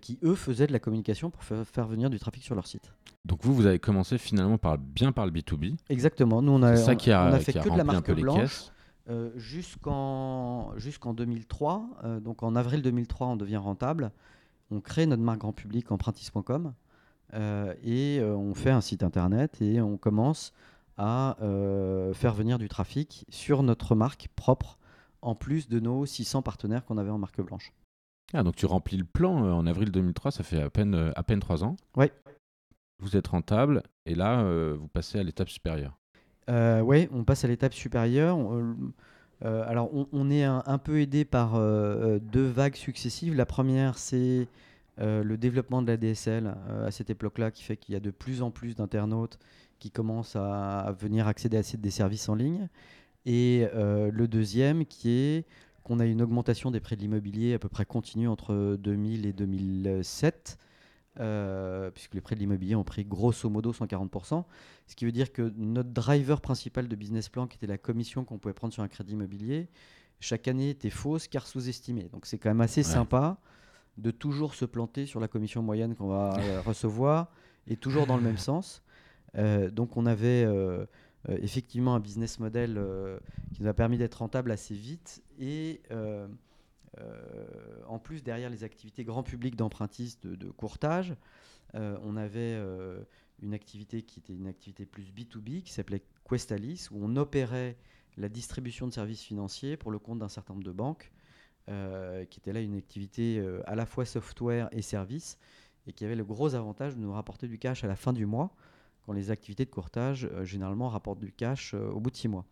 qui, 0.00 0.20
eux, 0.22 0.36
faisaient 0.36 0.68
de 0.68 0.72
la 0.72 0.78
communication 0.78 1.30
pour 1.30 1.42
faire 1.42 1.86
venir 1.88 2.10
du 2.10 2.20
trafic 2.20 2.44
sur 2.44 2.54
leur 2.54 2.66
site. 2.66 2.92
Donc 3.24 3.40
vous, 3.42 3.52
vous 3.52 3.66
avez 3.66 3.80
commencé 3.80 4.18
finalement 4.18 4.56
par, 4.56 4.78
bien 4.78 5.10
par 5.10 5.26
le 5.26 5.32
B2B. 5.32 5.74
Exactement. 5.88 6.42
Nous, 6.42 6.52
on 6.52 6.62
a, 6.62 6.76
ça 6.76 6.94
qui 6.94 7.10
a, 7.10 7.24
on 7.24 7.32
a 7.32 7.40
fait 7.40 7.54
que 7.54 7.68
de 7.68 7.76
la 7.76 7.82
marque 7.82 8.12
blanche. 8.12 8.70
jusqu'en 9.34 10.72
jusqu'en 10.76 11.12
2003, 11.12 12.20
donc 12.22 12.44
en 12.44 12.54
avril 12.54 12.82
2003, 12.82 13.26
on 13.26 13.36
devient 13.36 13.56
rentable. 13.56 14.12
On 14.70 14.80
crée 14.80 15.06
notre 15.06 15.22
marque 15.22 15.40
grand 15.40 15.52
public 15.52 15.90
empruntis.com 15.90 16.72
et 17.82 18.20
on 18.22 18.54
fait 18.54 18.70
un 18.70 18.82
site 18.82 19.02
internet 19.02 19.60
et 19.60 19.80
on 19.80 19.96
commence 19.96 20.52
à 21.00 21.38
euh, 21.40 22.12
faire 22.12 22.34
venir 22.34 22.58
du 22.58 22.68
trafic 22.68 23.24
sur 23.30 23.62
notre 23.62 23.94
marque 23.94 24.28
propre, 24.36 24.78
en 25.22 25.34
plus 25.34 25.66
de 25.66 25.80
nos 25.80 26.04
600 26.04 26.42
partenaires 26.42 26.84
qu'on 26.84 26.98
avait 26.98 27.10
en 27.10 27.16
marque 27.16 27.40
blanche. 27.40 27.72
Ah, 28.34 28.42
donc 28.42 28.54
tu 28.54 28.66
remplis 28.66 28.98
le 28.98 29.04
plan 29.04 29.44
euh, 29.44 29.52
en 29.52 29.66
avril 29.66 29.90
2003, 29.90 30.30
ça 30.30 30.42
fait 30.42 30.60
à 30.60 30.68
peine, 30.68 30.94
euh, 30.94 31.10
à 31.16 31.22
peine 31.22 31.40
3 31.40 31.64
ans. 31.64 31.76
Oui. 31.96 32.06
Vous 32.98 33.16
êtes 33.16 33.28
rentable 33.28 33.82
et 34.04 34.14
là, 34.14 34.44
vous 34.74 34.88
passez 34.88 35.18
à 35.18 35.22
l'étape 35.22 35.48
supérieure. 35.48 35.96
oui, 36.48 37.08
on 37.12 37.24
passe 37.24 37.46
à 37.46 37.48
l'étape 37.48 37.72
supérieure. 37.72 38.36
alors, 39.42 39.90
on, 40.12 40.30
est 40.30 40.44
un, 40.44 40.78
peu 40.78 41.00
aidé 41.00 41.24
par 41.24 41.54
deux 41.54 42.46
vagues 42.46 42.74
successives. 42.74 43.34
La 43.34 43.46
première, 43.46 43.96
c'est 43.96 44.48
le 44.98 45.36
développement 45.36 45.80
de 45.80 45.86
la 45.86 45.96
DSL 45.96 46.54
à 46.84 46.90
cette 46.90 47.08
époque-là, 47.08 47.50
qui 47.50 47.62
fait 47.62 47.78
qu'il 47.78 47.94
y 47.94 47.96
a 47.96 48.00
de 48.00 48.10
plus 48.10 48.42
en 48.42 48.50
plus 48.50 48.76
d'internautes 48.76 49.38
qui 49.80 49.90
commencent 49.90 50.36
à, 50.36 50.94
venir 50.98 51.26
accéder 51.26 51.56
à 51.56 51.62
des 51.62 51.90
services 51.90 52.28
en 52.28 52.36
ligne. 52.36 52.68
Et 53.26 53.66
euh, 53.74 54.10
le 54.12 54.28
deuxième 54.28 54.86
qui 54.86 55.10
est 55.10 55.46
qu'on 55.82 55.98
a 55.98 56.06
une 56.06 56.22
augmentation 56.22 56.70
des 56.70 56.78
prix 56.78 56.96
de 56.96 57.00
l'immobilier 57.00 57.54
à 57.54 57.58
peu 57.58 57.68
près 57.68 57.84
continue 57.84 58.28
entre 58.28 58.76
2000 58.76 59.26
et 59.26 59.32
2007. 59.32 60.58
Euh, 61.18 61.90
puisque 61.90 62.14
les 62.14 62.20
prix 62.20 62.36
de 62.36 62.40
l'immobilier 62.40 62.76
ont 62.76 62.84
pris 62.84 63.04
grosso 63.04 63.50
modo 63.50 63.72
140%, 63.72 64.44
ce 64.86 64.94
qui 64.94 65.04
veut 65.04 65.12
dire 65.12 65.32
que 65.32 65.52
notre 65.56 65.90
driver 65.90 66.40
principal 66.40 66.86
de 66.86 66.94
business 66.94 67.28
plan, 67.28 67.48
qui 67.48 67.56
était 67.56 67.66
la 67.66 67.78
commission 67.78 68.24
qu'on 68.24 68.38
pouvait 68.38 68.54
prendre 68.54 68.72
sur 68.72 68.84
un 68.84 68.88
crédit 68.88 69.14
immobilier, 69.14 69.68
chaque 70.20 70.46
année 70.46 70.70
était 70.70 70.88
fausse 70.88 71.26
car 71.26 71.48
sous-estimée. 71.48 72.08
Donc 72.12 72.26
c'est 72.26 72.38
quand 72.38 72.50
même 72.50 72.60
assez 72.60 72.84
sympa 72.84 73.38
de 73.98 74.10
toujours 74.12 74.54
se 74.54 74.64
planter 74.64 75.04
sur 75.04 75.18
la 75.18 75.28
commission 75.28 75.62
moyenne 75.62 75.94
qu'on 75.96 76.08
va 76.08 76.38
euh, 76.38 76.60
recevoir 76.62 77.28
et 77.66 77.76
toujours 77.76 78.06
dans 78.06 78.16
le 78.16 78.22
même 78.22 78.38
sens. 78.48 78.82
Euh, 79.36 79.70
donc 79.70 79.96
on 79.96 80.06
avait 80.06 80.44
euh, 80.44 80.84
euh, 81.28 81.38
effectivement 81.42 81.94
un 81.94 82.00
business 82.00 82.38
model 82.40 82.80
qui 83.54 83.62
nous 83.62 83.68
a 83.68 83.74
permis 83.74 83.98
d'être 83.98 84.16
rentable 84.16 84.50
assez 84.50 84.74
vite 84.74 85.22
et 85.38 85.80
en 87.86 87.98
plus 87.98 88.22
derrière 88.22 88.50
les 88.50 88.64
activités 88.64 89.04
grand 89.04 89.22
public 89.22 89.56
d'empruntistes 89.56 90.26
de, 90.26 90.50
courtage, 90.50 91.14
on 91.74 92.16
avait 92.16 92.58
une 93.42 93.54
activité 93.54 94.02
qui 94.02 94.20
était 94.20 94.34
une 94.34 94.46
activité 94.46 94.86
plus 94.86 95.12
B2B 95.12 95.62
qui 95.62 95.72
s'appelait 95.72 96.02
Questalis 96.28 96.88
où 96.90 96.98
on 97.00 97.16
opérait 97.16 97.76
la 98.16 98.28
distribution 98.28 98.86
de 98.86 98.92
services 98.92 99.22
financiers 99.22 99.76
pour 99.76 99.90
le 99.90 99.98
compte 99.98 100.18
d'un 100.18 100.28
certain 100.28 100.54
nombre 100.54 100.66
de 100.66 100.72
banques, 100.72 101.12
qui 101.66 102.40
était 102.40 102.52
là 102.52 102.60
une 102.60 102.76
activité 102.76 103.42
à 103.66 103.74
la 103.74 103.86
fois 103.86 104.04
software 104.04 104.68
et 104.72 104.82
services, 104.82 105.38
et 105.86 105.92
qui 105.92 106.04
avait 106.04 106.16
le 106.16 106.24
gros 106.24 106.54
avantage 106.54 106.96
de 106.96 107.00
nous 107.00 107.12
rapporter 107.12 107.48
du 107.48 107.58
cash 107.58 107.84
à 107.84 107.86
la 107.86 107.96
fin 107.96 108.12
du 108.12 108.26
mois, 108.26 108.54
quand 109.10 109.14
les 109.14 109.32
activités 109.32 109.64
de 109.64 109.70
courtage, 109.70 110.28
euh, 110.30 110.44
généralement, 110.44 110.88
rapportent 110.88 111.18
du 111.18 111.32
cash 111.32 111.74
euh, 111.74 111.90
au 111.90 111.98
bout 111.98 112.12
de 112.12 112.16
six 112.16 112.28
mois. 112.28 112.44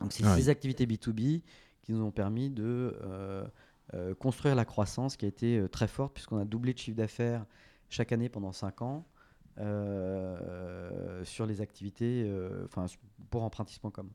Donc, 0.00 0.12
c'est 0.12 0.22
ces 0.22 0.50
activités 0.50 0.84
B2B 0.84 1.40
qui 1.80 1.92
nous 1.92 2.02
ont 2.02 2.10
permis 2.10 2.50
de 2.50 2.94
euh, 3.02 4.14
construire 4.18 4.54
la 4.54 4.66
croissance 4.66 5.16
qui 5.16 5.24
a 5.24 5.28
été 5.28 5.64
très 5.72 5.88
forte, 5.88 6.12
puisqu'on 6.12 6.36
a 6.36 6.44
doublé 6.44 6.74
de 6.74 6.78
chiffre 6.78 6.96
d'affaires 6.96 7.46
chaque 7.88 8.12
année 8.12 8.28
pendant 8.28 8.52
cinq 8.52 8.82
ans 8.82 9.06
sur 11.24 11.46
les 11.46 11.60
activités 11.60 12.30
enfin 12.64 12.86
pour 13.30 13.42
empruntis.com. 13.42 14.10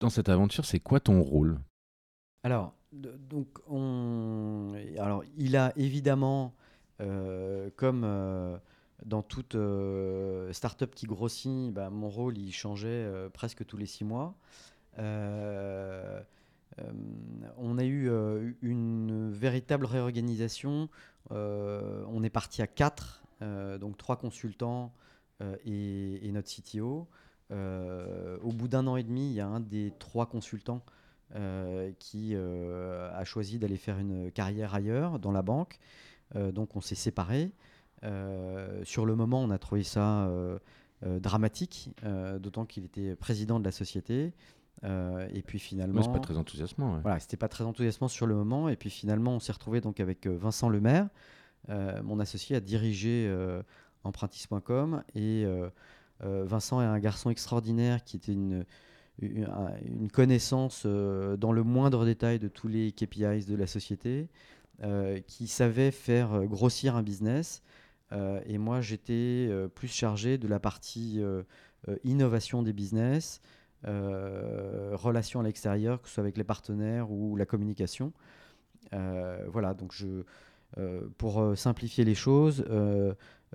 Dans 0.00 0.10
cette 0.10 0.28
aventure, 0.28 0.64
c'est 0.64 0.80
quoi 0.80 1.00
ton 1.00 1.22
rôle? 1.22 1.58
Alors, 2.42 2.74
donc 2.92 3.48
on, 3.68 4.72
alors, 4.98 5.24
il 5.36 5.56
a 5.56 5.72
évidemment, 5.76 6.54
comme 7.76 8.60
dans 9.04 9.22
toute 9.22 9.54
euh, 9.54 10.52
startup 10.52 10.94
qui 10.94 11.06
grossit, 11.06 11.72
bah, 11.72 11.90
mon 11.90 12.08
rôle 12.08 12.38
il 12.38 12.52
changeait 12.52 12.88
euh, 12.88 13.28
presque 13.28 13.64
tous 13.64 13.76
les 13.76 13.86
six 13.86 14.04
mois. 14.04 14.34
Euh, 14.98 16.20
on 17.58 17.78
a 17.78 17.84
eu 17.84 18.08
une 18.62 19.30
véritable 19.30 19.84
réorganisation. 19.84 20.88
on 21.30 22.22
est 22.22 22.30
parti 22.30 22.62
à 22.62 22.66
quatre, 22.66 23.22
donc 23.80 23.98
trois 23.98 24.16
consultants 24.16 24.92
et, 25.66 26.30
notre 26.32 26.48
CTO. 26.48 27.08
au 27.50 28.52
bout 28.52 28.68
d'un 28.68 28.86
an 28.86 28.96
et 28.96 29.02
demi, 29.02 29.30
il 29.30 29.34
y 29.34 29.40
a 29.40 29.48
un 29.48 29.60
des 29.60 29.92
trois 29.98 30.26
consultants 30.26 30.82
qui 31.98 32.36
a 32.36 33.24
choisi 33.24 33.58
d'aller 33.58 33.76
faire 33.76 33.98
une 33.98 34.30
carrière 34.30 34.74
ailleurs 34.74 35.18
dans 35.18 35.32
la 35.32 35.42
banque. 35.42 35.80
donc 36.34 36.76
on 36.76 36.80
s'est 36.80 36.94
séparés. 36.94 37.50
Euh, 38.04 38.82
sur 38.84 39.06
le 39.06 39.14
moment, 39.14 39.42
on 39.42 39.50
a 39.50 39.58
trouvé 39.58 39.82
ça 39.82 40.24
euh, 40.24 40.58
euh, 41.04 41.20
dramatique, 41.20 41.90
d'autant 42.38 42.64
qu'il 42.64 42.84
était 42.84 43.14
président 43.16 43.60
de 43.60 43.64
la 43.64 43.72
société. 43.72 44.32
et 44.84 45.42
puis 45.46 45.58
finalement. 45.58 46.02
c'est 46.02 46.12
pas 46.12 46.20
très 46.20 46.36
enthousiasmant. 46.36 47.00
Voilà, 47.02 47.20
c'était 47.20 47.36
pas 47.36 47.48
très 47.48 47.64
enthousiasmant 47.64 48.08
sur 48.08 48.26
le 48.26 48.34
moment. 48.34 48.68
Et 48.68 48.76
puis 48.76 48.90
finalement, 48.90 49.34
on 49.34 49.40
s'est 49.40 49.52
retrouvé 49.52 49.80
donc 49.80 50.00
avec 50.00 50.26
Vincent 50.26 50.68
Lemaire, 50.68 51.08
mon 51.68 52.20
associé, 52.20 52.56
à 52.56 52.60
diriger 52.60 53.32
empruntis.com. 54.04 55.02
Et 55.14 55.46
Vincent 56.20 56.80
est 56.80 56.86
un 56.86 56.98
garçon 56.98 57.30
extraordinaire 57.30 58.04
qui 58.04 58.16
était 58.16 58.32
une, 58.32 58.64
une 59.20 60.10
connaissance 60.10 60.86
dans 60.86 61.52
le 61.52 61.62
moindre 61.62 62.06
détail 62.06 62.38
de 62.38 62.48
tous 62.48 62.68
les 62.68 62.92
KPIs 62.92 63.46
de 63.46 63.56
la 63.56 63.66
société, 63.66 64.28
qui 65.26 65.46
savait 65.46 65.90
faire 65.90 66.46
grossir 66.46 66.96
un 66.96 67.02
business. 67.02 67.62
Et 68.12 68.58
moi, 68.58 68.80
j'étais 68.80 69.48
plus 69.74 69.88
chargé 69.88 70.38
de 70.38 70.48
la 70.48 70.58
partie 70.58 71.20
innovation 72.04 72.62
des 72.62 72.72
business, 72.72 73.40
relations 73.84 75.40
à 75.40 75.42
l'extérieur, 75.42 76.02
que 76.02 76.08
ce 76.08 76.14
soit 76.14 76.22
avec 76.22 76.36
les 76.36 76.44
partenaires 76.44 77.10
ou 77.10 77.36
la 77.36 77.46
communication. 77.46 78.12
voilà, 78.92 79.74
donc 79.74 79.94
pour 81.18 81.56
simplifier 81.56 82.04
les 82.04 82.16
choses, 82.16 82.64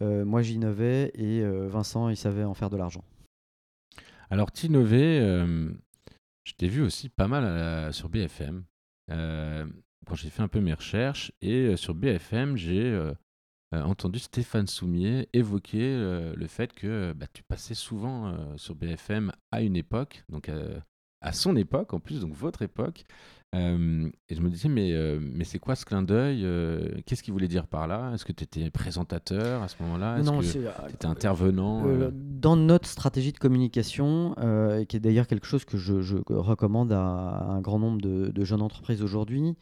moi 0.01 0.41
j'innovais 0.41 1.11
et 1.15 1.43
Vincent, 1.67 2.09
il 2.09 2.17
savait 2.17 2.43
en 2.43 2.53
faire 2.53 2.69
de 2.69 2.77
l'argent. 2.77 3.03
Alors, 4.29 4.51
t'innovais, 4.51 5.19
euh, 5.21 5.69
je 6.43 6.53
t'ai 6.53 6.67
vu 6.67 6.81
aussi 6.81 7.09
pas 7.09 7.27
mal 7.27 7.93
sur 7.93 8.09
BFM. 8.09 8.63
Euh, 9.11 9.65
quand 10.05 10.15
j'ai 10.15 10.29
fait 10.29 10.41
un 10.41 10.47
peu 10.47 10.61
mes 10.61 10.73
recherches, 10.73 11.31
et 11.41 11.67
euh, 11.67 11.77
sur 11.77 11.93
BFM, 11.93 12.57
j'ai 12.57 12.99
entendu 13.71 14.19
Stéphane 14.19 14.67
Soumier 14.67 15.27
évoquer 15.33 15.97
le 16.35 16.47
fait 16.47 16.71
que 16.73 17.13
bah, 17.13 17.25
tu 17.33 17.43
passais 17.43 17.73
souvent 17.73 18.37
sur 18.57 18.75
BFM 18.75 19.31
à 19.51 19.61
une 19.61 19.75
époque, 19.75 20.23
donc 20.29 20.49
à 21.21 21.33
son 21.33 21.55
époque 21.55 21.93
en 21.93 21.99
plus, 21.99 22.21
donc 22.21 22.33
votre 22.33 22.61
époque, 22.61 23.05
euh, 23.55 24.09
et 24.27 24.35
je 24.35 24.41
me 24.41 24.49
disais, 24.49 24.67
mais, 24.67 24.91
euh, 24.91 25.19
mais 25.21 25.43
c'est 25.43 25.59
quoi 25.59 25.75
ce 25.75 25.85
clin 25.85 26.01
d'œil 26.01 26.41
euh, 26.43 26.89
Qu'est-ce 27.05 27.23
qu'il 27.23 27.31
voulait 27.31 27.47
dire 27.47 27.67
par 27.67 27.87
là? 27.87 28.11
Est-ce 28.13 28.25
que 28.25 28.31
tu 28.31 28.43
étais 28.43 28.69
présentateur 28.69 29.61
à 29.61 29.67
ce 29.67 29.81
moment-là? 29.81 30.19
Que 30.19 30.41
tu 30.89 30.93
étais 30.93 31.05
intervenant 31.05 31.83
Dans 32.11 32.57
notre 32.57 32.87
stratégie 32.87 33.31
de 33.31 33.37
communication, 33.37 34.35
qui 34.89 34.97
est 34.97 34.99
d'ailleurs 34.99 35.27
quelque 35.27 35.47
chose 35.47 35.65
que 35.65 35.77
je, 35.77 36.17
recommande 36.29 36.91
à, 36.91 36.99
un 36.99 37.61
grand 37.61 37.79
nombre 37.79 38.01
de, 38.01 38.43
jeunes 38.43 38.61
entreprises 38.61 39.01
aujourd'hui, 39.01 39.55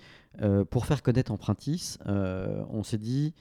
pour 0.70 0.86
faire 0.86 1.04
connaître 1.04 1.32
Empruntis, 1.32 1.98
on 2.06 2.84
s'est 2.84 2.98
dit, 2.98 3.34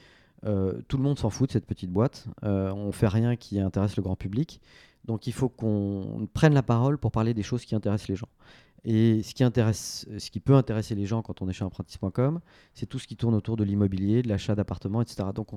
tout 0.43 0.97
le 0.97 1.03
monde 1.03 1.19
s'en 1.19 1.31
fout 1.31 1.49
de 1.49 1.53
cette 1.53 1.67
petite 1.67 1.91
boîte, 1.91 2.27
on 2.43 2.93
fait 2.93 3.09
rien 3.09 3.37
qui 3.37 3.61
intéresse 3.61 3.97
le 3.97 4.03
grand 4.03 4.17
public. 4.17 4.61
Donc 5.05 5.27
il 5.27 5.33
faut 5.33 5.49
qu'on 5.49 6.29
prenne 6.33 6.55
la 6.55 6.63
parole 6.63 6.99
pour 6.99 7.11
parler 7.11 7.35
des 7.35 7.43
choses 7.43 7.65
qui 7.65 7.75
intéressent 7.75 8.09
les 8.09 8.17
gens. 8.17 8.29
Et 8.85 9.23
ce 9.23 10.31
qui, 10.31 10.41
peut 10.41 10.57
intéresser 10.57 10.97
les 10.97 11.07
gens 11.07 11.23
quand 11.23 11.41
on 11.41 11.49
est 11.49 11.53
chez 11.53 11.65
Empruntis.com, 11.65 12.41
c'est 12.75 12.87
tout 12.87 12.99
ce 12.99 13.07
qui 13.07 13.15
tourne 13.17 13.35
autour 13.35 13.57
de 13.57 13.63
l'immobilier, 13.63 14.23
de 14.23 14.29
l'achat 14.29 14.57
d'appartements, 14.57 15.03
etc. 15.03 15.29
Donc 15.35 15.51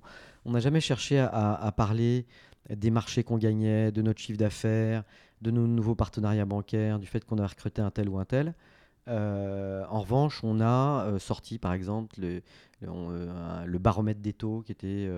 on 0.46 0.52
n'a 0.52 0.60
jamais 0.60 0.80
cherché 0.80 1.20
à, 1.20 1.74
parler 1.76 2.28
des 2.70 2.92
marchés 2.92 3.24
qu'on 3.24 3.38
gagnait, 3.38 3.92
de 3.92 4.02
notre 4.04 4.20
chiffre 4.20 4.38
d'affaires, 4.38 5.04
de 5.42 5.50
nos 5.50 5.66
nouveaux 5.66 5.96
partenariats 5.96 6.46
bancaires, 6.46 7.00
du 7.00 7.08
fait 7.08 7.26
qu'on 7.26 7.40
a 7.40 7.48
recruté 7.48 7.82
un 7.82 7.90
tel 7.90 8.10
ou 8.10 8.20
un 8.20 8.26
tel. 8.26 8.54
Euh, 9.08 9.84
en 9.90 10.02
revanche, 10.02 10.44
on 10.44 10.60
a 10.60 11.06
euh, 11.06 11.20
sorti 11.20 11.60
par 11.60 11.74
exemple 11.74 12.16
le, 12.20 12.42
euh, 12.84 13.66
le, 13.66 13.78
baromètre 13.78 14.20
des 14.20 14.34
taux 14.34 14.64
qui 14.66 14.72
était 14.72 15.10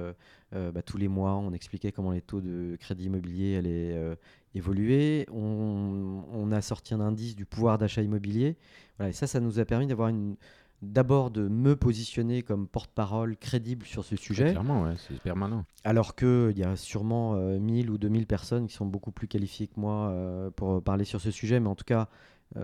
bah, 0.51 0.81
tous 0.81 0.97
les 0.97 1.07
mois, 1.07 1.35
on 1.35 1.53
expliquait 1.53 1.91
comment 1.91 2.11
les 2.11 2.21
taux 2.21 2.41
de 2.41 2.75
crédit 2.79 3.05
immobilier 3.05 3.57
allaient 3.57 4.17
évoluer. 4.55 5.25
On, 5.31 6.51
a 6.51 6.61
sorti 6.61 6.93
un 6.93 7.01
indice 7.01 7.35
du 7.35 7.45
pouvoir 7.45 7.77
d'achat 7.77 8.01
immobilier. 8.01 8.57
Voilà, 8.97 9.09
et 9.09 9.13
ça, 9.13 9.27
ça 9.27 9.39
nous 9.39 9.59
a 9.59 9.65
permis 9.65 9.87
d'avoir 9.87 10.09
une 10.09 10.35
d'abord 10.83 11.31
de 11.31 11.47
me 11.47 11.75
positionner 11.75 12.43
comme 12.43 12.67
porte-parole 12.67 13.35
crédible 13.35 13.83
sur 13.83 14.05
ce 14.05 14.15
sujet. 14.15 14.51
clairement, 14.51 14.83
ouais, 14.83 14.93
c'est 15.07 15.19
permanent. 15.19 15.65
Alors 15.83 16.15
qu'il 16.15 16.55
y 16.55 16.63
a 16.63 16.75
sûrement 16.75 17.35
1000 17.35 17.89
ou 17.89 17.97
2000 17.97 18.27
personnes 18.27 18.67
qui 18.67 18.75
sont 18.75 18.85
beaucoup 18.85 19.11
plus 19.11 19.27
qualifiées 19.27 19.65
que 19.67 19.79
moi 19.79 20.13
pour 20.55 20.83
parler 20.83 21.03
sur 21.03 21.19
ce 21.19 21.31
sujet, 21.31 21.59
mais 21.59 21.67
en 21.67 21.75
tout 21.75 21.83
cas, 21.83 22.01
euh, 22.01 22.05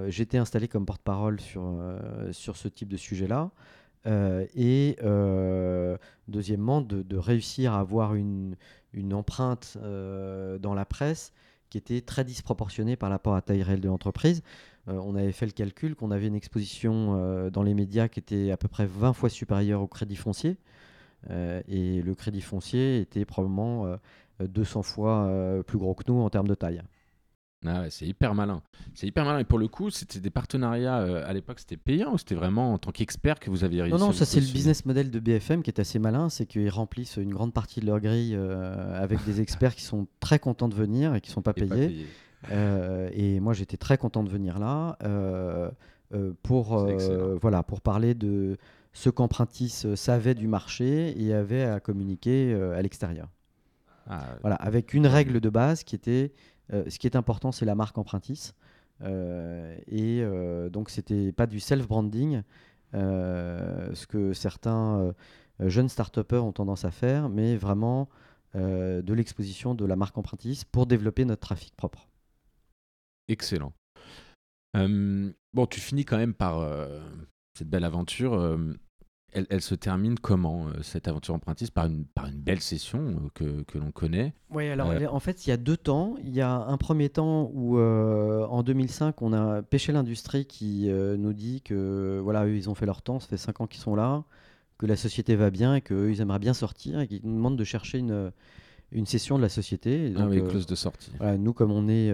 j'étais 0.07 0.37
installé 0.37 0.67
comme 0.67 0.85
porte-parole 0.85 1.39
sur, 1.39 1.61
euh, 1.63 2.31
sur 2.31 2.57
ce 2.57 2.67
type 2.67 2.89
de 2.89 2.97
sujet-là. 2.97 3.51
Euh, 4.05 4.45
et 4.55 4.97
deuxièmement, 6.27 6.81
de, 6.81 7.17
réussir 7.17 7.73
à 7.73 7.79
avoir 7.79 8.15
une, 8.15 8.55
une 8.93 9.13
empreinte 9.13 9.77
dans 9.77 10.73
la 10.73 10.85
presse 10.85 11.33
qui 11.69 11.77
était 11.77 12.01
très 12.01 12.23
disproportionnée 12.23 12.95
par 12.95 13.09
rapport 13.09 13.33
à 13.33 13.37
la 13.37 13.41
taille 13.41 13.63
réelle 13.63 13.81
de 13.81 13.87
l'entreprise. 13.87 14.43
on 14.87 15.15
avait 15.15 15.31
fait 15.31 15.45
le 15.45 15.53
calcul 15.53 15.95
qu'on 15.95 16.11
avait 16.11 16.27
une 16.27 16.35
exposition 16.35 17.49
dans 17.49 17.63
les 17.63 17.73
médias 17.73 18.07
qui 18.07 18.19
était 18.19 18.51
à 18.51 18.57
peu 18.57 18.67
près 18.67 18.85
20 18.85 19.13
fois 19.13 19.29
supérieure 19.29 19.81
au 19.81 19.87
crédit 19.87 20.15
foncier. 20.15 20.57
et 21.29 22.01
le 22.01 22.15
crédit 22.15 22.41
foncier 22.41 22.99
était 22.99 23.25
probablement 23.25 23.87
200 24.39 24.83
fois 24.83 25.63
plus 25.65 25.77
gros 25.77 25.95
que 25.95 26.03
nous 26.07 26.19
en 26.19 26.29
termes 26.29 26.47
de 26.47 26.55
taille. 26.55 26.83
Ah 27.65 27.85
c'est 27.89 28.05
hyper 28.05 28.35
malin. 28.35 28.61
C'est 28.93 29.07
hyper 29.07 29.25
malin. 29.25 29.39
Et 29.39 29.43
pour 29.43 29.59
le 29.59 29.67
coup, 29.67 29.89
c'était 29.89 30.19
des 30.19 30.29
partenariats 30.29 30.99
euh, 30.99 31.27
à 31.27 31.33
l'époque, 31.33 31.59
c'était 31.59 31.77
payant 31.77 32.13
ou 32.13 32.17
c'était 32.17 32.35
vraiment 32.35 32.73
en 32.73 32.77
tant 32.77 32.91
qu'expert 32.91 33.39
que 33.39 33.49
vous 33.49 33.63
aviez 33.63 33.81
réussi 33.81 33.97
Non, 33.97 34.07
non, 34.07 34.11
ça 34.11 34.25
c'est 34.25 34.39
le 34.39 34.51
business 34.51 34.85
model 34.85 35.11
de 35.11 35.19
BFM 35.19 35.63
qui 35.63 35.69
est 35.69 35.79
assez 35.79 35.99
malin. 35.99 36.29
C'est 36.29 36.45
qu'ils 36.45 36.69
remplissent 36.69 37.17
une 37.17 37.33
grande 37.33 37.53
partie 37.53 37.79
de 37.79 37.85
leur 37.85 37.99
grille 37.99 38.35
euh, 38.35 39.01
avec 39.01 39.23
des 39.25 39.41
experts 39.41 39.75
qui 39.75 39.83
sont 39.83 40.07
très 40.19 40.39
contents 40.39 40.67
de 40.69 40.75
venir 40.75 41.15
et 41.15 41.21
qui 41.21 41.29
ne 41.29 41.33
sont 41.33 41.41
pas 41.41 41.53
payés. 41.53 42.07
Euh, 42.51 43.09
et 43.13 43.39
moi, 43.39 43.53
j'étais 43.53 43.77
très 43.77 43.97
content 43.97 44.23
de 44.23 44.29
venir 44.29 44.59
là 44.59 44.97
pour, 46.43 46.85
voilà, 47.41 47.63
pour 47.63 47.81
parler 47.81 48.13
de 48.13 48.57
ce 48.91 49.09
qu'Empruntis 49.09 49.85
savait 49.95 50.35
du 50.35 50.47
marché 50.47 51.19
et 51.19 51.33
avait 51.33 51.63
à 51.63 51.79
communiquer 51.79 52.53
à 52.53 52.81
l'extérieur. 52.81 53.29
Ah, 54.09 54.35
voilà, 54.41 54.55
avec 54.57 54.93
une 54.93 55.07
règle 55.07 55.39
de 55.39 55.49
base 55.49 55.83
qui 55.83 55.95
était 55.95 56.33
ce 56.71 56.99
qui 56.99 57.07
est 57.07 57.15
important, 57.15 57.51
c'est 57.51 57.65
la 57.65 57.75
marque 57.75 57.97
Empruntis. 57.97 58.53
Euh, 59.01 59.75
et 59.87 60.21
euh, 60.21 60.69
donc, 60.69 60.89
c'était 60.89 61.31
pas 61.31 61.47
du 61.47 61.59
self-branding, 61.59 62.43
ce 62.93 64.07
que 64.07 64.33
certains 64.33 65.13
jeunes 65.59 65.89
start 65.89 66.17
ont 66.33 66.51
tendance 66.51 66.85
à 66.85 66.91
faire, 66.91 67.29
mais 67.29 67.55
vraiment 67.55 68.07
de 68.53 69.13
l'exposition 69.13 69.73
de 69.73 69.85
la 69.85 69.95
marque 69.95 70.17
Empruntis 70.17 70.63
pour 70.71 70.85
développer 70.85 71.25
notre 71.25 71.41
trafic 71.41 71.75
propre. 71.75 72.07
Excellent. 73.27 73.73
bon, 74.75 75.65
tu 75.69 75.79
finis 75.79 76.05
quand 76.05 76.17
même 76.17 76.35
par 76.35 76.63
cette 77.57 77.69
belle 77.69 77.83
aventure 77.83 78.57
elle, 79.33 79.61
se 79.61 79.75
termine 79.75 80.19
comment, 80.19 80.67
euh, 80.67 80.81
cette 80.81 81.07
aventure 81.07 81.33
empruntiste? 81.33 81.73
Par 81.73 81.85
une, 81.85 82.05
par 82.05 82.27
une 82.27 82.39
belle 82.39 82.61
session 82.61 83.29
euh, 83.41 83.63
que, 83.67 83.77
l'on 83.77 83.91
connaît 83.91 84.33
Oui, 84.49 84.67
alors 84.69 84.91
euh, 84.91 85.07
en 85.07 85.19
fait, 85.19 85.45
il 85.45 85.49
y 85.49 85.53
a 85.53 85.57
deux 85.57 85.77
temps. 85.77 86.15
Il 86.23 86.33
y 86.33 86.41
a 86.41 86.51
un 86.51 86.77
premier 86.77 87.09
temps 87.09 87.49
où, 87.53 87.79
en 87.79 88.63
2005, 88.63 89.21
on 89.21 89.33
a 89.33 89.61
Pêché 89.61 89.91
l'Industrie 89.91 90.45
qui 90.45 90.89
nous 90.89 91.33
dit 91.33 91.61
que, 91.61 92.19
voilà, 92.23 92.45
eux, 92.45 92.55
ils 92.55 92.69
ont 92.69 92.75
fait 92.75 92.85
leur 92.85 93.01
temps, 93.01 93.19
ça 93.19 93.27
fait 93.27 93.37
cinq 93.37 93.61
ans 93.61 93.67
qu'ils 93.67 93.81
sont 93.81 93.95
là, 93.95 94.23
que 94.77 94.85
la 94.85 94.95
société 94.95 95.35
va 95.35 95.49
bien 95.49 95.75
et 95.75 95.81
qu'eux, 95.81 96.11
ils 96.11 96.21
aimeraient 96.21 96.39
bien 96.39 96.53
sortir 96.53 96.99
et 96.99 97.07
qu'ils 97.07 97.21
nous 97.23 97.35
demandent 97.35 97.57
de 97.57 97.63
chercher 97.63 97.99
une, 97.99 98.31
une 98.91 99.05
session 99.05 99.37
de 99.37 99.41
la 99.41 99.49
société. 99.49 100.13
Ah 100.15 100.23
donc, 100.23 100.47
clause 100.49 100.65
de 100.65 100.75
sortie. 100.75 101.11
nous, 101.39 101.53
comme 101.53 101.71
on 101.71 101.87
est 101.87 102.11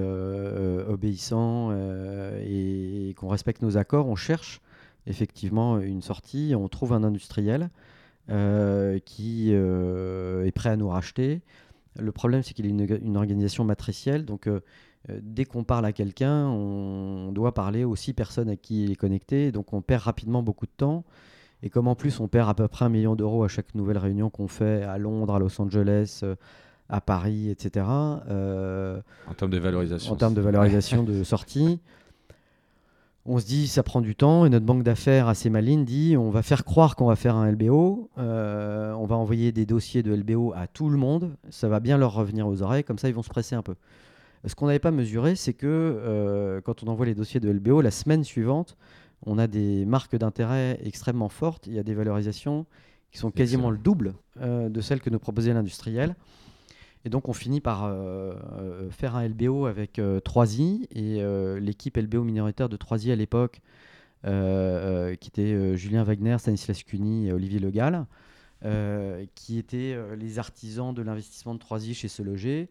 obéissants 0.87 1.71
et 2.41 3.13
qu'on 3.17 3.27
respecte 3.27 3.61
nos 3.61 3.77
accords, 3.77 4.07
on 4.07 4.15
cherche 4.15 4.61
effectivement 5.09 5.79
une 5.79 6.01
sortie, 6.01 6.53
on 6.55 6.67
trouve 6.69 6.93
un 6.93 7.03
industriel 7.03 7.69
euh, 8.29 8.99
qui 9.03 9.49
euh, 9.51 10.45
est 10.45 10.51
prêt 10.51 10.69
à 10.69 10.77
nous 10.77 10.87
racheter. 10.87 11.41
Le 11.99 12.11
problème, 12.11 12.43
c'est 12.43 12.53
qu'il 12.53 12.65
est 12.67 12.69
une, 12.69 13.17
organisation 13.17 13.65
matricielle, 13.65 14.23
donc 14.23 14.47
euh, 14.47 14.61
dès 15.09 15.45
qu'on 15.45 15.63
parle 15.63 15.85
à 15.85 15.91
quelqu'un, 15.91 16.47
on 16.47 17.31
doit 17.31 17.53
parler 17.53 17.83
aux 17.83 17.95
six 17.95 18.13
personnes 18.13 18.49
à 18.49 18.55
qui 18.55 18.83
il 18.83 18.91
est 18.91 18.95
connecté, 18.95 19.51
donc 19.51 19.73
on 19.73 19.81
perd 19.81 20.03
rapidement 20.03 20.43
beaucoup 20.43 20.67
de 20.67 20.71
temps. 20.77 21.03
Et 21.63 21.69
comme 21.69 21.87
en 21.87 21.95
plus 21.95 22.19
on 22.21 22.27
perd 22.27 22.47
à 22.47 22.53
peu 22.53 22.67
près 22.67 22.85
un 22.85 22.89
million 22.89 23.15
d'euros 23.15 23.43
à 23.43 23.47
chaque 23.49 23.75
nouvelle 23.75 23.97
réunion 23.97 24.29
qu'on 24.29 24.47
fait 24.47 24.83
à 24.83 24.97
Londres, 24.97 25.33
à 25.33 25.39
Los 25.39 25.59
Angeles, 25.59 26.23
à 26.87 27.01
Paris, 27.01 27.49
etc. 27.49 27.85
en 27.87 29.33
termes 29.35 29.51
de 29.51 29.57
valorisation. 29.57 30.13
En 30.13 30.15
termes 30.15 30.35
de 30.35 30.41
valorisation 30.41 31.03
de 31.03 31.23
sortie 31.23 31.79
on 33.29 33.37
se 33.37 33.45
dit 33.45 33.67
ça 33.67 33.83
prend 33.83 34.01
du 34.01 34.15
temps 34.15 34.45
et 34.45 34.49
notre 34.49 34.65
banque 34.65 34.81
d'affaires 34.81 35.27
assez 35.27 35.51
maligne 35.51 35.85
dit 35.85 36.17
on 36.17 36.31
va 36.31 36.41
faire 36.41 36.65
croire 36.65 36.95
qu'on 36.95 37.05
va 37.05 37.15
faire 37.15 37.35
un 37.35 37.51
LBO, 37.51 38.09
euh, 38.17 38.91
on 38.93 39.05
va 39.05 39.15
envoyer 39.15 39.51
des 39.51 39.67
dossiers 39.67 40.01
de 40.01 40.11
LBO 40.11 40.51
à 40.55 40.65
tout 40.65 40.89
le 40.89 40.97
monde, 40.97 41.35
ça 41.51 41.69
va 41.69 41.79
bien 41.79 41.99
leur 41.99 42.13
revenir 42.13 42.47
aux 42.47 42.63
oreilles, 42.63 42.83
comme 42.83 42.97
ça 42.97 43.07
ils 43.07 43.13
vont 43.13 43.21
se 43.21 43.29
presser 43.29 43.53
un 43.53 43.61
peu. 43.61 43.75
Ce 44.45 44.55
qu'on 44.55 44.65
n'avait 44.65 44.79
pas 44.79 44.89
mesuré, 44.89 45.35
c'est 45.35 45.53
que 45.53 45.67
euh, 45.67 46.59
quand 46.61 46.81
on 46.83 46.87
envoie 46.87 47.05
les 47.05 47.13
dossiers 47.13 47.39
de 47.39 47.51
LBO, 47.51 47.81
la 47.81 47.91
semaine 47.91 48.23
suivante, 48.23 48.77
on 49.25 49.37
a 49.37 49.45
des 49.45 49.85
marques 49.85 50.15
d'intérêt 50.15 50.79
extrêmement 50.83 51.29
fortes, 51.29 51.67
il 51.67 51.73
y 51.73 51.79
a 51.79 51.83
des 51.83 51.93
valorisations 51.93 52.65
qui 53.11 53.19
sont 53.19 53.29
quasiment 53.29 53.69
le 53.69 53.77
double 53.77 54.15
euh, 54.41 54.69
de 54.69 54.81
celles 54.81 55.01
que 55.01 55.09
nous 55.11 55.19
proposait 55.19 55.53
l'industriel. 55.53 56.15
Et 57.05 57.09
donc 57.09 57.29
on 57.29 57.33
finit 57.33 57.61
par 57.61 57.85
euh, 57.85 58.33
euh, 58.59 58.89
faire 58.91 59.15
un 59.15 59.27
LBO 59.27 59.65
avec 59.65 59.99
euh, 59.99 60.19
3i 60.19 60.85
et 60.91 61.21
euh, 61.21 61.59
l'équipe 61.59 61.95
LBO 61.95 62.23
minoritaire 62.23 62.67
de 62.67 62.77
3i 62.77 63.11
à 63.11 63.15
l'époque, 63.15 63.61
qui 64.23 65.29
était 65.29 65.77
Julien 65.77 66.03
Wagner, 66.03 66.37
Stanislas 66.39 66.83
Cuny 66.83 67.27
et 67.27 67.31
Olivier 67.31 67.59
Legal, 67.59 68.05
qui 69.33 69.57
étaient 69.57 69.97
les 70.17 70.39
artisans 70.39 70.93
de 70.93 71.01
l'investissement 71.01 71.55
de 71.55 71.59
3i 71.59 71.93
chez 71.93 72.09
Se 72.09 72.21
Loger. 72.21 72.67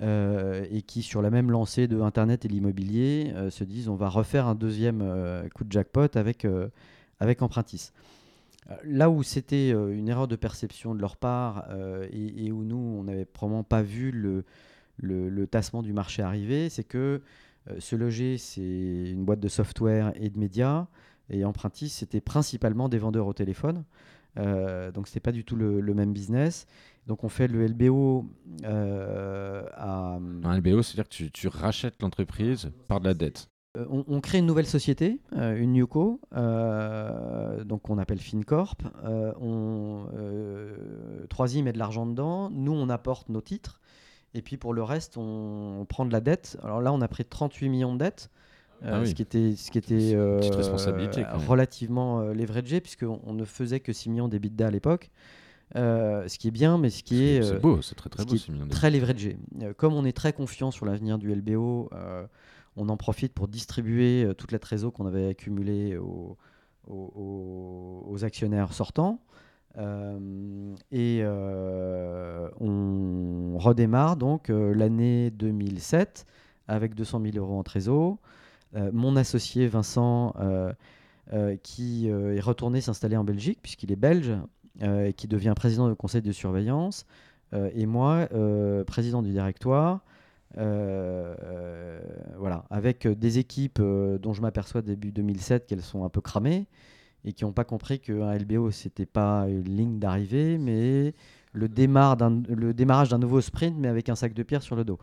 et 0.00 0.82
qui, 0.86 1.02
sur 1.02 1.22
la 1.22 1.30
même 1.30 1.50
lancée 1.50 1.88
de 1.88 2.00
Internet 2.00 2.44
et 2.44 2.48
l'immobilier, 2.48 3.34
se 3.50 3.64
disent 3.64 3.88
on 3.88 3.96
va 3.96 4.08
refaire 4.08 4.46
un 4.46 4.54
deuxième 4.54 5.02
coup 5.56 5.64
de 5.64 5.72
jackpot 5.72 6.16
avec, 6.16 6.46
avec 7.18 7.42
Empruntis. 7.42 7.90
Là 8.84 9.10
où 9.10 9.22
c'était 9.22 9.70
une 9.70 10.08
erreur 10.08 10.26
de 10.26 10.36
perception 10.36 10.94
de 10.94 11.00
leur 11.00 11.16
part 11.16 11.68
et, 12.10 12.50
où 12.50 12.64
nous, 12.64 12.76
on 12.76 13.04
n'avait 13.04 13.24
probablement 13.24 13.62
pas 13.62 13.82
vu 13.82 14.10
le, 14.10 14.44
le, 14.98 15.46
tassement 15.46 15.82
du 15.82 15.92
marché 15.92 16.22
arriver, 16.22 16.68
c'est 16.68 16.82
que 16.82 17.22
se 17.78 17.94
loger, 17.94 18.38
c'est 18.38 19.10
une 19.10 19.24
boîte 19.24 19.40
de 19.40 19.48
software 19.48 20.12
et 20.16 20.30
de 20.30 20.38
médias, 20.38 20.88
et 21.30 21.44
Empruntis, 21.44 21.88
c'était 21.88 22.20
principalement 22.20 22.88
des 22.88 22.98
vendeurs 22.98 23.26
au 23.26 23.32
téléphone. 23.32 23.84
Euh, 24.38 24.92
donc, 24.92 25.08
ce 25.08 25.12
n'était 25.12 25.20
pas 25.20 25.32
du 25.32 25.44
tout 25.44 25.56
le, 25.56 25.82
même 25.94 26.12
business. 26.12 26.66
Donc, 27.06 27.24
on 27.24 27.28
fait 27.28 27.48
le 27.48 27.66
LBO 27.66 28.26
euh, 28.64 29.64
à. 29.74 30.18
Un 30.44 30.58
LBO, 30.58 30.82
c'est-à-dire 30.82 31.08
que 31.08 31.30
tu, 31.30 31.48
rachètes 31.48 32.00
l'entreprise 32.02 32.70
par 32.88 33.00
de 33.00 33.06
la 33.06 33.14
dette. 33.14 33.48
Euh, 33.76 33.84
on, 33.88 34.20
crée 34.20 34.38
une 34.38 34.46
nouvelle 34.46 34.66
société, 34.66 35.20
une 35.32 35.72
NewCo, 35.74 36.20
donc 37.64 37.90
on 37.90 37.98
appelle 37.98 38.18
FinCorp. 38.18 38.82
on, 39.40 40.06
Troisième 41.28 41.66
met 41.66 41.72
de 41.72 41.78
l'argent 41.78 42.06
dedans. 42.06 42.50
Nous, 42.50 42.72
on 42.72 42.88
apporte 42.88 43.28
nos 43.28 43.40
titres. 43.40 43.80
Et 44.34 44.42
puis 44.42 44.56
pour 44.56 44.74
le 44.74 44.82
reste, 44.82 45.16
on, 45.16 45.80
on 45.80 45.84
prend 45.84 46.04
de 46.04 46.12
la 46.12 46.20
dette. 46.20 46.58
Alors 46.62 46.80
là, 46.80 46.92
on 46.92 47.00
a 47.00 47.08
pris 47.08 47.24
38 47.24 47.68
millions 47.68 47.92
de 47.94 47.98
dettes. 47.98 48.30
Euh, 48.84 49.00
ah 49.02 49.06
ce 49.06 49.14
qui 49.14 49.22
était, 49.22 49.56
ce 49.56 49.70
qui 49.70 49.78
était 49.78 50.14
euh, 50.14 50.40
relativement 51.48 52.20
euh, 52.20 52.34
leveragé, 52.34 52.80
puisqu'on 52.80 53.20
on 53.24 53.32
ne 53.32 53.44
faisait 53.44 53.80
que 53.80 53.92
6 53.92 54.10
millions 54.10 54.28
d'EBITDA 54.28 54.66
à 54.66 54.70
l'époque. 54.70 55.10
ce 55.74 56.38
qui 56.38 56.48
est 56.48 56.52
bien, 56.52 56.76
mais 56.78 56.90
ce 56.90 57.02
qui 57.02 57.24
est, 57.24 57.42
c'est 57.42 57.58
beau, 57.58 57.80
c'est 57.80 57.94
très 57.94 58.10
très 58.10 58.24
beau, 58.24 58.34
très 58.70 58.90
leveragé. 58.90 59.38
comme 59.76 59.94
on 59.94 60.04
est 60.04 60.16
très 60.16 60.32
confiant 60.32 60.70
sur 60.70 60.84
l'avenir 60.84 61.18
du 61.18 61.34
LBO, 61.34 61.90
on 62.76 62.88
en 62.88 62.96
profite 62.96 63.32
pour 63.32 63.48
distribuer 63.48 64.30
toute 64.38 64.52
la 64.52 64.58
trésor 64.58 64.92
qu'on 64.92 65.06
avait 65.06 65.28
accumulée 65.28 65.96
aux, 65.96 66.36
actionnaires 68.22 68.72
sortants. 68.72 69.20
et 69.76 71.22
on 72.60 73.58
redémarre 73.58 74.16
donc 74.16 74.48
l'année 74.48 75.30
2007 75.30 76.26
avec 76.68 76.94
200 76.94 77.20
000 77.32 77.36
euros 77.36 77.58
en 77.58 77.62
trésor. 77.62 78.18
Euh, 78.74 78.90
mon 78.92 79.16
associé 79.16 79.68
Vincent, 79.68 80.34
euh, 80.38 80.72
euh, 81.32 81.56
qui 81.62 82.08
est 82.08 82.40
retourné 82.40 82.80
s'installer 82.80 83.16
en 83.16 83.24
Belgique, 83.24 83.58
puisqu'il 83.62 83.92
est 83.92 83.96
belge, 83.96 84.32
et 84.82 85.14
qui 85.14 85.26
devient 85.26 85.54
président 85.56 85.88
du 85.88 85.94
conseil 85.94 86.20
de 86.20 86.32
surveillance, 86.32 87.06
et 87.54 87.86
moi, 87.86 88.28
président 88.86 89.22
du 89.22 89.30
directoire. 89.30 90.00
Voilà, 90.54 92.00
avec 92.70 93.06
des 93.06 93.38
équipes 93.38 93.80
dont 93.80 94.32
je 94.32 94.42
m'aperçois 94.42 94.82
début 94.82 95.12
2007 95.12 95.66
qu'elles 95.66 95.82
sont 95.82 96.04
un 96.04 96.08
peu 96.08 96.20
cramées 96.20 96.66
et 97.26 97.32
qui 97.32 97.44
n'ont 97.44 97.52
pas 97.52 97.64
compris 97.64 97.98
qu'un 97.98 98.38
LBO, 98.38 98.70
c'était 98.70 99.04
pas 99.04 99.46
une 99.48 99.64
ligne 99.64 99.98
d'arrivée, 99.98 100.58
mais 100.58 101.12
le, 101.52 101.68
démarrage 101.68 103.08
d'un 103.08 103.18
nouveau 103.18 103.40
sprint, 103.40 103.76
mais 103.76 103.88
avec 103.88 104.08
un 104.08 104.14
sac 104.14 104.32
de 104.32 104.42
pierre 104.44 104.62
sur 104.62 104.76
le 104.76 104.84
dos. 104.84 104.98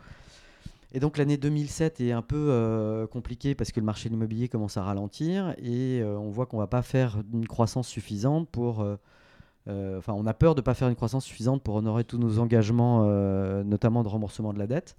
Et 0.94 1.00
donc 1.00 1.18
l'année 1.18 1.38
2007 1.38 2.00
est 2.02 2.12
un 2.12 2.22
peu 2.22 2.48
euh, 2.50 3.08
compliquée 3.08 3.56
parce 3.56 3.72
que 3.72 3.80
le 3.80 3.86
marché 3.86 4.10
de 4.10 4.14
l'immobilier 4.14 4.48
commence 4.48 4.78
à 4.78 4.84
ralentir 4.84 5.56
et 5.58 6.02
euh, 6.02 6.18
on 6.18 6.30
voit 6.30 6.46
qu'on 6.46 6.60
va 6.60 6.68
pas 6.68 6.84
faire 6.84 7.22
une 7.34 7.48
croissance 7.48 7.88
suffisante 7.88 8.48
pour... 8.50 8.82
Euh, 8.82 9.98
enfin, 9.98 10.14
on 10.14 10.28
a 10.28 10.34
peur 10.34 10.56
de 10.56 10.62
ne 10.62 10.64
pas 10.64 10.76
faire 10.76 10.90
une 10.90 10.96
croissance 10.96 11.26
suffisante 11.26 11.64
pour 11.64 11.76
honorer 11.76 12.04
tous 12.04 12.18
nos 12.18 12.40
engagements, 12.40 13.06
notamment 13.64 14.04
de 14.04 14.10
remboursement 14.10 14.54
de 14.54 14.60
la 14.60 14.68
dette. 14.68 14.98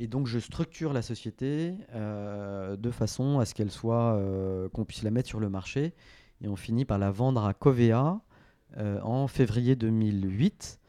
Et 0.00 0.08
donc 0.08 0.26
je 0.26 0.38
structure 0.38 0.92
la 0.92 1.02
société 1.02 1.74
de 1.94 2.90
façon 2.90 3.38
à 3.38 3.44
ce 3.44 3.54
qu'elle 3.54 3.70
soit, 3.70 4.18
qu'on 4.72 4.84
puisse 4.84 5.02
la 5.02 5.10
mettre 5.10 5.28
sur 5.28 5.38
le 5.40 5.48
marché. 5.48 5.92
Et 6.42 6.48
on 6.48 6.56
finit 6.56 6.86
par 6.86 6.98
la 6.98 7.10
vendre 7.10 7.44
à 7.44 7.52
Covea 7.52 8.18
en 8.78 9.28
février 9.28 9.76
2008 9.76 10.80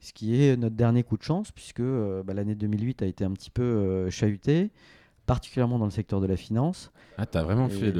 ce 0.00 0.12
qui 0.12 0.42
est 0.42 0.56
notre 0.56 0.76
dernier 0.76 1.02
coup 1.02 1.16
de 1.16 1.22
chance, 1.22 1.52
puisque 1.52 1.80
euh, 1.80 2.22
bah, 2.22 2.34
l'année 2.34 2.54
2008 2.54 3.02
a 3.02 3.06
été 3.06 3.24
un 3.24 3.32
petit 3.32 3.50
peu 3.50 3.62
euh, 3.62 4.10
chahutée, 4.10 4.70
particulièrement 5.26 5.78
dans 5.78 5.84
le 5.84 5.90
secteur 5.90 6.20
de 6.20 6.26
la 6.26 6.36
finance. 6.36 6.90
Ah, 7.18 7.26
tu 7.26 7.38
as 7.38 7.42
vraiment 7.42 7.68
fait 7.68 7.92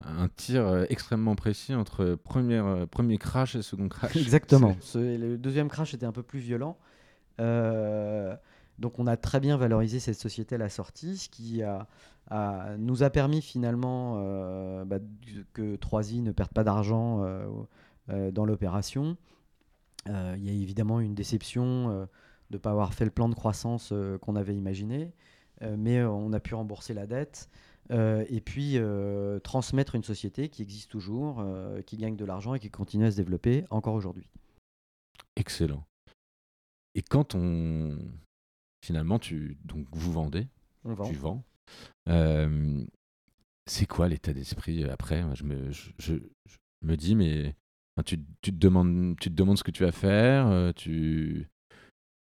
un 0.00 0.28
tir 0.36 0.66
euh, 0.66 0.84
extrêmement 0.88 1.34
précis 1.34 1.74
entre 1.74 2.14
première, 2.14 2.86
premier 2.88 3.18
crash 3.18 3.56
et 3.56 3.62
second 3.62 3.88
crash. 3.88 4.16
Exactement. 4.16 4.76
le 4.94 5.36
deuxième 5.36 5.68
crash 5.68 5.92
était 5.92 6.06
un 6.06 6.12
peu 6.12 6.22
plus 6.22 6.38
violent. 6.38 6.78
Donc 8.78 8.98
on 8.98 9.06
a 9.06 9.16
très 9.16 9.40
bien 9.40 9.56
valorisé 9.56 10.00
cette 10.00 10.18
société 10.18 10.56
à 10.56 10.58
la 10.58 10.68
sortie, 10.68 11.16
ce 11.16 11.28
qui 11.28 11.62
nous 12.78 13.02
a 13.02 13.10
permis 13.10 13.42
finalement 13.42 14.14
bah, 14.84 14.98
que 15.52 15.76
3i 15.76 16.22
ne 16.22 16.32
perde 16.32 16.52
pas 16.52 16.64
d'argent 16.64 17.24
dans 18.08 18.44
l'opération. 18.44 19.16
Euh, 20.08 20.34
il 20.38 20.44
y 20.44 20.50
a 20.50 20.52
évidemment 20.52 21.00
une 21.00 21.14
déception 21.14 21.90
euh, 21.90 22.06
de 22.50 22.56
ne 22.56 22.58
pas 22.58 22.70
avoir 22.70 22.92
fait 22.94 23.04
le 23.04 23.10
plan 23.10 23.28
de 23.28 23.34
croissance 23.34 23.90
euh, 23.92 24.18
qu'on 24.18 24.36
avait 24.36 24.54
imaginé, 24.54 25.12
mais 25.78 26.02
on 26.02 26.32
a 26.32 26.40
pu 26.40 26.54
rembourser 26.54 26.94
la 26.94 27.06
dette. 27.06 27.48
et 27.90 28.40
puis 28.44 28.76
transmettre 29.44 29.94
une 29.94 30.02
société 30.02 30.48
qui 30.48 30.62
existe 30.62 30.90
toujours, 30.90 31.42
qui 31.86 31.96
gagne 31.96 32.16
de 32.16 32.24
l'argent 32.24 32.54
et 32.54 32.58
qui 32.58 32.70
continue 32.70 33.06
à 33.06 33.10
se 33.10 33.16
développer 33.16 33.64
encore 33.70 33.94
aujourd'hui. 33.94 34.28
Excellent. 35.36 35.84
Et 36.96 37.02
quand 37.02 37.34
on 37.34 37.96
finalement 38.84 39.18
tu 39.18 39.56
donc 39.64 39.86
vous 39.92 40.12
vendez, 40.12 40.46
on 40.84 40.94
vend. 40.94 41.08
tu 41.08 41.16
vends, 41.16 41.44
c'est 43.66 43.86
quoi 43.86 44.08
l'état 44.08 44.32
d'esprit 44.32 44.84
après? 44.84 45.24
Je 45.34 45.44
me, 45.44 45.70
je, 45.70 46.14
me 46.82 46.96
dis 46.96 47.14
mais 47.14 47.54
tu, 48.04 48.18
te 48.18 48.50
demandes, 48.50 49.16
tu 49.20 49.30
te 49.30 49.34
demandes 49.34 49.58
ce 49.58 49.64
que 49.64 49.70
tu 49.70 49.84
vas 49.84 49.92
faire, 49.92 50.46
euh, 50.48 50.72
tu, 50.74 51.48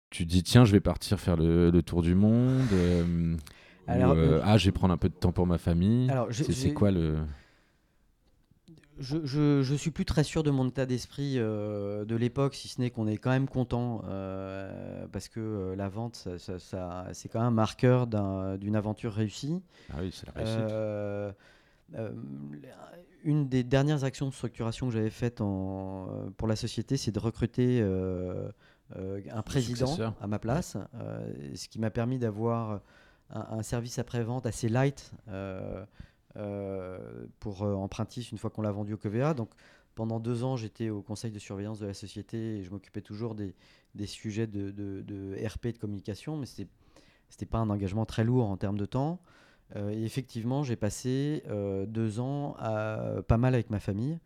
tu 0.10 0.26
dis 0.26 0.44
tiens, 0.44 0.66
je 0.66 0.72
vais 0.72 0.80
partir 0.80 1.20
faire 1.20 1.36
le, 1.36 1.82
tour 1.82 2.02
du 2.02 2.16
monde. 2.16 2.72
Euh, 2.74 3.36
euh, 3.90 4.42
ah, 4.44 4.58
je 4.58 4.66
vais 4.66 4.72
prendre 4.72 4.94
un 4.94 4.98
peu 4.98 5.10
de 5.10 5.16
temps 5.16 5.32
pour 5.32 5.48
ma 5.48 5.58
famille. 5.58 6.12
C'est 6.32 6.74
quoi 6.74 6.92
le. 6.92 7.18
Je, 9.00 9.18
je, 9.24 9.64
je, 9.64 9.76
suis 9.76 9.92
plus 9.92 10.06
très 10.06 10.24
sûr 10.24 10.44
de 10.44 10.52
mon 10.52 10.68
état 10.68 10.86
d'esprit 10.86 11.36
de 11.36 12.16
l'époque, 12.16 12.56
si 12.56 12.68
ce 12.68 12.82
n'est 12.82 12.90
qu'on 12.90 13.08
est 13.08 13.18
quand 13.18 13.32
même 13.32 13.48
content 13.48 14.04
parce 15.12 15.30
que 15.30 15.74
la 15.78 15.90
vente, 15.90 16.28
ça, 16.38 17.08
c'est 17.14 17.30
quand 17.30 17.40
même 17.40 17.48
un 17.48 17.52
marqueur 17.52 18.08
d'une 18.08 18.76
aventure 18.76 19.14
réussie. 19.14 19.62
Ah 19.92 19.98
oui, 20.02 20.14
c'est 20.14 20.28
la 20.28 20.44
réussite 20.44 21.36
une 23.24 23.48
des 23.48 23.64
dernières 23.64 24.04
actions 24.04 24.28
de 24.28 24.34
structuration 24.34 24.88
que 24.88 24.94
j'avais 24.94 25.10
faites 25.10 25.42
en, 25.42 26.08
euh, 26.10 26.30
pour 26.38 26.48
la 26.48 26.56
société, 26.56 26.98
c'est 26.98 27.12
de 27.12 27.20
recruter 27.20 27.80
euh, 27.82 28.50
euh, 28.96 29.22
un 29.32 29.42
président 29.42 29.96
à 30.22 30.28
ma 30.28 30.40
place, 30.40 30.78
ce 31.54 31.68
qui 31.68 31.80
m'a 31.80 31.90
permis 31.90 32.18
d'avoir 32.18 32.82
un, 33.30 33.62
service 33.62 34.00
après-vente 34.00 34.46
assez 34.46 34.70
light 34.70 35.12
pour 37.40 37.62
Empruntis 37.64 38.30
une 38.32 38.38
fois 38.38 38.50
qu'on 38.50 38.62
l'a 38.62 38.72
vendu 38.72 38.94
au 38.94 38.98
KVA. 38.98 39.34
Donc 39.34 39.50
pendant 39.96 40.20
deux 40.20 40.44
ans, 40.44 40.56
j'étais 40.56 40.90
au 40.90 41.02
conseil 41.02 41.32
de 41.32 41.40
surveillance 41.40 41.80
de 41.80 41.86
la 41.86 41.94
société 41.94 42.60
et 42.60 42.64
je 42.64 42.72
m'occupais 42.72 43.02
toujours 43.02 43.36
des, 43.36 43.54
des 43.96 44.06
sujets 44.06 44.48
de, 44.48 44.72
de, 44.72 45.36
RP 45.46 45.68
de 45.68 45.78
communication, 45.78 46.38
mais 46.38 46.46
ce 46.46 46.62
n'était 46.62 47.46
pas 47.46 47.58
un 47.58 47.70
engagement 47.70 48.06
très 48.06 48.24
lourd 48.24 48.50
en 48.50 48.58
termes 48.58 48.78
de 48.78 48.86
temps. 48.86 49.20
Euh, 49.76 49.92
et 49.92 50.04
effectivement, 50.04 50.64
j'ai 50.64 50.76
passé 50.76 51.44
euh, 51.50 51.86
deux 51.86 52.20
ans 52.20 52.56
pas 53.28 53.38
mal 53.38 53.54
avec 53.54 53.70
ma 53.70 53.80
famille. 53.80 54.20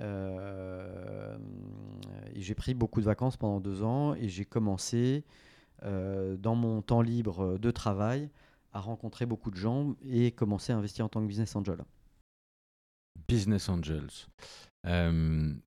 Euh, 0.00 1.36
j'ai 2.34 2.54
pris 2.54 2.74
beaucoup 2.74 3.00
de 3.00 3.06
vacances 3.06 3.36
pendant 3.36 3.60
deux 3.60 3.82
ans 3.82 4.14
et 4.14 4.28
j'ai 4.28 4.44
commencé 4.44 5.24
dans 5.84 6.54
mon 6.54 6.80
temps 6.80 7.02
libre 7.02 7.58
de 7.58 7.70
travail 7.72 8.30
à 8.72 8.80
rencontrer 8.80 9.26
beaucoup 9.26 9.50
de 9.50 9.56
gens 9.56 9.94
et 10.02 10.32
commencer 10.32 10.72
à 10.72 10.76
investir 10.76 11.04
en 11.04 11.08
tant 11.08 11.20
que 11.20 11.26
business 11.26 11.54
angel. 11.56 11.78
Business 13.28 13.68
angels. 13.68 14.26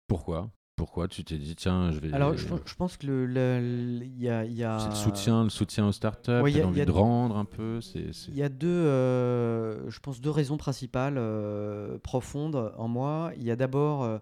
pourquoi? 0.08 0.51
Pourquoi 0.76 1.08
tu 1.08 1.24
t'es 1.24 1.38
dit, 1.38 1.56
tiens, 1.56 1.91
je 1.91 1.99
vais. 1.99 2.12
Alors, 2.14 2.36
je, 2.36 2.76
pense 2.76 2.97
que 2.97 3.08
le, 3.08 4.03
y 4.18 4.28
a, 4.28 4.43
y 4.43 4.62
a... 4.62 4.80
C'est 4.80 4.89
le 4.89 4.95
soutien, 4.95 5.43
le 5.45 5.49
soutien 5.49 5.88
aux 5.88 5.93
startups, 5.93 6.41
ouais, 6.41 6.51
y 6.51 6.60
a, 6.60 6.68
envie 6.68 6.86
de 6.86 6.91
rendre 6.91 7.38
un 7.38 7.45
peu. 7.45 7.80
Il 7.95 8.36
y 8.36 8.43
a 8.43 8.49
deux, 8.49 8.68
euh, 8.68 9.89
je 9.89 9.99
pense, 10.01 10.20
deux 10.20 10.32
raisons 10.32 10.58
principales 10.58 11.16
euh, 11.18 11.97
profondes 11.99 12.74
en 12.78 12.89
moi. 12.89 13.32
Il 13.38 13.43
y 13.43 13.51
a 13.51 13.56
d'abord 13.56 14.20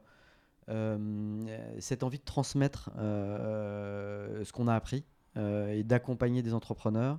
euh, 0.70 1.38
cette 1.80 2.04
envie 2.04 2.20
de 2.20 2.24
transmettre 2.24 2.92
ce 2.96 4.52
qu'on 4.52 4.68
a 4.68 4.76
appris 4.76 5.06
et 5.36 5.84
d'accompagner 5.84 6.44
des 6.44 6.54
entrepreneurs. 6.54 7.18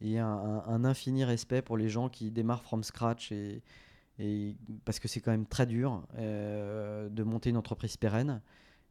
Et 0.00 0.18
un, 0.18 0.84
infini 0.84 1.24
respect 1.24 1.62
pour 1.62 1.76
les 1.76 1.88
gens 1.88 2.08
qui 2.08 2.30
démarrent 2.30 2.62
from 2.62 2.84
scratch 2.84 3.32
et, 3.32 3.62
parce 4.84 4.98
que 5.00 5.08
c'est 5.08 5.20
quand 5.20 5.30
même 5.30 5.46
très 5.46 5.66
dur 5.66 6.06
de 6.16 7.22
monter 7.22 7.50
une 7.50 7.56
entreprise 7.56 7.96
pérenne 7.96 8.40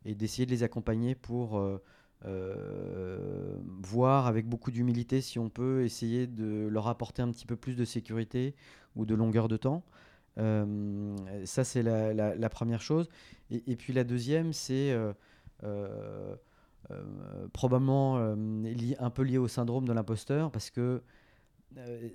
et 0.06 0.16
d'essayer 0.16 0.46
de 0.46 0.52
les 0.52 0.64
accompagner 0.64 1.16
pour 1.16 1.62
euh, 2.26 3.58
voir 3.84 4.28
avec 4.28 4.48
beaucoup 4.48 4.72
d'humilité 4.72 5.22
si 5.22 5.38
on 5.38 5.50
peut 5.50 5.84
essayer 5.84 6.28
de 6.28 6.68
leur 6.68 6.88
apporter 6.88 7.22
un 7.22 7.32
petit 7.32 7.46
peu 7.46 7.56
plus 7.56 7.76
de 7.76 7.86
sécurité 7.86 8.56
ou 8.96 9.06
de 9.06 9.16
longueur 9.16 9.48
de 9.48 9.58
temps. 9.58 9.84
ça, 10.36 11.64
c'est 11.64 11.84
la, 11.84 12.50
première 12.50 12.82
chose. 12.82 13.08
Et, 13.50 13.76
puis 13.78 13.94
la 13.94 14.04
deuxième, 14.04 14.52
c'est 14.52 14.94
probablement 17.54 18.18
un 18.18 19.10
peu 19.10 19.24
lié 19.24 19.38
au 19.38 19.48
syndrome 19.48 19.88
de 19.88 19.94
l'imposteur, 19.94 20.52
parce 20.52 20.70
que 20.70 21.02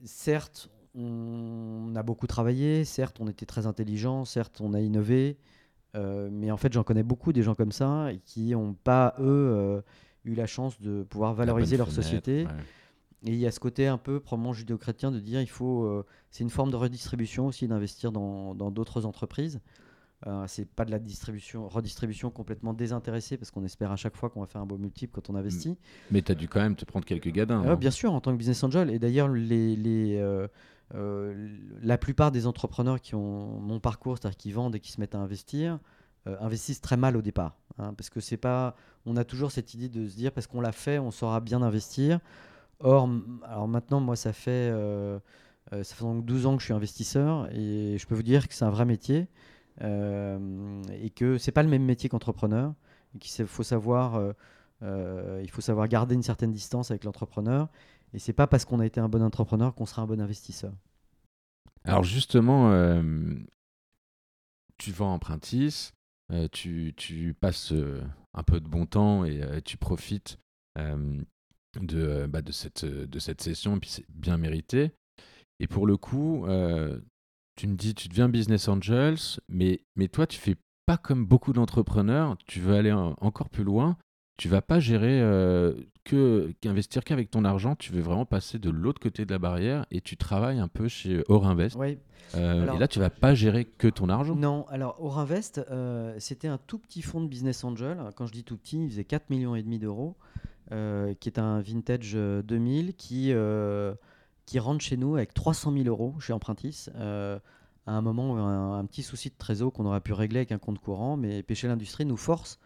certes, 0.04 0.70
on 0.94 1.92
a 1.94 2.02
beaucoup 2.02 2.26
travaillé, 2.26 2.84
certes, 2.84 3.18
on 3.20 3.28
était 3.28 3.46
très 3.46 3.66
intelligent, 3.66 4.24
certes, 4.24 4.60
on 4.60 4.74
a 4.74 4.80
innové, 4.80 5.38
euh, 5.94 6.28
mais 6.32 6.50
en 6.50 6.56
fait, 6.56 6.72
j'en 6.72 6.84
connais 6.84 7.02
beaucoup 7.02 7.32
des 7.32 7.42
gens 7.42 7.54
comme 7.54 7.72
ça 7.72 8.12
et 8.12 8.18
qui 8.18 8.50
n'ont 8.50 8.74
pas, 8.74 9.14
eux, 9.18 9.22
euh, 9.24 9.80
eu 10.24 10.34
la 10.34 10.46
chance 10.46 10.80
de 10.80 11.02
pouvoir 11.02 11.34
valoriser 11.34 11.76
leur 11.76 11.90
société. 11.90 12.46
Et 13.24 13.30
il 13.30 13.36
y 13.36 13.46
a 13.46 13.52
ce 13.52 13.60
côté 13.60 13.86
un 13.86 13.98
peu 13.98 14.18
probablement 14.18 14.52
judéo-chrétien 14.52 15.12
de 15.12 15.20
dire 15.20 15.40
il 15.40 15.48
faut. 15.48 15.84
Euh, 15.84 16.04
c'est 16.30 16.42
une 16.42 16.50
forme 16.50 16.72
de 16.72 16.76
redistribution 16.76 17.46
aussi 17.46 17.68
d'investir 17.68 18.10
dans 18.10 18.54
d'autres 18.54 19.06
entreprises. 19.06 19.60
Euh, 20.26 20.44
c'est 20.46 20.66
pas 20.66 20.84
de 20.84 20.90
la 20.90 20.98
distribution, 20.98 21.68
redistribution 21.68 22.30
complètement 22.30 22.74
désintéressée 22.74 23.36
parce 23.36 23.50
qu'on 23.50 23.64
espère 23.64 23.90
à 23.90 23.96
chaque 23.96 24.16
fois 24.16 24.30
qu'on 24.30 24.40
va 24.40 24.46
faire 24.46 24.60
un 24.60 24.66
beau 24.66 24.78
multiple 24.78 25.12
quand 25.14 25.30
on 25.30 25.34
investit. 25.34 25.76
Mais 26.10 26.22
tu 26.22 26.30
as 26.30 26.34
dû 26.36 26.48
quand 26.48 26.60
même 26.60 26.76
te 26.76 26.84
prendre 26.84 27.04
quelques 27.04 27.30
gadins. 27.30 27.74
bien 27.76 27.90
sûr, 27.90 28.12
en 28.12 28.20
tant 28.20 28.32
que 28.32 28.36
business 28.36 28.62
angel. 28.62 28.90
Et 28.90 28.98
d'ailleurs, 28.98 29.28
les, 29.28 29.74
les 29.74 30.20
euh, 30.94 31.48
la 31.80 31.96
plupart 31.96 32.32
des 32.32 32.46
entrepreneurs 32.46 33.00
qui 33.00 33.14
ont 33.14 33.60
mon 33.60 33.80
parcours, 33.80 34.18
c'est-à-dire 34.18 34.36
qui 34.36 34.52
vendent 34.52 34.74
et 34.74 34.80
qui 34.80 34.92
se 34.92 35.00
mettent 35.00 35.14
à 35.14 35.18
investir, 35.18 35.78
euh, 36.26 36.36
investissent 36.40 36.80
très 36.80 36.96
mal 36.96 37.16
au 37.16 37.22
départ. 37.22 37.56
Hein, 37.78 37.94
parce 37.94 38.10
que 38.10 38.20
c'est 38.20 38.36
pas. 38.36 38.76
On 39.06 39.16
a 39.16 39.24
toujours 39.24 39.50
cette 39.50 39.74
idée 39.74 39.88
de 39.88 40.06
se 40.06 40.16
dire 40.16 40.32
parce 40.32 40.46
qu'on 40.46 40.60
l'a 40.60 40.72
fait, 40.72 40.98
on 40.98 41.10
saura 41.10 41.40
bien 41.40 41.62
investir. 41.62 42.20
Or, 42.80 43.08
alors 43.44 43.68
maintenant, 43.68 44.00
moi, 44.00 44.16
ça 44.16 44.32
fait, 44.32 44.50
euh, 44.50 45.18
ça 45.70 45.82
fait 45.82 46.04
donc 46.04 46.24
12 46.24 46.46
ans 46.46 46.56
que 46.56 46.60
je 46.60 46.66
suis 46.66 46.74
investisseur 46.74 47.48
et 47.52 47.96
je 47.98 48.06
peux 48.06 48.14
vous 48.14 48.22
dire 48.22 48.48
que 48.48 48.54
c'est 48.54 48.64
un 48.64 48.70
vrai 48.70 48.84
métier 48.84 49.28
et 49.80 51.10
que 51.14 51.38
c'est 51.38 51.52
pas 51.52 51.62
le 51.62 51.68
même 51.68 51.84
métier 51.84 52.08
qu'entrepreneur. 52.08 52.74
Qu'il 53.20 53.46
faut 53.46 53.62
savoir, 53.62 54.20
il 54.82 55.50
faut 55.50 55.60
savoir 55.60 55.88
garder 55.88 56.14
une 56.14 56.22
certaine 56.22 56.52
distance 56.52 56.90
avec 56.90 57.04
l'entrepreneur 57.04 57.68
et 58.14 58.18
c'est 58.18 58.32
pas 58.32 58.46
parce 58.46 58.64
qu'on 58.64 58.80
a 58.80 58.86
été 58.86 59.00
un 59.00 59.08
bon 59.08 59.22
entrepreneur 59.22 59.74
qu'on 59.74 59.86
sera 59.86 60.02
un 60.02 60.06
bon 60.06 60.20
investisseur. 60.20 60.72
Alors 61.84 62.04
justement, 62.04 62.70
euh, 62.70 63.02
tu 64.78 64.92
vends 64.92 65.14
en 65.14 65.20
euh, 66.30 66.48
tu, 66.52 67.36
passes 67.40 67.72
euh, 67.72 68.02
un 68.34 68.42
peu 68.42 68.60
de 68.60 68.68
bon 68.68 68.86
temps 68.86 69.24
et 69.24 69.60
tu 69.64 69.76
profites 69.76 70.38
de, 70.76 72.26
bah, 72.26 72.42
de, 72.42 72.52
cette, 72.52 72.84
de 72.84 73.18
cette 73.18 73.40
session, 73.40 73.76
et 73.76 73.80
puis 73.80 73.90
c'est 73.90 74.06
bien 74.10 74.36
mérité. 74.36 74.92
Et 75.58 75.66
pour 75.66 75.86
le 75.86 75.96
coup, 75.96 76.46
tu 77.56 77.66
me 77.66 77.74
dis, 77.74 77.94
tu 77.94 78.08
deviens 78.08 78.28
business 78.28 78.68
angels, 78.68 79.40
mais, 79.48 79.80
mais 79.96 80.08
toi, 80.08 80.26
tu 80.26 80.38
fais 80.38 80.56
pas 80.86 80.96
comme 80.96 81.26
beaucoup 81.26 81.52
d'entrepreneurs, 81.52 82.36
tu 82.46 82.60
veux 82.60 82.74
aller 82.74 82.92
encore 82.92 83.48
plus 83.48 83.64
loin 83.64 83.96
tu 84.42 84.48
vas 84.48 84.62
pas 84.62 84.80
gérer 84.80 85.20
euh, 85.20 85.74
que 86.04 86.52
qu'investir 86.60 87.04
qu'avec 87.04 87.30
ton 87.30 87.44
argent, 87.44 87.76
tu 87.76 87.92
veux 87.92 88.00
vraiment 88.00 88.24
passer 88.24 88.58
de 88.58 88.70
l'autre 88.70 89.00
côté 89.00 89.24
de 89.24 89.30
la 89.30 89.38
barrière 89.38 89.86
et 89.90 90.00
tu 90.00 90.16
travailles 90.16 90.58
un 90.58 90.68
peu 90.68 90.88
chez 90.88 91.22
Orinvest. 91.28 91.76
Oui. 91.78 91.98
Euh, 92.34 92.72
et 92.72 92.78
là, 92.78 92.88
tu 92.88 92.98
vas 92.98 93.10
pas 93.10 93.34
gérer 93.34 93.64
que 93.64 93.88
ton 93.88 94.08
argent. 94.08 94.34
Non, 94.34 94.66
alors 94.68 94.96
Orinvest, 95.00 95.58
euh, 95.70 96.16
c'était 96.18 96.48
un 96.48 96.58
tout 96.58 96.78
petit 96.78 97.02
fonds 97.02 97.20
de 97.20 97.28
business 97.28 97.62
angel. 97.62 97.98
Quand 98.16 98.26
je 98.26 98.32
dis 98.32 98.42
tout 98.42 98.56
petit, 98.56 98.82
il 98.82 98.90
faisait 98.90 99.04
4 99.04 99.30
millions 99.30 99.54
et 99.54 99.62
demi 99.62 99.78
d'euros, 99.78 100.16
qui 100.70 101.28
est 101.28 101.38
un 101.38 101.60
vintage 101.60 102.14
2000 102.14 102.94
qui 102.94 103.32
qui 104.46 104.58
rentre 104.58 104.82
chez 104.82 104.96
nous 104.96 105.16
avec 105.16 105.34
300 105.34 105.72
000 105.72 105.84
euros 105.86 106.14
chez 106.20 106.32
Empruntis. 106.32 106.86
à 106.94 107.40
un 107.86 108.00
moment, 108.00 108.36
un, 108.36 108.78
un 108.78 108.84
petit 108.84 109.02
souci 109.02 109.28
de 109.30 109.34
trésor 109.36 109.72
qu'on 109.72 109.86
aurait 109.86 110.00
pu 110.00 110.12
régler 110.12 110.38
avec 110.40 110.52
un 110.52 110.58
compte 110.58 110.78
courant, 110.78 111.16
mais 111.16 111.42
Péché 111.42 111.68
l'Industrie 111.68 112.04
nous 112.04 112.16
force 112.16 112.58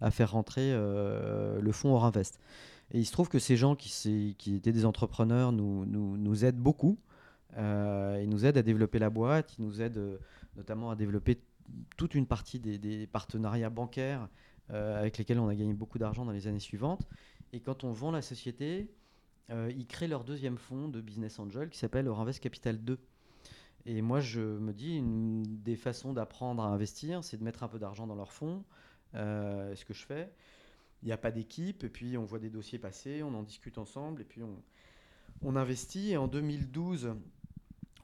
à 0.00 0.10
faire 0.10 0.32
rentrer 0.32 0.72
euh, 0.72 1.60
le 1.60 1.72
fonds 1.72 1.94
Orinvest. 1.94 2.40
Et 2.92 2.98
il 2.98 3.06
se 3.06 3.12
trouve 3.12 3.28
que 3.28 3.38
ces 3.38 3.56
gens 3.56 3.76
qui, 3.76 4.36
étaient 4.46 4.72
des 4.72 4.84
entrepreneurs 4.84 5.52
nous, 5.52 6.44
aident 6.44 6.58
beaucoup. 6.58 6.98
Euh, 7.56 8.20
ils 8.22 8.28
nous 8.28 8.46
aident 8.46 8.58
à 8.58 8.62
développer 8.62 8.98
la 8.98 9.10
boîte, 9.10 9.56
ils 9.58 9.64
nous 9.64 9.80
aident 9.82 9.98
euh, 9.98 10.18
notamment 10.56 10.90
à 10.90 10.96
développer 10.96 11.40
toute 11.96 12.14
une 12.14 12.26
partie 12.26 12.58
des, 12.58 13.06
partenariats 13.06 13.70
bancaires 13.70 14.28
avec 14.72 15.18
lesquels 15.18 15.40
on 15.40 15.48
a 15.48 15.54
gagné 15.56 15.72
beaucoup 15.72 15.98
d'argent 15.98 16.24
dans 16.24 16.30
les 16.30 16.46
années 16.46 16.60
suivantes. 16.60 17.08
Et 17.52 17.58
quand 17.58 17.82
on 17.82 17.92
vend 17.92 18.12
la 18.12 18.22
société, 18.22 18.88
ils 19.50 19.86
créent 19.86 20.08
leur 20.08 20.24
deuxième 20.24 20.58
fonds 20.58 20.88
de 20.88 21.00
business 21.00 21.38
angel 21.38 21.70
qui 21.70 21.78
s'appelle 21.78 22.08
Orinvest 22.08 22.40
Capital 22.40 22.78
2. 22.82 22.98
Et 23.86 24.02
moi, 24.02 24.20
je 24.20 24.40
me 24.40 24.72
dis, 24.72 24.96
une 24.96 25.42
des 25.42 25.76
façons 25.76 26.12
d'apprendre 26.12 26.62
à 26.62 26.66
investir, 26.66 27.24
c'est 27.24 27.38
de 27.38 27.44
mettre 27.44 27.62
un 27.62 27.68
peu 27.68 27.78
d'argent 27.78 28.06
dans 28.06 28.14
leur 28.14 28.32
fonds, 28.32 28.64
euh, 29.14 29.74
ce 29.74 29.84
que 29.84 29.94
je 29.94 30.04
fais. 30.04 30.30
Il 31.02 31.06
n'y 31.06 31.12
a 31.12 31.16
pas 31.16 31.30
d'équipe, 31.30 31.82
et 31.82 31.88
puis 31.88 32.18
on 32.18 32.24
voit 32.24 32.38
des 32.38 32.50
dossiers 32.50 32.78
passer, 32.78 33.22
on 33.22 33.34
en 33.34 33.42
discute 33.42 33.78
ensemble, 33.78 34.20
et 34.20 34.24
puis 34.24 34.42
on, 35.42 35.56
investit. 35.56 36.10
Et 36.10 36.18
en 36.18 36.28
2012, 36.28 37.14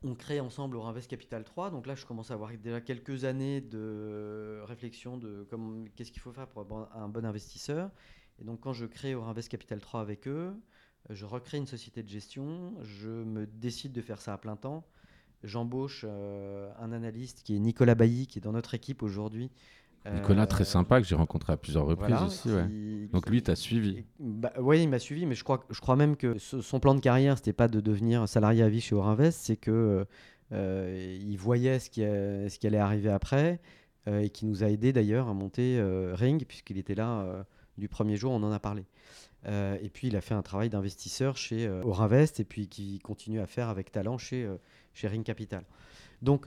on 0.03 0.15
crée 0.15 0.41
ensemble 0.41 0.77
Orinvest 0.77 1.11
Capital 1.11 1.45
3. 1.45 1.71
Donc 1.71 1.87
là, 1.87 1.95
je 1.95 2.07
commence 2.07 2.31
à 2.31 2.35
avoir 2.35 2.51
déjà 2.57 2.81
quelques 2.81 3.25
années 3.25 3.61
de 3.61 4.63
réflexion 4.65 5.19
de 5.19 5.47
qu'est-ce 5.95 6.11
qu'il 6.11 6.23
faut 6.23 6.33
faire 6.33 6.47
pour 6.49 6.67
un 6.95 7.09
bon 7.09 7.27
investisseur. 7.27 7.91
Et 8.41 8.45
donc, 8.45 8.61
quand 8.61 8.73
je 8.73 8.87
crée 8.87 9.15
Orinvest 9.15 9.51
Capital 9.51 9.81
3 9.81 10.01
avec 10.01 10.27
eux, 10.27 10.55
je 11.11 11.25
recrée 11.25 11.59
une 11.59 11.67
société 11.67 12.03
de 12.03 12.09
gestion, 12.09 12.75
je 12.83 13.09
me 13.09 13.47
décide 13.47 13.93
de 13.93 14.01
faire 14.01 14.21
ça 14.21 14.33
à 14.35 14.39
plein 14.39 14.57
temps. 14.57 14.85
J'embauche 15.45 16.05
euh, 16.09 16.71
un 16.81 16.93
analyste 16.93 17.43
qui 17.45 17.55
est 17.55 17.59
Nicolas 17.59 17.95
Bailly, 17.95 18.27
qui 18.27 18.39
est 18.39 18.43
dans 18.43 18.53
notre 18.53 18.75
équipe 18.75 19.03
aujourd'hui, 19.03 19.51
Nicolas, 20.13 20.47
très 20.47 20.65
sympa, 20.65 21.01
que 21.01 21.07
j'ai 21.07 21.15
rencontré 21.15 21.53
à 21.53 21.57
plusieurs 21.57 21.87
reprises 21.87 22.23
aussi. 22.23 22.49
Donc 23.13 23.29
lui, 23.29 23.43
tu 23.43 23.51
as 23.51 23.57
suivi 23.57 24.05
bah, 24.19 24.53
Oui, 24.59 24.83
il 24.83 24.89
m'a 24.89 24.99
suivi, 24.99 25.27
mais 25.27 25.35
je 25.35 25.45
crois, 25.45 25.65
je 25.71 25.81
crois 25.81 25.97
même 25.97 26.17
que 26.17 26.39
son 26.39 26.81
plan 26.81 26.95
de 26.95 27.01
carrière, 27.01 27.37
c'était 27.37 27.53
pas 27.53 27.69
de 27.69 27.81
devenir 27.81 28.29
salarié 28.29 28.63
à 28.63 28.69
vie 28.69 28.81
chez 28.81 28.95
Orinvest, 28.95 29.41
c'est 29.41 29.57
que 29.57 30.07
euh, 30.53 31.19
il 31.21 31.37
voyait 31.37 31.79
ce 31.79 31.91
qui, 31.91 32.01
ce 32.03 32.59
qui 32.59 32.67
allait 32.67 32.79
arriver 32.79 33.11
après 33.11 33.61
euh, 34.07 34.21
et 34.21 34.31
qui 34.31 34.47
nous 34.47 34.63
a 34.63 34.69
aidé 34.69 34.93
d'ailleurs 34.93 35.29
à 35.29 35.35
monter 35.35 35.79
euh, 35.79 36.15
Ring, 36.15 36.45
puisqu'il 36.47 36.79
était 36.79 36.95
là 36.95 37.45
du 37.79 37.89
premier 37.89 38.17
jour, 38.17 38.33
on 38.33 38.43
en 38.43 38.53
a 38.53 38.61
parlé. 38.61 38.85
Et 39.47 39.91
puis 39.93 40.09
il 40.09 40.17
a 40.17 40.21
fait 40.21 40.35
un 40.35 40.43
travail 40.43 40.69
d'investisseur 40.69 41.37
chez 41.37 41.69
Orinvest 41.69 42.41
et 42.41 42.45
puis 42.45 42.69
qui 42.69 42.99
continue 42.99 43.41
à 43.41 43.47
faire 43.47 43.69
avec 43.69 43.93
talent 43.93 44.19
chez, 44.19 44.49
chez 44.93 45.09
Ring 45.09 45.25
Capital. 45.25 45.65
Donc 46.23 46.47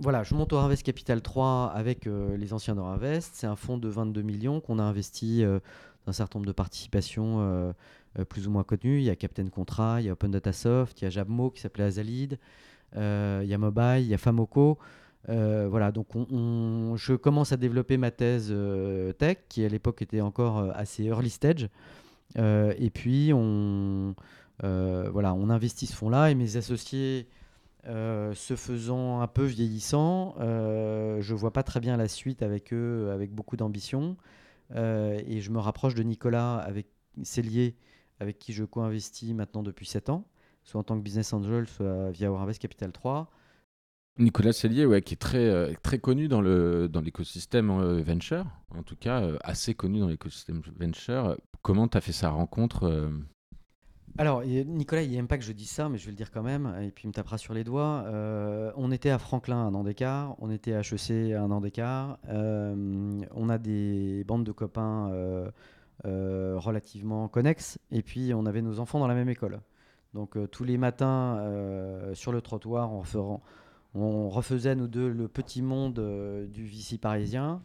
voilà, 0.00 0.22
je 0.22 0.34
monte 0.34 0.54
au 0.54 0.56
Invest 0.56 0.82
Capital 0.82 1.20
3 1.20 1.72
avec 1.74 2.06
euh, 2.06 2.34
les 2.38 2.54
anciens 2.54 2.74
d'Orinvest. 2.74 3.32
C'est 3.34 3.46
un 3.46 3.54
fonds 3.54 3.76
de 3.76 3.86
22 3.86 4.22
millions 4.22 4.60
qu'on 4.60 4.78
a 4.78 4.82
investi 4.82 5.44
euh, 5.44 5.58
dans 6.06 6.10
un 6.10 6.12
certain 6.14 6.38
nombre 6.38 6.46
de 6.46 6.54
participations 6.54 7.36
euh, 7.40 7.72
plus 8.30 8.48
ou 8.48 8.50
moins 8.50 8.64
connues. 8.64 8.98
Il 8.98 9.04
y 9.04 9.10
a 9.10 9.16
Captain 9.16 9.46
Contra, 9.48 10.00
il 10.00 10.06
y 10.06 10.08
a 10.08 10.12
Open 10.12 10.30
Data 10.30 10.54
Soft, 10.54 11.02
il 11.02 11.04
y 11.04 11.06
a 11.06 11.10
Jabmo 11.10 11.50
qui 11.50 11.60
s'appelait 11.60 11.84
Azalid, 11.84 12.38
il 12.96 12.98
y 13.46 13.54
a 13.54 13.58
Mobile, 13.58 14.00
il 14.00 14.08
y 14.08 14.14
a 14.14 14.18
Famoco. 14.18 14.78
voilà, 15.28 15.92
donc 15.92 16.08
je 16.96 17.14
commence 17.14 17.52
à 17.52 17.58
développer 17.58 17.98
ma 17.98 18.10
thèse 18.10 18.54
tech, 19.18 19.36
qui 19.50 19.64
à 19.64 19.68
l'époque 19.68 20.00
était 20.00 20.22
encore 20.22 20.70
assez 20.74 21.04
early 21.04 21.30
stage. 21.30 21.68
Et 22.36 22.90
puis 22.90 23.32
on, 23.34 24.14
voilà, 24.62 25.34
on 25.34 25.50
investit 25.50 25.86
ce 25.86 25.94
fonds-là 25.94 26.30
et 26.30 26.34
mes 26.34 26.56
associés 26.56 27.28
euh, 27.86 28.34
se 28.34 28.56
faisant 28.56 29.22
un 29.22 29.26
peu 29.26 29.44
vieillissant, 29.44 30.34
euh, 30.38 31.22
je 31.22 31.34
vois 31.34 31.50
pas 31.50 31.62
très 31.62 31.80
bien 31.80 31.96
la 31.96 32.08
suite 32.08 32.42
avec 32.42 32.74
eux, 32.74 33.10
avec 33.10 33.32
beaucoup 33.32 33.56
d'ambition. 33.56 34.18
Euh, 34.74 35.18
et 35.26 35.40
je 35.40 35.50
me 35.50 35.58
rapproche 35.58 35.94
de 35.94 36.02
Nicolas 36.02 36.58
avec 36.58 36.88
Cellier, 37.22 37.76
avec 38.20 38.38
qui 38.38 38.52
je 38.52 38.64
co-investis 38.64 39.32
maintenant 39.32 39.62
depuis 39.62 39.86
7 39.86 40.10
ans, 40.10 40.26
soit 40.62 40.78
en 40.78 40.84
tant 40.84 40.98
que 40.98 41.02
business 41.02 41.32
angel, 41.32 41.66
soit 41.66 42.10
via 42.10 42.30
Orinvest 42.30 42.60
Capital 42.60 42.92
3. 42.92 43.30
Nicolas 44.20 44.52
Cellier, 44.52 44.86
ouais, 44.86 45.02
qui 45.02 45.14
est 45.14 45.16
très, 45.16 45.48
euh, 45.48 45.72
très 45.82 45.98
connu 45.98 46.28
dans, 46.28 46.40
le, 46.40 46.88
dans 46.88 47.00
l'écosystème 47.00 47.70
venture, 48.02 48.46
en 48.76 48.82
tout 48.82 48.96
cas 48.96 49.22
assez 49.42 49.74
connu 49.74 50.00
dans 50.00 50.08
l'écosystème 50.08 50.62
venture. 50.78 51.36
Comment 51.62 51.88
tu 51.88 51.98
as 51.98 52.00
fait 52.00 52.12
sa 52.12 52.30
rencontre 52.30 53.10
alors, 54.18 54.42
Nicolas, 54.44 55.02
il 55.02 55.12
n'aime 55.12 55.28
pas 55.28 55.38
que 55.38 55.44
je 55.44 55.52
dise 55.52 55.70
ça, 55.70 55.88
mais 55.88 55.98
je 55.98 56.04
vais 56.04 56.10
le 56.10 56.16
dire 56.16 56.30
quand 56.30 56.42
même, 56.42 56.74
et 56.82 56.90
puis 56.90 57.04
il 57.04 57.08
me 57.08 57.12
tapera 57.12 57.38
sur 57.38 57.54
les 57.54 57.64
doigts. 57.64 58.04
Euh, 58.06 58.72
on 58.76 58.90
était 58.90 59.10
à 59.10 59.18
Franklin 59.18 59.56
un 59.56 59.74
an 59.74 59.84
d'écart, 59.84 60.34
on 60.40 60.50
était 60.50 60.74
à 60.74 60.80
HEC 60.80 61.32
un 61.32 61.50
an 61.50 61.60
d'écart. 61.60 62.18
Euh, 62.28 63.20
on 63.34 63.48
a 63.48 63.58
des 63.58 64.24
bandes 64.24 64.44
de 64.44 64.52
copains 64.52 65.10
euh, 65.12 66.54
relativement 66.56 67.28
connexes, 67.28 67.78
et 67.90 68.02
puis 68.02 68.34
on 68.34 68.46
avait 68.46 68.62
nos 68.62 68.80
enfants 68.80 68.98
dans 68.98 69.08
la 69.08 69.14
même 69.14 69.28
école. 69.28 69.60
Donc 70.12 70.36
tous 70.50 70.64
les 70.64 70.76
matins, 70.76 71.40
sur 72.14 72.32
le 72.32 72.40
trottoir, 72.40 72.92
on, 72.92 73.04
on, 73.94 74.28
refaisait 74.28 74.74
nous 74.74 74.88
deux 74.88 75.08
le 75.08 75.28
petit 75.28 75.62
monde 75.62 76.00
du 76.52 76.64
Vici 76.64 76.98
parisien. 76.98 77.62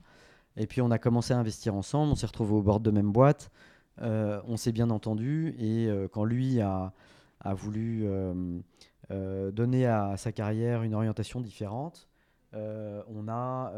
Et 0.58 0.68
puis 0.68 0.82
on 0.82 0.92
a 0.92 0.98
commencé 0.98 1.34
à 1.34 1.38
investir 1.38 1.76
ensemble, 1.76 2.12
on 2.12 2.16
s'est 2.16 2.28
retrouvés 2.28 2.54
au 2.54 2.62
bord 2.62 2.80
de 2.80 2.92
même 2.92 3.12
boîte. 3.12 3.52
on 4.00 4.58
s'est 4.58 4.72
bien 4.72 4.90
entendu 4.90 5.56
et 5.60 5.90
quand 6.12 6.24
lui 6.24 6.62
a, 6.62 6.94
a 7.42 7.54
voulu 7.54 8.08
donner 9.10 9.86
à 9.86 10.16
sa 10.18 10.32
carrière 10.32 10.84
une 10.84 10.94
orientation 10.94 11.42
différente, 11.42 12.08
on 12.54 13.28
a 13.28 13.74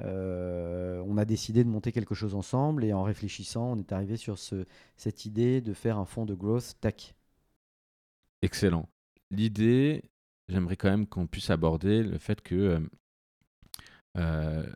euh, 0.00 1.02
on 1.06 1.16
a 1.16 1.24
décidé 1.24 1.64
de 1.64 1.68
monter 1.68 1.92
quelque 1.92 2.14
chose 2.14 2.34
ensemble 2.34 2.84
et 2.84 2.92
en 2.92 3.02
réfléchissant, 3.02 3.72
on 3.72 3.78
est 3.78 3.92
arrivé 3.92 4.16
sur 4.16 4.38
cette 4.96 5.24
idée 5.24 5.60
de 5.60 5.72
faire 5.72 5.98
un 5.98 6.04
fonds 6.04 6.24
de 6.24 6.34
growth 6.34 6.74
tech. 6.80 7.14
Excellent. 8.42 8.88
L'idée, 9.30 10.04
j'aimerais 10.48 10.76
quand 10.76 10.90
même 10.90 11.06
qu'on 11.06 11.26
puisse 11.26 11.50
aborder 11.50 12.02
le 12.02 12.18
fait 12.18 12.40
que 12.40 12.54
euh, 12.54 12.80
euh, 14.16 14.66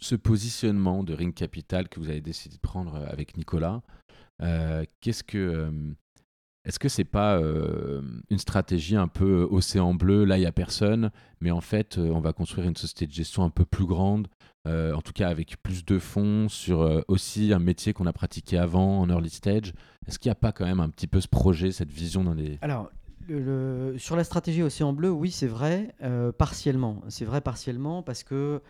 ce 0.00 0.14
positionnement 0.14 1.02
de 1.02 1.14
Ring 1.14 1.34
Capital 1.34 1.88
que 1.88 2.00
vous 2.00 2.08
avez 2.08 2.20
décidé 2.20 2.56
de 2.56 2.60
prendre 2.60 2.96
avec 2.96 3.36
Nicolas, 3.36 3.82
qu'est-ce 5.00 5.24
que 5.24 5.96
est-ce 6.68 6.78
que 6.78 6.90
c'est 6.90 7.04
pas 7.04 7.38
euh, 7.38 8.02
une 8.28 8.38
stratégie 8.38 8.94
un 8.94 9.08
peu 9.08 9.48
océan 9.50 9.94
bleu 9.94 10.24
Là, 10.24 10.36
il 10.36 10.40
n'y 10.40 10.46
a 10.46 10.52
personne, 10.52 11.10
mais 11.40 11.50
en 11.50 11.62
fait, 11.62 11.96
euh, 11.96 12.10
on 12.10 12.20
va 12.20 12.34
construire 12.34 12.68
une 12.68 12.76
société 12.76 13.06
de 13.06 13.12
gestion 13.12 13.42
un 13.42 13.48
peu 13.48 13.64
plus 13.64 13.86
grande, 13.86 14.28
euh, 14.66 14.92
en 14.92 15.00
tout 15.00 15.14
cas 15.14 15.28
avec 15.28 15.56
plus 15.62 15.86
de 15.86 15.98
fonds, 15.98 16.50
sur 16.50 17.02
aussi 17.08 17.54
un 17.54 17.58
métier 17.58 17.94
qu'on 17.94 18.06
a 18.06 18.12
pratiqué 18.12 18.58
avant 18.58 19.00
en 19.00 19.08
early 19.08 19.30
stage? 19.30 19.72
Est-ce 20.06 20.18
qu'il 20.18 20.28
n'y 20.28 20.32
a 20.32 20.36
pas 20.36 20.52
quand 20.52 20.66
même 20.66 20.80
un 20.80 20.90
petit 20.90 21.06
peu 21.06 21.22
ce 21.22 21.28
projet, 21.28 21.72
cette 21.72 21.90
vision 21.90 22.22
dans 22.22 22.34
les. 22.34 22.58
Sur 23.98 24.16
la 24.16 24.24
stratégie 24.24 24.62
océan 24.62 24.92
bleu, 24.92 25.10
oui, 25.10 25.30
c'est 25.30 25.46
vrai, 25.46 25.94
partiellement. 26.38 27.02
C'est 27.08 27.24
vrai 27.24 27.40
partiellement 27.40 28.02
parce 28.02 28.24
que 28.24 28.60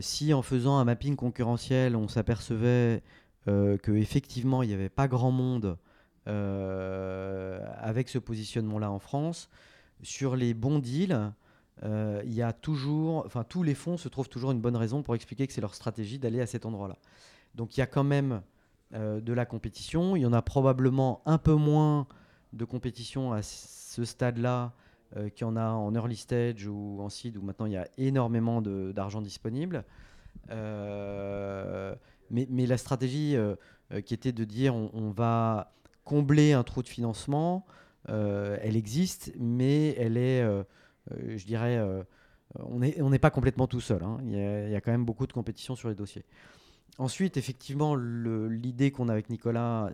si 0.00 0.34
en 0.34 0.42
faisant 0.42 0.78
un 0.78 0.84
mapping 0.84 1.16
concurrentiel, 1.16 1.96
on 1.96 2.08
s'apercevait 2.08 3.02
qu'effectivement, 3.46 4.62
il 4.62 4.68
n'y 4.68 4.74
avait 4.74 4.88
pas 4.88 5.08
grand 5.08 5.30
monde 5.30 5.78
euh, 6.28 7.58
avec 7.78 8.10
ce 8.10 8.18
positionnement-là 8.18 8.90
en 8.90 8.98
France. 8.98 9.48
Sur 10.02 10.36
les 10.36 10.52
bons 10.52 10.78
deals, 10.78 11.32
euh, 11.84 12.20
il 12.26 12.34
y 12.34 12.42
a 12.42 12.52
toujours, 12.52 13.24
enfin 13.24 13.44
tous 13.44 13.62
les 13.62 13.74
fonds 13.74 13.96
se 13.96 14.10
trouvent 14.10 14.28
toujours 14.28 14.50
une 14.50 14.60
bonne 14.60 14.76
raison 14.76 15.02
pour 15.02 15.14
expliquer 15.14 15.46
que 15.46 15.54
c'est 15.54 15.62
leur 15.62 15.74
stratégie 15.74 16.18
d'aller 16.18 16.42
à 16.42 16.46
cet 16.46 16.66
endroit-là. 16.66 16.98
Donc 17.54 17.76
il 17.76 17.80
y 17.80 17.82
a 17.82 17.86
quand 17.86 18.04
même 18.04 18.42
euh, 18.92 19.22
de 19.22 19.32
la 19.32 19.46
compétition. 19.46 20.16
Il 20.16 20.20
y 20.20 20.26
en 20.26 20.34
a 20.34 20.42
probablement 20.42 21.22
un 21.24 21.38
peu 21.38 21.54
moins 21.54 22.06
de 22.52 22.66
compétition 22.66 23.32
à 23.32 23.40
ce 24.04 24.12
stade-là 24.12 24.72
qu'il 25.34 25.40
y 25.40 25.44
en 25.44 25.56
a 25.56 25.70
en 25.70 25.94
early 25.94 26.16
stage 26.16 26.66
ou 26.66 26.98
en 27.00 27.08
seed 27.08 27.36
où 27.38 27.42
maintenant 27.42 27.64
il 27.64 27.72
y 27.72 27.76
a 27.76 27.88
énormément 27.96 28.60
d'argent 28.60 29.22
disponible. 29.22 29.84
mais, 30.48 30.56
mais, 32.30 32.66
la 32.66 32.76
stratégie 32.76 33.36
qui 34.04 34.14
était 34.14 34.32
de 34.32 34.44
dire 34.44 34.74
on 34.74 35.10
va 35.10 35.72
combler 36.04 36.52
un 36.52 36.62
trou 36.62 36.82
de 36.82 36.88
financement, 36.88 37.66
euh, 38.08 38.56
elle 38.62 38.76
existe, 38.76 39.32
mais 39.38 39.94
elle 39.98 40.16
est, 40.16 40.40
euh, 40.40 40.62
euh, 41.12 41.36
je 41.36 41.44
dirais, 41.44 41.78
on 42.58 42.78
n'est 42.78 43.18
pas 43.18 43.30
complètement 43.30 43.66
tout 43.66 43.80
seul. 43.80 44.02
Hein. 44.02 44.18
Il, 44.24 44.32
y 44.32 44.74
a, 44.74 44.80
quand 44.80 44.90
même 44.90 45.04
beaucoup 45.04 45.26
de 45.26 45.32
compétition 45.32 45.76
sur 45.76 45.88
les 45.90 45.94
dossiers. 45.94 46.24
Ensuite, 46.96 47.36
effectivement, 47.36 47.94
l'idée 47.94 48.90
qu'on 48.90 49.08
a 49.08 49.12
avec 49.12 49.28
Nicolas 49.28 49.90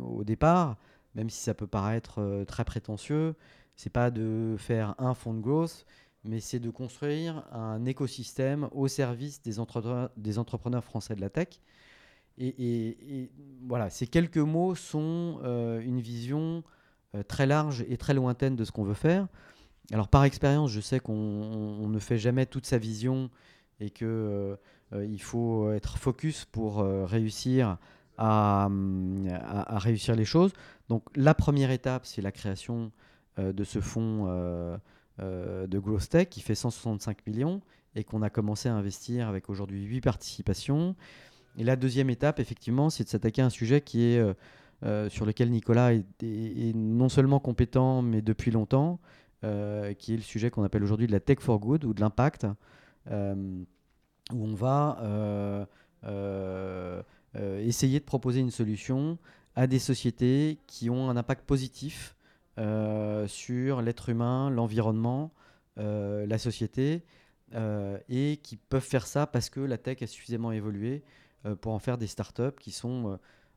au 0.00 0.24
départ, 0.24 0.76
même 1.14 1.30
si 1.30 1.40
ça 1.40 1.54
peut 1.54 1.66
paraître 1.66 2.44
très 2.46 2.64
prétentieux, 2.64 3.34
c'est 3.76 3.92
pas 3.92 4.10
de 4.10 4.56
faire 4.58 4.94
un 4.98 5.14
fonds 5.14 5.34
de 5.34 5.40
growth, 5.40 5.86
mais 6.24 6.40
c'est 6.40 6.60
de 6.60 6.70
construire 6.70 7.44
un 7.52 7.84
écosystème 7.84 8.68
au 8.72 8.88
service 8.88 9.40
des, 9.42 9.58
entrepreneurs 9.58 10.84
français 10.84 11.14
de 11.14 11.20
la 11.20 11.30
tech 11.30 11.60
et, 12.40 13.30
voilà, 13.66 13.90
ces 13.90 14.06
quelques 14.06 14.38
mots 14.38 14.74
sont 14.74 15.40
euh, 15.42 15.80
une 15.80 16.00
vision 16.00 16.62
euh, 17.14 17.22
très 17.22 17.46
large 17.46 17.84
et 17.88 17.96
très 17.96 18.14
lointaine 18.14 18.54
de 18.54 18.64
ce 18.64 18.70
qu'on 18.70 18.84
veut 18.84 18.94
faire. 18.94 19.26
Alors 19.92 20.08
par 20.08 20.24
expérience, 20.24 20.70
je 20.70 20.80
sais 20.80 21.00
qu'on 21.00 21.88
ne 21.88 21.98
fait 21.98 22.18
jamais 22.18 22.46
toute 22.46 22.66
sa 22.66 22.78
vision 22.78 23.30
et 23.80 23.90
qu'il 23.90 24.06
euh, 24.06 24.56
il 24.92 25.20
faut 25.20 25.72
être 25.72 25.98
focus 25.98 26.44
pour 26.44 26.78
réussir 26.78 27.78
à, 28.18 28.68
réussir 29.78 30.14
les 30.14 30.24
choses. 30.24 30.52
Donc 30.88 31.04
la 31.14 31.34
première 31.34 31.70
étape, 31.70 32.04
c'est 32.04 32.22
la 32.22 32.32
création 32.32 32.90
de 33.38 33.64
ce 33.64 33.80
fonds 33.80 34.26
de 35.18 35.78
Growth 35.78 36.08
Tech 36.08 36.28
qui 36.28 36.40
fait 36.40 36.54
165 36.54 37.26
millions 37.26 37.60
et 37.94 38.04
qu'on 38.04 38.22
a 38.22 38.30
commencé 38.30 38.68
à 38.68 38.74
investir 38.74 39.28
avec 39.28 39.48
aujourd'hui 39.50 39.84
8 39.84 40.00
participations. 40.00 40.94
Et 41.56 41.64
la 41.64 41.76
deuxième 41.76 42.10
étape, 42.10 42.38
effectivement, 42.38 42.90
c'est 42.90 43.04
de 43.04 43.08
s'attaquer 43.08 43.42
à 43.42 43.46
un 43.46 43.50
sujet 43.50 43.80
qui 43.80 44.04
est, 44.04 44.18
euh, 44.18 44.34
euh, 44.84 45.08
sur 45.08 45.26
lequel 45.26 45.50
Nicolas 45.50 45.92
est, 45.92 46.72
non 46.74 47.08
seulement 47.08 47.40
compétent, 47.40 48.02
mais 48.02 48.22
depuis 48.22 48.52
longtemps, 48.52 49.00
euh, 49.44 49.92
qui 49.94 50.14
est 50.14 50.16
le 50.16 50.22
sujet 50.22 50.50
qu'on 50.50 50.62
appelle 50.62 50.84
aujourd'hui 50.84 51.08
de 51.08 51.12
la 51.12 51.20
tech 51.20 51.40
for 51.40 51.58
good 51.58 51.84
ou 51.84 51.94
de 51.94 52.00
l'impact, 52.00 52.46
où 53.10 54.44
on 54.44 54.54
va 54.54 55.66
essayer 57.38 58.00
de 58.00 58.04
proposer 58.04 58.40
une 58.40 58.50
solution 58.50 59.18
à 59.54 59.66
des 59.66 59.78
sociétés 59.78 60.58
qui 60.66 60.90
ont 60.90 61.08
un 61.08 61.16
impact 61.16 61.44
positif 61.46 62.16
sur 63.26 63.82
l'être 63.82 64.08
humain, 64.08 64.50
l'environnement, 64.50 65.30
la 65.76 66.38
société, 66.38 67.04
et 68.08 68.40
qui 68.42 68.56
peuvent 68.56 68.82
faire 68.82 69.06
ça 69.06 69.26
parce 69.26 69.50
que 69.50 69.60
la 69.60 69.78
tech 69.78 70.02
a 70.02 70.06
suffisamment 70.06 70.52
évolué 70.52 71.02
euh, 71.46 71.54
pour 71.54 71.72
en 71.72 71.78
faire 71.78 71.98
des 71.98 72.06
startups 72.06 72.56
qui 72.58 72.72
sont 72.72 73.12
euh, 73.12 73.16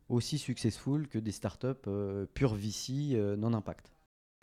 aussi 0.10 0.38
successful 0.38 1.08
que 1.08 1.18
des 1.18 1.32
startups 1.32 1.68
euh, 1.88 2.26
pure 2.34 2.54
VC 2.54 3.16
non 3.38 3.54
impact. 3.54 3.92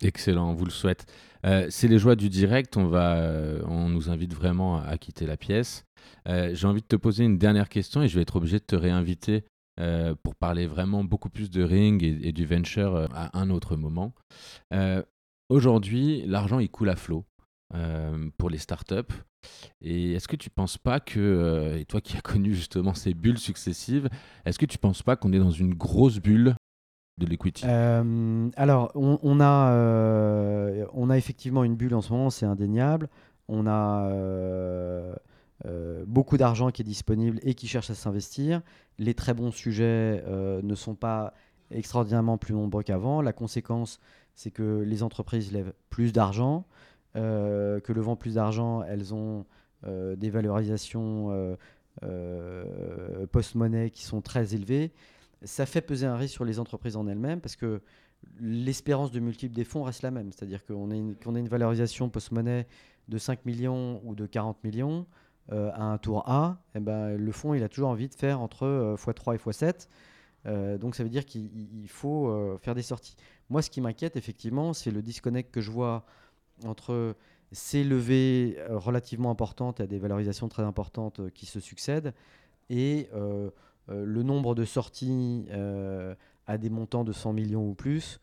Excellent, 0.03 0.51
on 0.51 0.55
vous 0.55 0.65
le 0.65 0.71
souhaite. 0.71 1.07
c'est 1.43 1.89
les 1.89 1.99
joies 1.99 2.15
du 2.15 2.29
direct, 2.29 2.77
on, 2.77 2.87
va, 2.87 3.21
on 3.67 3.89
nous 3.89 4.11
invite 4.11 4.33
vraiment 4.33 4.79
à, 4.81 4.97
quitter 4.97 5.27
la 5.27 5.37
pièce. 5.37 5.85
J'ai 6.27 6.67
envie 6.67 6.83
de 6.83 6.87
te 6.87 6.97
poser 6.97 7.25
une 7.25 7.39
dernière 7.39 7.69
question 7.69 8.03
et 8.03 8.09
je 8.09 8.15
vais 8.15 8.23
être 8.23 8.37
obligé 8.37 8.59
de 8.59 8.65
te 8.65 8.77
réinviter 8.77 9.45
pour 10.23 10.37
parler 10.37 10.69
vraiment 10.69 11.03
beaucoup 11.03 11.31
plus 11.31 11.51
de 11.51 11.65
Ring 11.65 12.03
et, 12.05 12.29
et 12.29 12.33
du 12.33 12.47
venture 12.47 13.09
à 13.13 13.37
un 13.37 13.51
autre 13.51 13.75
moment. 13.75 14.15
Aujourd'hui, 15.49 16.23
l'argent 16.27 16.61
il 16.61 16.71
coule 16.71 16.91
à 16.91 16.97
flot 16.97 17.25
pour 18.39 18.51
les 18.51 18.59
startups. 18.59 19.15
Et 19.81 20.13
est-ce 20.13 20.29
que 20.29 20.37
tu 20.37 20.51
penses 20.51 20.79
pas 20.79 21.01
que, 21.01 21.21
euh, 21.21 21.79
et 21.79 21.85
toi 21.85 22.01
qui 22.01 22.17
as 22.17 22.21
connu 22.23 22.55
justement 22.55 22.95
ces 22.95 23.15
bulles 23.15 23.39
successives, 23.39 24.09
est-ce 24.45 24.59
que 24.59 24.67
tu 24.67 24.79
penses 24.79 25.03
pas 25.03 25.17
qu'on 25.17 25.33
est 25.33 25.39
dans 25.39 25.51
une 25.51 25.75
grosse 25.75 26.19
bulle? 26.19 26.55
De 27.19 27.27
l'equity 27.27 27.65
euh, 27.67 28.49
Alors, 28.57 28.93
on, 28.95 29.41
a, 29.41 29.73
euh, 29.73 30.87
on 30.93 31.11
a 31.11 31.19
effectivement 31.19 31.65
une 31.65 31.75
bulle 31.75 31.95
en 31.95 32.01
ce 32.01 32.13
moment, 32.13 32.31
c'est 32.31 32.47
indéniable. 32.47 33.09
On 33.49 33.67
a 33.67 34.11
beaucoup 36.07 36.37
d'argent 36.37 36.71
qui 36.71 36.83
est 36.83 36.85
disponible 36.85 37.41
et 37.43 37.55
qui 37.55 37.67
cherche 37.67 37.91
à 37.91 37.95
s'investir. 37.95 38.63
Les 38.99 39.15
très 39.15 39.35
bons 39.35 39.51
sujets 39.51 40.23
ne 40.27 40.75
sont 40.75 40.95
pas 40.95 41.35
extraordinairement 41.71 42.39
plus 42.39 42.55
nombreux 42.55 42.83
qu'avant. 42.83 43.21
La 43.23 43.33
conséquence, 43.33 44.01
c'est 44.35 44.51
que 44.51 44.83
les 44.87 45.03
entreprises 45.03 45.53
lèvent 45.53 45.73
plus 45.91 46.13
d'argent. 46.13 46.65
Euh, 47.17 47.81
que 47.81 47.93
levant 47.93 48.17
plus 48.17 48.35
d'argent, 48.35 48.83
elles 48.85 49.15
ont 49.15 49.47
euh, 49.87 50.15
des 50.17 50.31
valorisations 50.31 51.57
euh, 52.05 53.27
post-monnaie 53.33 53.91
qui 53.91 54.05
sont 54.05 54.21
très 54.21 54.55
élevées. 54.55 54.93
Ça 55.43 55.67
fait 55.67 55.81
peser 55.81 56.07
un 56.07 56.17
risque 56.17 56.35
sur 56.35 56.45
les 56.45 56.59
entreprises 56.59 56.97
en 56.97 57.07
elles-mêmes 57.07 57.41
parce 57.41 57.57
que 57.57 57.81
l'espérance 58.41 59.13
de 59.13 59.21
multiple 59.21 59.55
des 59.55 59.65
fonds 59.65 59.83
reste 59.83 60.03
la 60.03 60.11
même. 60.11 60.33
C'est-à-dire 60.33 60.65
qu'on 60.65 60.91
ait, 60.91 60.99
une 60.99 61.49
valorisation 61.49 62.09
post-monnaie 62.09 62.67
de 63.09 63.19
5 63.19 63.45
millions 63.45 64.01
ou 64.05 64.15
de 64.15 64.27
40 64.27 64.63
millions 64.65 65.07
à 65.51 65.83
un 65.83 65.97
tour 65.97 66.29
A, 66.29 66.63
eh 66.75 66.81
ben, 66.81 67.17
le 67.17 67.33
fonds 67.33 67.55
il 67.55 67.63
a 67.63 67.71
toujours 67.71 67.89
envie 67.89 68.09
de 68.09 68.15
faire 68.15 68.43
entre 68.43 68.97
x3 68.99 69.35
et 69.35 69.39
x7. 69.39 70.79
donc 70.79 70.95
ça 70.95 71.03
veut 71.03 71.09
dire 71.09 71.25
qu'il 71.25 71.89
faut 71.89 72.59
faire 72.61 72.75
des 72.75 72.83
sorties. 72.83 73.17
Moi, 73.49 73.63
ce 73.63 73.71
qui 73.71 73.81
m'inquiète 73.81 74.17
effectivement, 74.17 74.75
c'est 74.75 74.91
le 74.91 75.01
disconnect 75.01 75.51
que 75.51 75.63
je 75.63 75.71
vois 75.71 76.05
entre 76.67 77.15
ces 77.53 77.85
levées 77.85 78.57
euh, 78.59 78.79
relativement 78.79 79.31
importantes 79.31 79.81
à 79.81 79.87
des 79.87 79.99
valorisations 79.99 80.49
très 80.49 80.63
importantes 80.63 81.21
euh, 81.21 81.31
qui 81.31 81.47
se 81.47 81.61
succèdent 81.61 82.13
et 82.69 83.09
euh, 83.15 83.51
le 83.89 84.23
nombre 84.23 84.55
de 84.55 84.65
sorties 84.65 85.47
à 86.47 86.59
des 86.59 86.71
montants 86.71 87.05
de 87.05 87.13
100 87.13 87.33
millions 87.33 87.69
ou 87.69 87.75
plus 87.75 88.21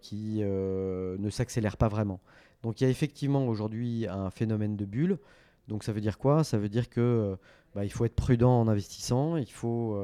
qui 0.00 0.40
ne 0.40 1.30
s'accélèrent 1.30 1.76
pas 1.76 1.88
vraiment. 1.88 2.20
Donc 2.62 2.80
il 2.80 2.84
y 2.84 2.86
a 2.86 2.90
effectivement 2.90 3.46
aujourd'hui 3.46 4.06
un 4.08 4.30
phénomène 4.30 4.76
de 4.76 4.84
bulle. 4.84 5.18
Donc 5.68 5.84
ça 5.84 5.92
veut 5.92 6.00
dire 6.00 6.18
quoi? 6.18 6.44
Ça 6.44 6.58
veut 6.58 6.68
dire 6.68 6.88
que 6.88 7.36
bah, 7.74 7.84
il 7.84 7.90
faut 7.90 8.04
être 8.04 8.14
prudent 8.16 8.60
en 8.60 8.68
investissant, 8.68 9.36
il 9.36 9.50
faut 9.50 9.96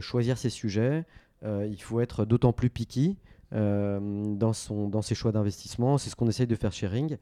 choisir 0.00 0.38
ses 0.38 0.50
sujets, 0.50 1.04
il 1.44 1.80
faut 1.80 2.00
être 2.00 2.24
d'autant 2.24 2.52
plus 2.52 2.70
picky 2.70 3.18
euh, 3.54 4.34
dans, 4.34 4.52
son, 4.52 4.88
dans 4.88 5.02
ses 5.02 5.14
choix 5.14 5.30
d'investissement. 5.30 5.96
C'est 5.96 6.10
ce 6.10 6.16
qu'on 6.16 6.28
essaye 6.28 6.48
de 6.48 6.56
faire 6.56 6.72
chez 6.72 6.88
Ring. 6.88 7.18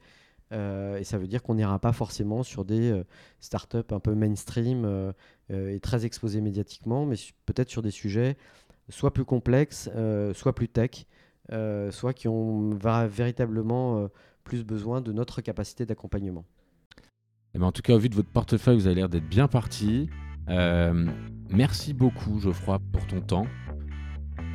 Et 0.53 1.03
ça 1.03 1.17
veut 1.17 1.27
dire 1.27 1.41
qu'on 1.41 1.55
n'ira 1.55 1.79
pas 1.79 1.93
forcément 1.93 2.43
sur 2.43 2.63
des 2.63 3.01
startups 3.39 3.91
un 3.91 3.99
peu 3.99 4.13
mainstream 4.13 5.13
et 5.49 5.79
très 5.79 6.05
exposés 6.05 6.41
médiatiquement, 6.41 7.05
mais 7.05 7.15
peut-être 7.45 7.69
sur 7.69 7.81
des 7.81 7.91
sujets 7.91 8.37
soit 8.89 9.13
plus 9.13 9.25
complexes, 9.25 9.89
soit 10.33 10.53
plus 10.53 10.69
tech, 10.69 11.05
soit 11.91 12.13
qui 12.13 12.27
ont 12.27 12.69
véritablement 12.71 14.09
plus 14.43 14.63
besoin 14.63 15.01
de 15.01 15.11
notre 15.11 15.41
capacité 15.41 15.85
d'accompagnement. 15.85 16.45
Eh 17.55 17.59
ben, 17.59 17.65
en 17.65 17.71
tout 17.71 17.81
cas, 17.81 17.93
au 17.93 17.99
vu 17.99 18.09
de 18.09 18.15
votre 18.15 18.29
portefeuille, 18.29 18.75
vous 18.75 18.87
avez 18.87 18.95
l'air 18.95 19.09
d'être 19.09 19.27
bien 19.27 19.47
parti. 19.47 20.09
Euh, 20.49 21.07
merci 21.49 21.93
beaucoup, 21.93 22.39
Geoffroy, 22.39 22.79
pour 22.91 23.05
ton 23.07 23.21
temps. 23.21 23.47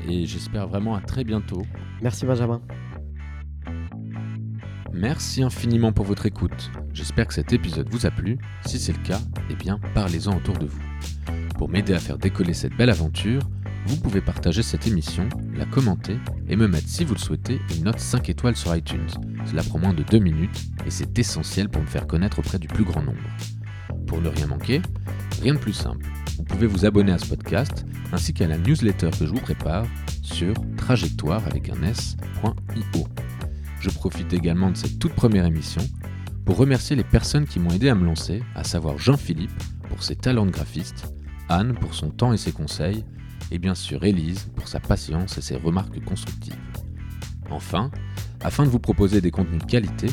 Et 0.09 0.27
j'espère 0.27 0.67
vraiment 0.69 0.95
à 0.95 1.01
très 1.01 1.25
bientôt. 1.25 1.63
Merci, 2.03 2.27
Benjamin. 2.27 2.61
Merci 4.93 5.43
infiniment 5.43 5.93
pour 5.93 6.05
votre 6.05 6.27
écoute. 6.27 6.71
J'espère 6.93 7.27
que 7.27 7.35
cet 7.35 7.53
épisode 7.53 7.89
vous 7.91 8.07
a 8.07 8.11
plu. 8.11 8.39
Si 8.67 8.79
c'est 8.79 8.93
le 8.93 9.03
cas, 9.03 9.21
eh 9.51 9.55
bien, 9.55 9.79
parlez-en 9.95 10.37
autour 10.37 10.59
de 10.59 10.67
vous. 10.67 10.83
Pour 11.57 11.69
m'aider 11.69 11.95
à 11.95 11.99
faire 11.99 12.19
décoller 12.19 12.55
cette 12.55 12.77
belle 12.77 12.91
aventure, 12.91 13.43
vous 13.87 13.97
pouvez 13.97 14.21
partager 14.21 14.63
cette 14.63 14.87
émission, 14.87 15.29
la 15.55 15.67
commenter 15.67 16.19
et 16.49 16.57
me 16.57 16.69
mettre, 16.69 16.89
si 16.89 17.05
vous 17.05 17.15
le 17.15 17.21
souhaitez, 17.21 17.61
une 17.77 17.85
note 17.85 18.01
5 18.01 18.29
étoiles 18.29 18.57
sur 18.57 18.75
iTunes. 18.75 19.09
Cela 19.47 19.63
prend 19.63 19.79
moins 19.79 19.95
de 19.95 20.03
2 20.03 20.19
minutes 20.19 20.67
et 20.87 20.91
c'est 20.91 21.19
essentiel 21.19 21.69
pour 21.69 21.83
me 21.83 21.87
faire 21.87 22.07
connaître 22.07 22.39
auprès 22.39 22.59
du 22.59 22.69
plus 22.69 22.85
grand 22.85 23.03
nombre. 23.03 23.19
Pour 24.07 24.21
ne 24.21 24.29
rien 24.29 24.47
manquer, 24.47 24.81
rien 25.43 25.55
de 25.55 25.59
plus 25.59 25.73
simple. 25.73 26.07
Vous 26.37 26.45
pouvez 26.45 26.67
vous 26.67 26.87
abonner 26.87 27.13
à 27.13 27.19
ce 27.19 27.27
podcast 27.27 27.85
ainsi 28.13 28.33
qu'à 28.33 28.47
la 28.47 28.59
newsletter 28.59 29.11
que 29.19 29.27
je 29.27 29.33
vous 29.33 29.41
prépare 29.41 29.87
sur 30.23 30.55
trajectoire 30.77 31.47
avec 31.47 31.69
un 31.69 31.83
s.io. 31.83 33.07
Je 33.89 33.95
profite 33.95 34.35
également 34.35 34.71
de 34.71 34.77
cette 34.77 34.99
toute 34.99 35.15
première 35.15 35.47
émission 35.47 35.81
pour 36.45 36.59
remercier 36.59 36.95
les 36.95 37.05
personnes 37.05 37.47
qui 37.47 37.59
m'ont 37.59 37.71
aidé 37.71 37.89
à 37.89 37.95
me 37.95 38.05
lancer, 38.05 38.43
à 38.55 38.63
savoir 38.63 38.99
Jean-Philippe 38.99 39.63
pour 39.89 40.03
ses 40.03 40.15
talents 40.15 40.45
de 40.47 40.51
graphiste, 40.51 41.11
Anne 41.49 41.73
pour 41.75 41.95
son 41.95 42.11
temps 42.11 42.35
et 42.35 42.37
ses 42.37 42.53
conseils, 42.53 43.07
et 43.51 43.59
bien 43.59 43.75
sûr 43.75 44.05
Élise 44.05 44.51
pour 44.57 44.69
sa 44.69 44.79
patience 44.79 45.39
et 45.39 45.41
ses 45.41 45.57
remarques 45.57 46.05
constructives. 46.05 46.59
Enfin, 47.51 47.91
afin 48.43 48.65
de 48.65 48.69
vous 48.69 48.79
proposer 48.79 49.23
des 49.23 49.31
contenus 49.31 49.63
de 49.63 49.67
qualité, 49.67 50.09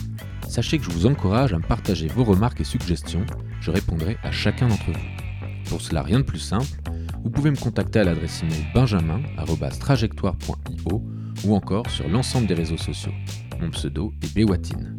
sachez 0.48 0.78
que 0.78 0.86
je 0.86 0.92
vous 0.92 1.06
encourage 1.06 1.54
à 1.54 1.58
me 1.58 1.64
partager 1.64 2.08
vos 2.08 2.24
remarques 2.24 2.62
et 2.62 2.66
suggestions, 2.66 3.26
je 3.60 3.72
répondrai 3.72 4.16
à 4.24 4.32
chacun 4.32 4.70
d'entre 4.70 4.92
vous. 4.92 5.70
Pour 5.70 5.82
cela, 5.82 6.02
rien 6.02 6.20
de 6.20 6.26
plus 6.26 6.40
simple, 6.40 6.82
vous 7.24 7.30
pouvez 7.30 7.52
me 7.52 7.58
contacter 7.58 8.00
à 8.00 8.06
l'adresse 8.06 8.42
email 8.42 8.66
benjamin.trajectoire.io 8.74 11.04
ou 11.44 11.56
encore 11.56 11.90
sur 11.90 12.08
l'ensemble 12.08 12.48
des 12.48 12.54
réseaux 12.54 12.78
sociaux. 12.78 13.12
Mon 13.60 13.70
pseudo 13.72 14.14
est 14.22 14.36
Bewatine. 14.36 14.96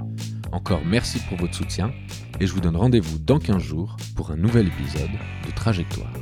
Encore 0.52 0.82
merci 0.84 1.18
pour 1.28 1.38
votre 1.38 1.54
soutien 1.54 1.92
et 2.40 2.46
je 2.46 2.52
vous 2.52 2.60
donne 2.60 2.76
rendez-vous 2.76 3.18
dans 3.18 3.38
15 3.38 3.62
jours 3.62 3.96
pour 4.14 4.30
un 4.30 4.36
nouvel 4.36 4.68
épisode 4.68 5.10
de 5.46 5.50
Trajectoire. 5.54 6.12